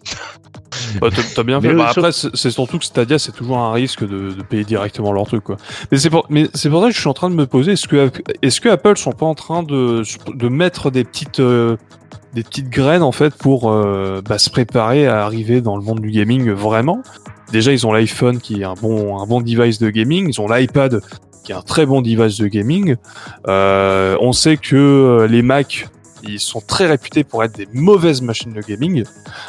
T'as- 1.35 1.43
bien 1.43 1.59
fait. 1.61 1.73
Bah, 1.73 1.91
après, 1.95 2.11
c'est 2.11 2.51
surtout 2.51 2.77
que 2.79 2.85
Stadia, 2.85 3.17
c'est 3.19 3.31
toujours 3.31 3.57
un 3.57 3.71
risque 3.71 4.01
de, 4.07 4.31
de 4.31 4.43
payer 4.43 4.63
directement 4.63 5.11
leur 5.11 5.25
truc, 5.25 5.43
quoi. 5.43 5.57
Mais 5.91 5.97
c'est 5.97 6.09
pour, 6.09 6.25
mais 6.29 6.47
c'est 6.53 6.69
pour 6.69 6.81
ça 6.81 6.89
que 6.89 6.93
je 6.95 6.99
suis 6.99 7.09
en 7.09 7.13
train 7.13 7.29
de 7.29 7.35
me 7.35 7.45
poser, 7.47 7.73
est-ce 7.73 7.87
que, 7.87 8.11
est-ce 8.41 8.61
que 8.61 8.69
Apple 8.69 8.97
sont 8.97 9.11
pas 9.11 9.25
en 9.25 9.35
train 9.35 9.63
de, 9.63 10.03
de 10.33 10.47
mettre 10.49 10.91
des 10.91 11.03
petites, 11.03 11.39
euh, 11.39 11.77
des 12.33 12.43
petites 12.43 12.69
graines, 12.69 13.03
en 13.03 13.11
fait, 13.11 13.33
pour 13.35 13.71
euh, 13.71 14.21
bah, 14.27 14.37
se 14.37 14.49
préparer 14.49 15.07
à 15.07 15.23
arriver 15.25 15.61
dans 15.61 15.75
le 15.77 15.83
monde 15.83 15.99
du 16.01 16.11
gaming 16.11 16.49
vraiment? 16.51 17.01
Déjà, 17.51 17.73
ils 17.73 17.85
ont 17.85 17.91
l'iPhone 17.91 18.39
qui 18.39 18.61
est 18.61 18.63
un 18.63 18.75
bon, 18.75 19.19
un 19.19 19.25
bon 19.25 19.41
device 19.41 19.79
de 19.79 19.89
gaming. 19.89 20.29
Ils 20.29 20.39
ont 20.39 20.47
l'iPad 20.47 21.01
qui 21.43 21.51
est 21.51 21.55
un 21.55 21.61
très 21.61 21.85
bon 21.85 22.01
device 22.01 22.37
de 22.37 22.47
gaming. 22.47 22.95
Euh, 23.47 24.15
on 24.21 24.33
sait 24.33 24.57
que 24.57 24.75
euh, 24.75 25.27
les 25.27 25.41
Mac, 25.41 25.87
ils 26.23 26.39
sont 26.39 26.61
très 26.61 26.85
réputés 26.87 27.23
pour 27.23 27.43
être 27.43 27.55
des 27.55 27.67
mauvaises 27.73 28.21
machines 28.21 28.53
de 28.53 28.61
gaming, 28.61 29.03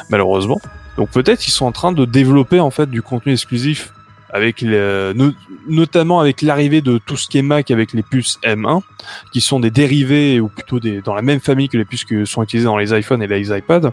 malheureusement. 0.09 0.59
Donc 0.97 1.09
peut-être 1.09 1.47
ils 1.47 1.51
sont 1.51 1.65
en 1.65 1.71
train 1.71 1.91
de 1.91 2.05
développer 2.05 2.59
en 2.59 2.71
fait 2.71 2.89
du 2.89 3.01
contenu 3.01 3.33
exclusif 3.33 3.93
avec 4.31 4.61
les, 4.61 5.11
no- 5.13 5.31
notamment 5.69 6.19
avec 6.19 6.41
l'arrivée 6.41 6.81
de 6.81 6.97
tout 6.97 7.17
ce 7.17 7.27
qui 7.27 7.37
est 7.37 7.43
Mac 7.43 7.69
avec 7.69 7.93
les 7.93 8.01
puces 8.01 8.39
M1, 8.43 8.81
qui 9.31 9.41
sont 9.41 9.59
des 9.59 9.69
dérivés 9.69 10.39
ou 10.39 10.47
plutôt 10.47 10.79
des 10.79 11.01
dans 11.01 11.13
la 11.13 11.21
même 11.21 11.39
famille 11.39 11.69
que 11.69 11.77
les 11.77 11.85
puces 11.85 12.03
qui 12.03 12.25
sont 12.25 12.41
utilisées 12.41 12.65
dans 12.65 12.77
les 12.77 12.97
iPhones 12.97 13.21
et 13.21 13.27
les 13.27 13.55
iPads. 13.55 13.91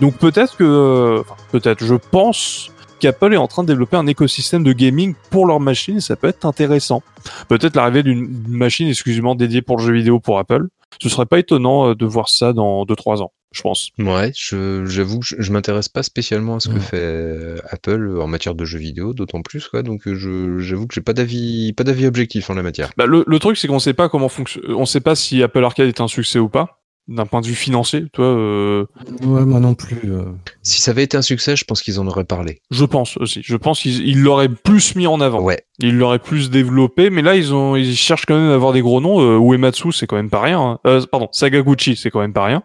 Donc 0.00 0.16
peut-être 0.18 0.56
que, 0.56 1.20
enfin, 1.20 1.36
peut-être, 1.52 1.84
je 1.84 1.94
pense 1.94 2.70
qu'Apple 2.98 3.32
est 3.32 3.38
en 3.38 3.46
train 3.46 3.62
de 3.62 3.68
développer 3.68 3.96
un 3.96 4.06
écosystème 4.06 4.62
de 4.64 4.72
gaming 4.72 5.14
pour 5.30 5.46
leur 5.46 5.60
machine 5.60 5.98
et 5.98 6.00
ça 6.00 6.16
peut 6.16 6.28
être 6.28 6.44
intéressant. 6.44 7.02
Peut-être 7.48 7.76
l'arrivée 7.76 8.02
d'une 8.02 8.28
machine 8.48 8.88
exclusivement 8.88 9.34
dédiée 9.34 9.62
pour 9.62 9.78
le 9.78 9.84
jeu 9.84 9.92
vidéo 9.92 10.20
pour 10.20 10.38
Apple. 10.38 10.66
Ce 11.00 11.08
serait 11.08 11.26
pas 11.26 11.38
étonnant 11.38 11.90
euh, 11.90 11.94
de 11.94 12.06
voir 12.06 12.28
ça 12.28 12.52
dans 12.52 12.84
2-3 12.84 13.20
ans, 13.20 13.32
je 13.52 13.60
pense. 13.60 13.90
Ouais, 13.98 14.32
j'avoue 14.34 15.18
que 15.18 15.26
je, 15.26 15.36
je 15.38 15.52
m'intéresse 15.52 15.88
pas 15.88 16.02
spécialement 16.02 16.56
à 16.56 16.60
ce 16.60 16.68
que 16.68 16.78
fait 16.78 16.96
euh, 17.00 17.58
Apple 17.68 18.18
en 18.20 18.26
matière 18.26 18.54
de 18.54 18.64
jeux 18.64 18.78
vidéo, 18.78 19.12
d'autant 19.12 19.42
plus 19.42 19.68
quoi. 19.68 19.82
Donc 19.82 20.08
euh, 20.08 20.58
j'avoue 20.60 20.86
que 20.86 20.94
j'ai 20.94 21.02
pas 21.02 21.12
d'avis 21.12 21.72
pas 21.74 21.84
d'avis 21.84 22.06
objectif 22.06 22.48
en 22.48 22.54
la 22.54 22.62
matière. 22.62 22.92
Bah, 22.96 23.04
le, 23.06 23.24
le 23.26 23.38
truc, 23.38 23.58
c'est 23.58 23.68
qu'on 23.68 23.78
sait 23.78 23.94
pas 23.94 24.08
comment 24.08 24.28
fonctionne. 24.28 24.64
On 24.72 24.86
sait 24.86 25.00
pas 25.00 25.14
si 25.14 25.42
Apple 25.42 25.62
Arcade 25.64 25.88
est 25.88 26.00
un 26.00 26.08
succès 26.08 26.38
ou 26.38 26.48
pas, 26.48 26.80
d'un 27.08 27.26
point 27.26 27.40
de 27.40 27.46
vue 27.46 27.54
financier. 27.54 28.06
Toi, 28.12 28.24
euh, 28.24 28.86
Ouais, 29.22 29.44
moi 29.44 29.60
non 29.60 29.74
plus. 29.74 29.98
euh. 30.12 30.24
Si 30.62 30.80
ça 30.80 30.90
avait 30.90 31.04
été 31.04 31.16
un 31.16 31.22
succès, 31.22 31.54
je 31.56 31.64
pense 31.64 31.82
qu'ils 31.82 32.00
en 32.00 32.06
auraient 32.06 32.24
parlé. 32.24 32.60
je 32.70 32.84
pense 32.84 33.16
aussi. 33.18 33.40
Je 33.44 33.56
pense 33.56 33.80
qu'ils 33.80 34.06
ils 34.06 34.20
l'auraient 34.22 34.48
plus 34.48 34.96
mis 34.96 35.06
en 35.06 35.20
avant. 35.20 35.40
Ouais. 35.40 35.62
Ils 35.78 35.96
l'auraient 35.96 36.18
plus 36.18 36.50
développé. 36.50 37.10
Mais 37.10 37.22
là, 37.22 37.36
ils 37.36 37.54
ont, 37.54 37.76
ils 37.76 37.94
cherchent 37.94 38.26
quand 38.26 38.36
même 38.38 38.50
à 38.50 38.54
avoir 38.54 38.72
des 38.72 38.80
gros 38.82 39.00
noms. 39.00 39.20
Euh, 39.20 39.38
Uematsu, 39.38 39.92
c'est 39.92 40.06
quand 40.06 40.16
même 40.16 40.30
pas 40.30 40.40
rien. 40.42 40.60
hein. 40.60 40.78
Euh, 40.86 41.04
pardon, 41.10 41.28
Sagaguchi, 41.32 41.94
c'est 41.96 42.10
quand 42.10 42.20
même 42.20 42.32
pas 42.32 42.44
rien. 42.46 42.62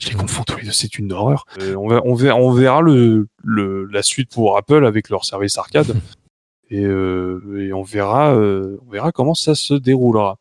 Je 0.00 0.08
les 0.08 0.14
confonds 0.16 0.42
tous 0.42 0.56
les 0.58 0.64
deux, 0.64 0.72
c'est 0.72 0.98
une 0.98 1.12
horreur. 1.12 1.44
Euh, 1.60 1.76
on, 1.76 1.86
va, 1.86 2.00
on, 2.04 2.14
verra, 2.14 2.36
on 2.36 2.50
verra 2.52 2.80
le, 2.80 3.28
le, 3.44 3.84
la 3.84 4.02
suite 4.02 4.28
pour 4.32 4.56
Apple 4.58 4.84
avec 4.86 5.08
leur 5.08 5.24
service 5.24 5.56
arcade. 5.56 5.94
et, 6.70 6.84
euh, 6.84 7.40
et 7.60 7.72
on 7.72 7.84
verra, 7.84 8.34
euh, 8.34 8.76
on 8.84 8.90
verra 8.90 9.12
comment 9.12 9.34
ça 9.34 9.54
se 9.54 9.72
déroulera. 9.74 10.36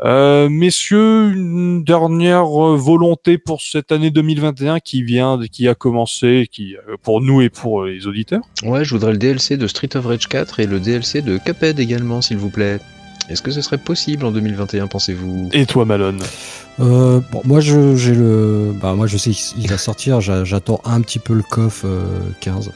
Euh, 0.00 0.48
messieurs, 0.48 1.30
une 1.32 1.84
dernière 1.84 2.46
euh, 2.64 2.76
volonté 2.76 3.38
pour 3.38 3.62
cette 3.62 3.92
année 3.92 4.10
2021 4.10 4.80
qui 4.80 5.04
vient, 5.04 5.38
qui 5.52 5.68
a 5.68 5.76
commencé, 5.76 6.48
qui 6.50 6.74
euh, 6.76 6.96
pour 7.00 7.20
nous 7.20 7.40
et 7.42 7.48
pour 7.48 7.82
euh, 7.82 7.90
les 7.90 8.06
auditeurs. 8.08 8.42
Ouais, 8.64 8.84
je 8.84 8.90
voudrais 8.92 9.12
le 9.12 9.18
DLC 9.18 9.56
de 9.56 9.68
Street 9.68 9.96
of 9.96 10.06
Rage 10.06 10.26
4 10.26 10.58
et 10.58 10.66
le 10.66 10.80
DLC 10.80 11.22
de 11.22 11.38
Cuphead 11.38 11.78
également, 11.78 12.20
s'il 12.22 12.38
vous 12.38 12.50
plaît. 12.50 12.80
Est-ce 13.30 13.40
que 13.40 13.52
ce 13.52 13.62
serait 13.62 13.78
possible 13.78 14.26
en 14.26 14.32
2021, 14.32 14.88
pensez-vous? 14.88 15.48
Et 15.52 15.64
toi, 15.64 15.84
Malone? 15.84 16.20
Euh, 16.80 17.20
bon, 17.30 17.40
moi, 17.44 17.60
je, 17.60 17.94
j'ai 17.94 18.14
le, 18.16 18.72
bah, 18.82 18.94
moi, 18.94 19.06
je 19.06 19.16
sais 19.16 19.30
qu'il 19.30 19.68
va 19.68 19.78
sortir. 19.78 20.20
j'a- 20.20 20.44
J'attends 20.44 20.80
un 20.84 21.00
petit 21.02 21.20
peu 21.20 21.34
le 21.34 21.42
coff 21.42 21.82
euh, 21.84 22.04
15. 22.40 22.72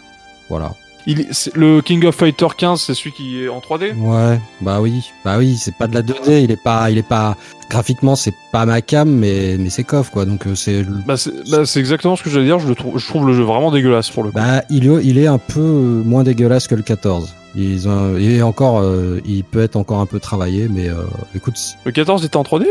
Voilà. 0.48 0.72
Il 1.08 1.26
Le 1.54 1.80
King 1.80 2.04
of 2.04 2.14
Fighter 2.14 2.46
15, 2.56 2.82
c'est 2.82 2.94
celui 2.94 3.12
qui 3.12 3.42
est 3.42 3.48
en 3.48 3.60
3D 3.60 3.94
Ouais, 3.96 4.38
bah 4.60 4.80
oui, 4.82 5.10
bah 5.24 5.36
oui, 5.38 5.56
c'est 5.58 5.74
pas 5.74 5.86
de 5.86 5.94
la 5.94 6.02
2D, 6.02 6.44
il 6.44 6.50
est 6.50 6.62
pas, 6.62 6.90
il 6.90 6.98
est 6.98 7.02
pas, 7.02 7.34
graphiquement, 7.70 8.14
c'est 8.14 8.34
pas 8.52 8.66
ma 8.66 8.82
cam, 8.82 9.08
mais, 9.08 9.56
mais 9.58 9.70
c'est 9.70 9.84
coff, 9.84 10.10
quoi, 10.10 10.26
donc 10.26 10.46
euh, 10.46 10.54
c'est, 10.54 10.84
Bah, 11.06 11.16
c'est 11.16 11.32
bah, 11.50 11.64
c'est 11.64 11.80
exactement 11.80 12.14
ce 12.14 12.22
que 12.22 12.28
j'allais 12.28 12.44
dire. 12.44 12.58
Je, 12.58 12.68
le 12.68 12.74
trouve, 12.74 12.98
je 12.98 13.06
trouve 13.06 13.26
le 13.26 13.32
jeu 13.32 13.42
vraiment 13.42 13.70
dégueulasse 13.70 14.10
pour 14.10 14.22
le 14.22 14.30
coup. 14.30 14.36
bah, 14.36 14.62
il 14.68 14.86
est, 14.86 15.04
il 15.04 15.16
est 15.18 15.26
un 15.26 15.38
peu 15.38 15.60
euh, 15.60 16.02
moins 16.04 16.24
dégueulasse 16.24 16.68
que 16.68 16.74
le 16.74 16.82
14. 16.82 17.34
Ils 17.56 17.88
ont, 17.88 18.18
il 18.18 18.30
est 18.30 18.42
encore, 18.42 18.80
euh, 18.80 19.22
il 19.24 19.42
peut 19.44 19.62
être 19.62 19.76
encore 19.76 20.00
un 20.00 20.06
peu 20.06 20.20
travaillé, 20.20 20.68
mais 20.68 20.88
euh, 20.90 21.04
écoute, 21.34 21.56
Le 21.84 21.90
14 21.92 22.22
était 22.24 22.36
en 22.36 22.42
3D 22.42 22.66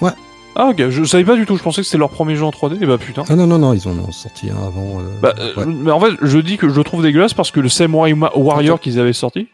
Ouais. 0.00 0.12
Ah 0.56 0.68
ok, 0.70 0.88
je 0.90 1.04
savais 1.04 1.24
pas 1.24 1.36
du 1.36 1.46
tout. 1.46 1.56
Je 1.56 1.62
pensais 1.62 1.80
que 1.80 1.86
c'était 1.86 1.98
leur 1.98 2.10
premier 2.10 2.34
jeu 2.36 2.44
en 2.44 2.50
3D. 2.50 2.82
Et 2.82 2.86
bah 2.86 2.98
putain. 2.98 3.22
ah 3.28 3.36
non, 3.36 3.46
non, 3.46 3.58
non, 3.58 3.72
ils 3.72 3.86
en 3.88 3.92
ont 3.92 4.10
sorti 4.12 4.50
un 4.50 4.56
avant. 4.56 5.00
euh, 5.00 5.04
Bah, 5.22 5.34
euh, 5.38 5.54
ouais. 5.56 5.64
mais 5.66 5.90
en 5.92 6.00
fait, 6.00 6.12
je 6.22 6.38
dis 6.38 6.56
que 6.58 6.68
je 6.68 6.74
le 6.74 6.84
trouve 6.84 7.02
dégueulasse 7.02 7.34
parce 7.34 7.50
que 7.50 7.60
le 7.60 7.68
Samurai 7.68 8.12
Warrior 8.12 8.80
qu'ils 8.80 8.98
avaient 8.98 9.12
sorti, 9.12 9.48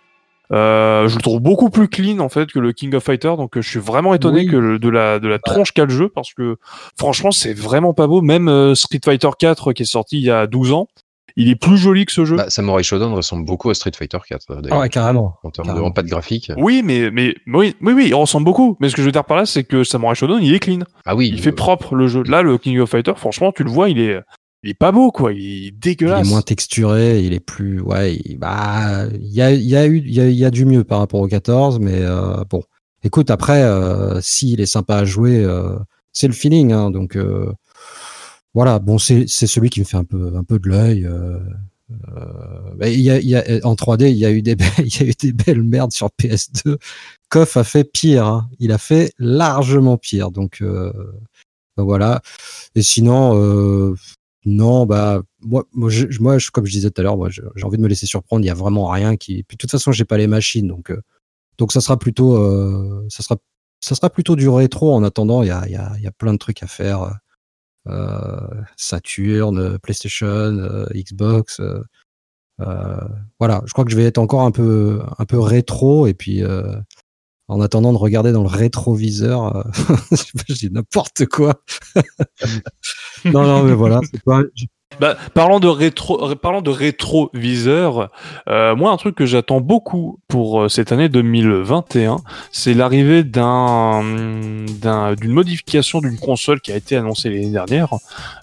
euh, 0.53 1.07
je 1.09 1.17
le 1.17 1.23
trouve 1.23 1.41
beaucoup 1.41 1.71
plus 1.71 1.89
clean 1.89 2.19
en 2.21 2.29
fait 2.29 2.51
que 2.51 2.59
le 2.59 2.73
King 2.73 2.95
of 2.95 3.05
Fighter. 3.05 3.35
Donc, 3.37 3.57
euh, 3.57 3.63
je 3.63 3.69
suis 3.69 3.79
vraiment 3.79 4.15
étonné 4.15 4.41
Oui. 4.41 4.47
que 4.47 4.57
le- 4.57 4.79
de 4.79 4.89
la 4.89 5.19
de 5.19 5.29
la 5.29 5.39
tronche 5.39 5.73
qu'a 5.73 5.85
le 5.85 5.91
jeu 5.91 6.09
parce 6.09 6.33
que 6.35 6.57
franchement, 6.99 7.31
c'est 7.31 7.53
vraiment 7.55 7.93
pas 7.95 8.07
beau. 8.07 8.23
Même 8.23 8.49
euh, 8.49 8.75
Street 8.75 9.01
Fighter 9.05 9.29
4 9.39 9.73
qui 9.75 9.83
est 9.83 9.87
sorti 9.87 10.17
il 10.19 10.25
y 10.25 10.31
a 10.31 10.47
12 10.47 10.73
ans, 10.73 10.89
il 11.37 11.49
est 11.51 11.57
plus 11.57 11.77
joli 11.77 12.05
que 12.07 12.13
ce 12.13 12.25
jeu. 12.25 12.37
bah, 12.37 12.49
Samurai 12.51 12.83
Shodown 12.83 13.13
ressemble 13.13 13.45
beaucoup 13.45 13.69
à 13.71 13.75
Street 13.75 13.93
Fighter 13.97 14.19
4 14.27 14.45
Ah 14.49 14.55
d'ailleurs, 14.63 14.79
ouais, 14.81 14.89
carrément. 14.89 15.35
en 15.43 15.51
termes 15.51 15.67
de 15.69 15.73
carrément. 15.73 15.89
en 15.89 15.91
pas 15.93 16.03
de 16.03 16.09
graphique. 16.09 16.51
oui, 16.57 16.83
mais 16.85 17.11
mais 17.11 17.35
oui, 17.47 17.75
oui, 17.83 17.93
oui, 17.93 18.05
il 18.09 18.15
ressemble 18.15 18.45
beaucoup. 18.45 18.77
Mais 18.81 18.89
ce 18.89 18.95
que 18.97 19.03
je 19.03 19.07
veux 19.07 19.13
dire 19.13 19.25
par 19.25 19.37
là, 19.37 19.47
c'est 19.47 19.65
que 19.65 19.85
Samurai 19.85 20.15
Shodown, 20.15 20.43
il 20.43 20.55
est 20.55 20.59
clean. 20.61 20.81
Ah 21.05 21.15
oui, 21.15 21.29
Il 21.33 21.41
fait 21.41 21.51
euh, 21.51 21.55
propre 21.55 21.95
le 21.95 22.09
jeu. 22.09 22.23
Là, 22.25 22.43
le 22.43 22.57
King 22.59 22.79
of 22.79 22.91
Fighter, 22.91 23.13
franchement, 23.17 23.53
tu 23.53 23.65
le 23.65 23.71
vois, 23.71 23.89
il 23.91 23.99
est 24.01 24.19
il 24.63 24.71
est 24.71 24.75
pas 24.75 24.91
beau 24.91 25.13
quoi. 25.13 25.33
Il 25.33 25.39
est 25.39 25.43
Il 25.43 25.67
est 25.69 25.71
dégueulasse. 25.73 26.29
moins 26.29 26.43
texturé, 26.43 27.21
il 27.23 27.33
est 27.35 27.41
plus, 27.41 27.81
ouais, 27.81 28.17
il, 28.25 28.39
bah, 28.39 29.05
il 29.21 29.33
y 29.33 29.43
a, 29.43 29.53
il 29.53 29.63
y 29.63 29.77
a 29.77 29.87
eu, 29.87 29.99
il 29.99 30.13
y 30.15 30.21
a, 30.21 30.27
il 30.29 30.35
y 30.37 30.45
a 30.45 30.51
du 30.51 30.65
mieux 30.65 30.83
par 30.83 30.99
rapport 30.99 31.21
au 31.21 31.29
14, 31.29 31.79
mais 31.79 32.01
euh, 32.01 32.43
bon, 32.51 32.63
écoute, 33.05 33.31
après, 33.31 33.63
euh, 33.63 34.19
s'il 34.23 34.61
est 34.61 34.67
sympa 34.67 34.97
à 34.97 35.05
jouer, 35.05 35.39
euh, 35.45 35.77
c'est 36.13 36.27
le 36.27 36.33
feeling, 36.33 36.73
hein, 36.73 36.91
donc 36.91 37.17
euh, 37.17 37.53
voilà, 38.57 38.79
bon, 38.79 38.97
c'est 38.97 39.27
celui 39.29 39.69
qui 39.69 39.81
me 39.81 39.85
fait 39.85 39.99
un 39.99 40.05
peu, 40.05 40.35
un 40.35 40.43
peu 40.43 40.59
de 40.59 40.67
l'œil. 40.71 41.05
euh, 41.05 41.39
euh, 41.91 43.61
en 43.65 43.75
3D, 43.75 44.11
il 44.11 44.17
y 44.17 44.25
a 44.25 44.31
eu 44.33 44.41
des, 44.41 44.57
be- 44.57 44.63
il 44.79 44.99
y 44.99 45.03
a 45.05 45.11
eu 45.11 45.13
des 45.13 45.35
belles 45.35 45.63
merdes 45.63 45.93
sur 45.93 46.09
PS2. 46.19 46.79
Koff 47.29 47.59
a 47.59 47.65
fait 47.65 47.85
pire, 47.85 48.25
hein. 48.27 48.49
il 48.59 48.73
a 48.73 48.79
fait 48.79 49.13
largement 49.19 49.99
pire, 49.99 50.31
donc 50.31 50.63
euh, 50.63 50.91
voilà. 51.77 52.23
Et 52.75 52.81
sinon, 52.81 53.95
non, 54.47 54.87
bah 54.87 55.21
moi, 55.43 55.67
comme 55.75 55.91
je 55.91 56.71
disais 56.73 56.91
tout 56.91 57.01
à 57.03 57.05
l'heure, 57.05 57.31
j'ai 57.31 57.43
envie 57.63 57.77
de 57.77 57.83
me 57.83 57.89
laisser 57.89 58.07
surprendre. 58.07 58.43
Il 58.43 58.49
y 58.49 58.51
a 58.51 58.55
vraiment 58.55 58.89
rien 58.89 59.17
qui. 59.17 59.43
Puis 59.43 59.57
de 59.57 59.59
toute 59.59 59.71
façon, 59.71 59.93
j'ai 59.93 60.07
pas 60.07 60.17
les 60.17 60.29
machines, 60.29 60.67
donc 60.67 61.73
ça 61.73 61.83
sera 61.83 61.99
plutôt, 61.99 63.07
ça 63.11 63.23
sera, 63.95 64.09
plutôt 64.09 64.35
du 64.35 64.49
rétro. 64.49 64.95
En 64.95 65.05
attendant, 65.05 65.43
il 65.43 65.49
y 65.49 65.51
a, 65.51 65.69
y 65.69 66.07
a 66.07 66.13
plein 66.13 66.33
de 66.33 66.39
trucs 66.39 66.63
à 66.63 66.67
faire. 66.67 67.19
Euh, 67.89 68.41
Saturn, 68.77 69.59
euh, 69.59 69.79
PlayStation, 69.79 70.27
euh, 70.29 70.87
Xbox. 70.95 71.61
euh, 71.61 71.83
euh, 72.61 72.97
voilà, 73.39 73.63
je 73.67 73.73
crois 73.73 73.85
que 73.85 73.91
je 73.91 73.97
vais 73.97 74.05
être 74.05 74.19
encore 74.19 74.43
un 74.43 74.51
peu, 74.51 75.03
un 75.19 75.25
peu 75.27 75.39
rétro 75.39 76.07
et 76.07 76.15
puis. 76.15 76.43
euh, 76.43 76.77
en 77.49 77.61
attendant 77.61 77.93
de 77.93 77.99
regarder 77.99 78.33
dans 78.33 78.43
le 78.43 78.49
rétroviseur, 78.49 79.69
je 80.49 80.55
dis 80.55 80.71
n'importe 80.71 81.27
quoi. 81.27 81.63
non, 83.25 83.45
non, 83.45 83.63
mais 83.63 83.75
voilà, 83.75 84.01
c'est 84.11 84.23
pas, 84.23 84.41
Bah, 84.99 85.17
parlant 85.35 85.61
de 85.61 85.69
rétro, 85.69 86.17
ré- 86.25 86.37
parlant 86.37 86.63
de 86.63 86.71
rétroviseur, 86.71 88.11
euh, 88.49 88.75
moi 88.75 88.93
un 88.93 88.97
truc 88.97 89.15
que 89.15 89.27
j'attends 89.27 89.61
beaucoup 89.61 90.19
pour 90.27 90.63
euh, 90.63 90.69
cette 90.71 90.91
année 90.91 91.09
2021, 91.11 92.17
c'est 92.51 92.73
l'arrivée 92.73 93.23
d'un 93.23 94.03
d'un- 94.81 95.15
d'une 95.15 95.33
modification 95.33 96.01
d'une 96.01 96.19
console 96.19 96.61
qui 96.63 96.73
a 96.73 96.77
été 96.77 96.97
annoncée 96.97 97.29
l'année 97.29 97.51
dernière, 97.51 97.91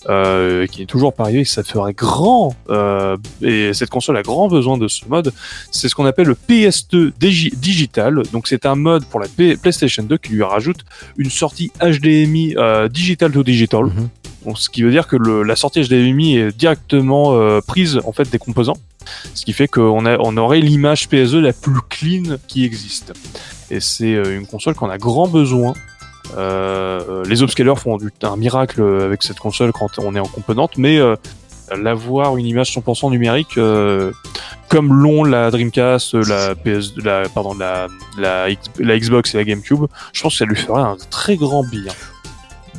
euh, 0.09 0.67
qui 0.67 0.81
n'est 0.81 0.85
toujours 0.85 1.13
pas 1.13 1.23
arrivée. 1.23 1.43
Ça 1.45 1.63
ferait 1.63 1.93
grand 1.93 2.55
euh, 2.69 3.17
et 3.41 3.73
cette 3.73 3.89
console 3.89 4.17
a 4.17 4.21
grand 4.21 4.47
besoin 4.47 4.77
de 4.77 4.87
ce 4.87 5.05
mode. 5.07 5.33
C'est 5.71 5.89
ce 5.89 5.95
qu'on 5.95 6.05
appelle 6.05 6.27
le 6.27 6.35
PS2 6.35 7.13
Digi- 7.19 7.55
digital. 7.55 8.21
Donc 8.31 8.47
c'est 8.47 8.65
un 8.67 8.75
mode 8.75 9.05
pour 9.05 9.19
la 9.19 9.27
PlayStation 9.27 10.03
2 10.03 10.17
qui 10.17 10.33
lui 10.33 10.43
rajoute 10.43 10.81
une 11.17 11.29
sortie 11.31 11.71
HDMI 11.81 12.55
euh, 12.57 12.87
digital 12.89 13.31
to 13.31 13.43
digital. 13.43 13.85
Mhm. 13.85 14.09
Ce 14.55 14.69
qui 14.69 14.83
veut 14.83 14.91
dire 14.91 15.07
que 15.07 15.15
la 15.15 15.55
sortie 15.55 15.81
HDMI 15.81 16.37
est 16.37 16.57
directement 16.57 17.33
euh, 17.33 17.61
prise 17.65 17.99
en 18.05 18.11
fait 18.11 18.29
des 18.29 18.39
composants, 18.39 18.77
ce 19.33 19.45
qui 19.45 19.53
fait 19.53 19.67
qu'on 19.67 20.05
on 20.05 20.37
aurait 20.37 20.59
l'image 20.59 21.07
PS2 21.09 21.39
la 21.39 21.53
plus 21.53 21.81
clean 21.89 22.37
qui 22.47 22.65
existe. 22.65 23.13
Et 23.71 23.79
c'est 23.79 24.13
euh, 24.13 24.37
une 24.37 24.45
console 24.45 24.75
qu'on 24.75 24.89
a 24.89 24.97
grand 24.97 25.27
besoin. 25.27 25.73
Euh, 26.37 27.23
les 27.25 27.41
upscalers 27.41 27.75
font 27.77 27.97
un 28.23 28.37
miracle 28.37 28.81
avec 28.81 29.23
cette 29.23 29.39
console 29.39 29.71
quand 29.71 29.99
on 29.99 30.15
est 30.15 30.19
en 30.19 30.25
composante, 30.25 30.77
mais 30.77 30.97
euh, 30.97 31.15
l'avoir 31.75 32.37
une 32.37 32.45
image 32.45 32.75
100% 32.75 33.11
numérique, 33.11 33.59
comme 34.69 34.93
l'ont 34.93 35.23
la 35.23 35.51
Dreamcast, 35.51 36.13
la 36.13 36.55
PS, 36.55 36.93
la 36.97 37.29
pardon, 37.29 37.55
la, 37.57 37.87
la, 38.17 38.47
la 38.79 38.99
Xbox 38.99 39.33
et 39.33 39.37
la 39.37 39.43
GameCube, 39.43 39.85
je 40.11 40.21
pense 40.21 40.33
que 40.33 40.37
ça 40.39 40.45
lui 40.45 40.55
ferait 40.55 40.81
un 40.81 40.97
très 41.09 41.35
grand 41.35 41.63
bien. 41.63 41.93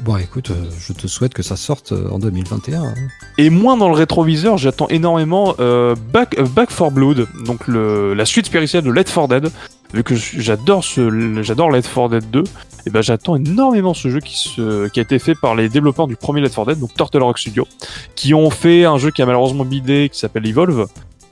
Bon, 0.05 0.19
écoute, 0.19 0.51
euh, 0.51 0.65
je 0.79 0.93
te 0.93 1.07
souhaite 1.07 1.33
que 1.33 1.43
ça 1.43 1.57
sorte 1.57 1.93
euh, 1.93 2.11
en 2.11 2.19
2021. 2.19 2.83
hein. 2.83 2.95
Et 3.39 3.49
moins 3.49 3.79
dans 3.79 3.89
le 3.89 3.95
rétroviseur, 3.95 4.59
j'attends 4.59 4.87
énormément 4.89 5.55
euh, 5.61 5.95
Back, 6.13 6.37
for 6.69 6.91
Blood, 6.91 7.27
donc 7.47 7.67
la 7.69 8.27
suite 8.27 8.47
spirituelle 8.47 8.85
de 8.85 8.91
Left 8.91 9.15
4 9.15 9.29
Dead. 9.29 9.51
Vu 9.95 10.03
que 10.03 10.15
j'adore 10.15 10.83
j'adore 11.41 11.71
Left 11.71 11.89
4 11.95 12.09
Dead 12.11 12.31
2, 12.31 12.45
et 12.87 12.91
ben 12.91 13.01
j'attends 13.01 13.37
énormément 13.37 13.95
ce 13.95 14.11
jeu 14.11 14.21
qui, 14.21 14.61
a 14.61 15.01
été 15.01 15.19
fait 15.19 15.35
par 15.35 15.55
les 15.55 15.71
développeurs 15.71 16.07
du 16.07 16.17
premier 16.17 16.43
Left 16.43 16.55
4 16.55 16.67
Dead, 16.67 16.81
donc 16.81 16.93
Turtle 16.95 17.23
Rock 17.23 17.39
Studio, 17.39 17.67
qui 18.15 18.35
ont 18.35 18.51
fait 18.51 18.85
un 18.85 18.99
jeu 18.99 19.11
qui 19.11 19.23
a 19.23 19.27
malheureusement 19.27 19.65
bidé, 19.65 20.11
qui 20.13 20.19
s'appelle 20.19 20.47
Evolve, 20.47 20.87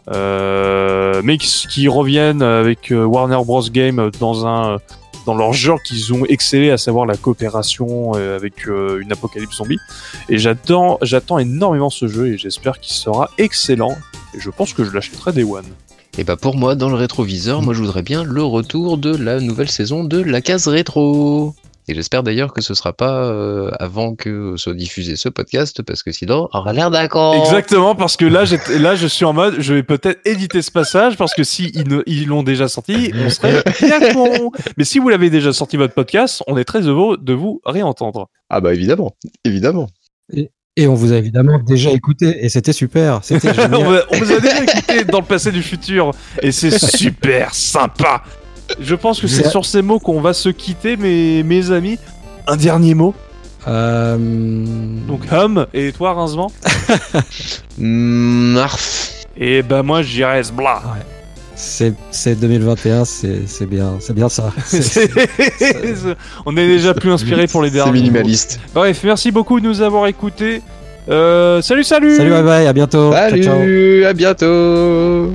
mais 0.09 1.37
qui, 1.37 1.67
qui 1.69 1.89
reviennent 1.89 2.41
avec 2.41 2.91
Warner 2.91 3.45
Bros 3.45 3.69
Game 3.71 4.11
dans 4.19 4.47
un 4.47 4.79
dans 5.27 5.35
leur 5.35 5.53
genre 5.53 5.83
qu'ils 5.83 6.13
ont 6.13 6.25
excellé, 6.27 6.71
à 6.71 6.79
savoir 6.79 7.07
la 7.07 7.17
coopération 7.17 8.13
euh, 8.17 8.37
avec 8.37 8.69
euh, 8.69 9.01
une 9.01 9.13
apocalypse 9.13 9.57
zombie. 9.57 9.79
Et 10.29 10.39
j'attends, 10.39 10.99
j'attends 11.03 11.39
énormément 11.39 11.91
ce 11.91 12.09
jeu 12.09 12.29
et 12.29 12.39
j'espère 12.39 12.81
qu'il 12.81 12.95
sera 12.95 13.31
excellent. 13.39 13.97
Et 14.35 14.41
je 14.41 14.51
pense 14.51 14.73
que 14.73 14.85
je 14.85 14.93
l'achèterai 14.93 15.33
des 15.33 15.45
One. 15.45 15.67
Et 16.19 16.25
bah 16.25 16.37
pour 16.37 16.57
moi, 16.57 16.75
dans 16.75 16.91
le 16.91 16.95
rétroviseur, 16.95 17.63
moi 17.63 17.73
je 17.73 17.81
voudrais 17.81 18.03
bien 18.03 18.23
le 18.23 18.43
retour 18.43 18.99
de 18.99 19.17
la 19.17 19.41
nouvelle 19.41 19.71
saison 19.71 20.05
de 20.05 20.21
la 20.21 20.43
case 20.43 20.69
rétro. 20.69 21.55
Et 21.89 21.95
j'espère 21.95 22.23
d'ailleurs 22.23 22.53
que 22.53 22.61
ce 22.63 22.75
sera 22.75 22.93
pas 22.93 23.25
euh, 23.25 23.71
avant 23.81 24.15
que 24.15 24.55
soit 24.57 24.75
diffusé 24.75 25.17
ce 25.17 25.29
podcast, 25.29 25.83
parce 25.83 26.03
que 26.05 26.13
sinon, 26.13 26.49
on 26.53 26.59
aura 26.59 26.73
l'air 26.73 26.91
d'accord. 26.93 27.35
Exactement, 27.35 27.95
parce 27.97 28.17
que 28.17 28.25
là, 28.25 28.45
j'étais- 28.45 28.79
là, 28.79 28.95
je 28.95 29.07
suis 29.09 29.25
en 29.25 29.33
mode, 29.33 29.57
je 29.61 29.75
vais 29.75 29.83
peut-être 29.83 30.21
éditer 30.25 30.63
ce 30.63 30.71
passage, 30.71 31.17
parce 31.17 31.35
que 31.35 31.43
si 31.43 31.73
ils 32.07 32.29
l'ont 32.29 32.45
déjà 32.45 32.69
sorti, 32.69 33.13
on 33.15 33.29
serait 33.31 33.65
bien 33.81 34.13
con. 34.13 34.53
Mais 34.77 34.85
si 34.85 35.01
vous 35.01 35.09
l'avez 35.09 35.29
déjà 35.29 35.53
sorti 35.53 35.77
votre 35.77 35.95
podcast, 35.95 36.43
on 36.47 36.57
est 36.57 36.65
très 36.65 36.83
heureux 36.83 37.19
de 37.21 37.33
vous 37.33 37.61
réentendre. 37.65 38.29
Ah 38.49 38.61
bah 38.61 38.73
évidemment, 38.73 39.17
évidemment. 39.45 39.89
Et 40.77 40.87
on 40.87 40.95
vous 40.95 41.13
a 41.13 41.17
évidemment 41.17 41.59
déjà 41.59 41.91
écouté 41.91 42.45
et 42.45 42.49
c'était 42.49 42.73
super. 42.73 43.21
C'était 43.23 43.49
on, 43.51 43.55
génial. 43.55 43.85
vous 43.85 43.93
a- 43.95 44.05
on 44.13 44.17
vous 44.19 44.33
a 44.33 44.41
déjà 44.41 44.63
écouté 44.63 45.05
dans 45.05 45.19
le 45.21 45.27
passé 45.27 45.51
du 45.53 45.63
futur, 45.63 46.13
et 46.41 46.53
c'est 46.53 46.79
super 46.79 47.55
sympa. 47.55 48.23
Je 48.81 48.95
pense 48.95 49.21
que 49.21 49.27
c'est 49.27 49.45
C'est- 49.45 49.51
sur 49.51 49.65
ces 49.65 49.83
mots 49.83 49.99
qu'on 49.99 50.21
va 50.21 50.33
se 50.33 50.49
quitter, 50.49 50.97
mes, 50.97 51.43
mes 51.43 51.71
amis. 51.71 51.99
Un 52.47 52.57
dernier 52.57 52.95
mot. 52.95 53.15
Euh, 53.69 54.17
Donc, 55.07 55.21
hum, 55.33 55.67
et 55.73 55.93
toi, 55.93 56.15
Rincevent 56.15 56.51
Mm, 57.79 58.57
arf. 58.61 59.11
Et 59.37 59.63
ben 59.63 59.83
moi, 59.83 60.03
j'irais 60.03 60.43
bla. 60.53 60.83
c'est 61.55 61.95
c'est 62.11 62.35
2021, 62.39 63.05
c'est 63.05 63.43
c'est 63.47 63.67
bien, 63.67 63.95
c'est 64.01 64.15
bien 64.15 64.29
ça. 64.29 64.53
C'est- 64.67 65.11
On 66.47 66.57
est 66.57 66.67
déjà 66.67 66.93
plus 66.95 67.11
inspiré 67.13 67.47
pour 67.47 67.63
les 67.63 67.69
C'est 67.69 67.75
derniers. 67.77 67.93
mots. 67.93 67.99
minimaliste. 67.99 68.59
Bref, 68.75 69.01
merci 69.05 69.31
beaucoup 69.31 69.61
de 69.61 69.67
nous 69.67 69.81
avoir 69.81 70.07
écoutés. 70.07 70.61
Euh, 71.09 71.61
salut, 71.63 71.85
salut 71.85 72.17
Salut, 72.17 72.31
bye 72.31 72.43
bye, 72.43 72.67
à 72.67 72.73
bientôt. 72.73 73.13
Ciao, 73.13 73.31
ciao. 73.31 73.59
Salut, 73.59 74.05
à 74.05 74.13
bientôt. 74.13 75.33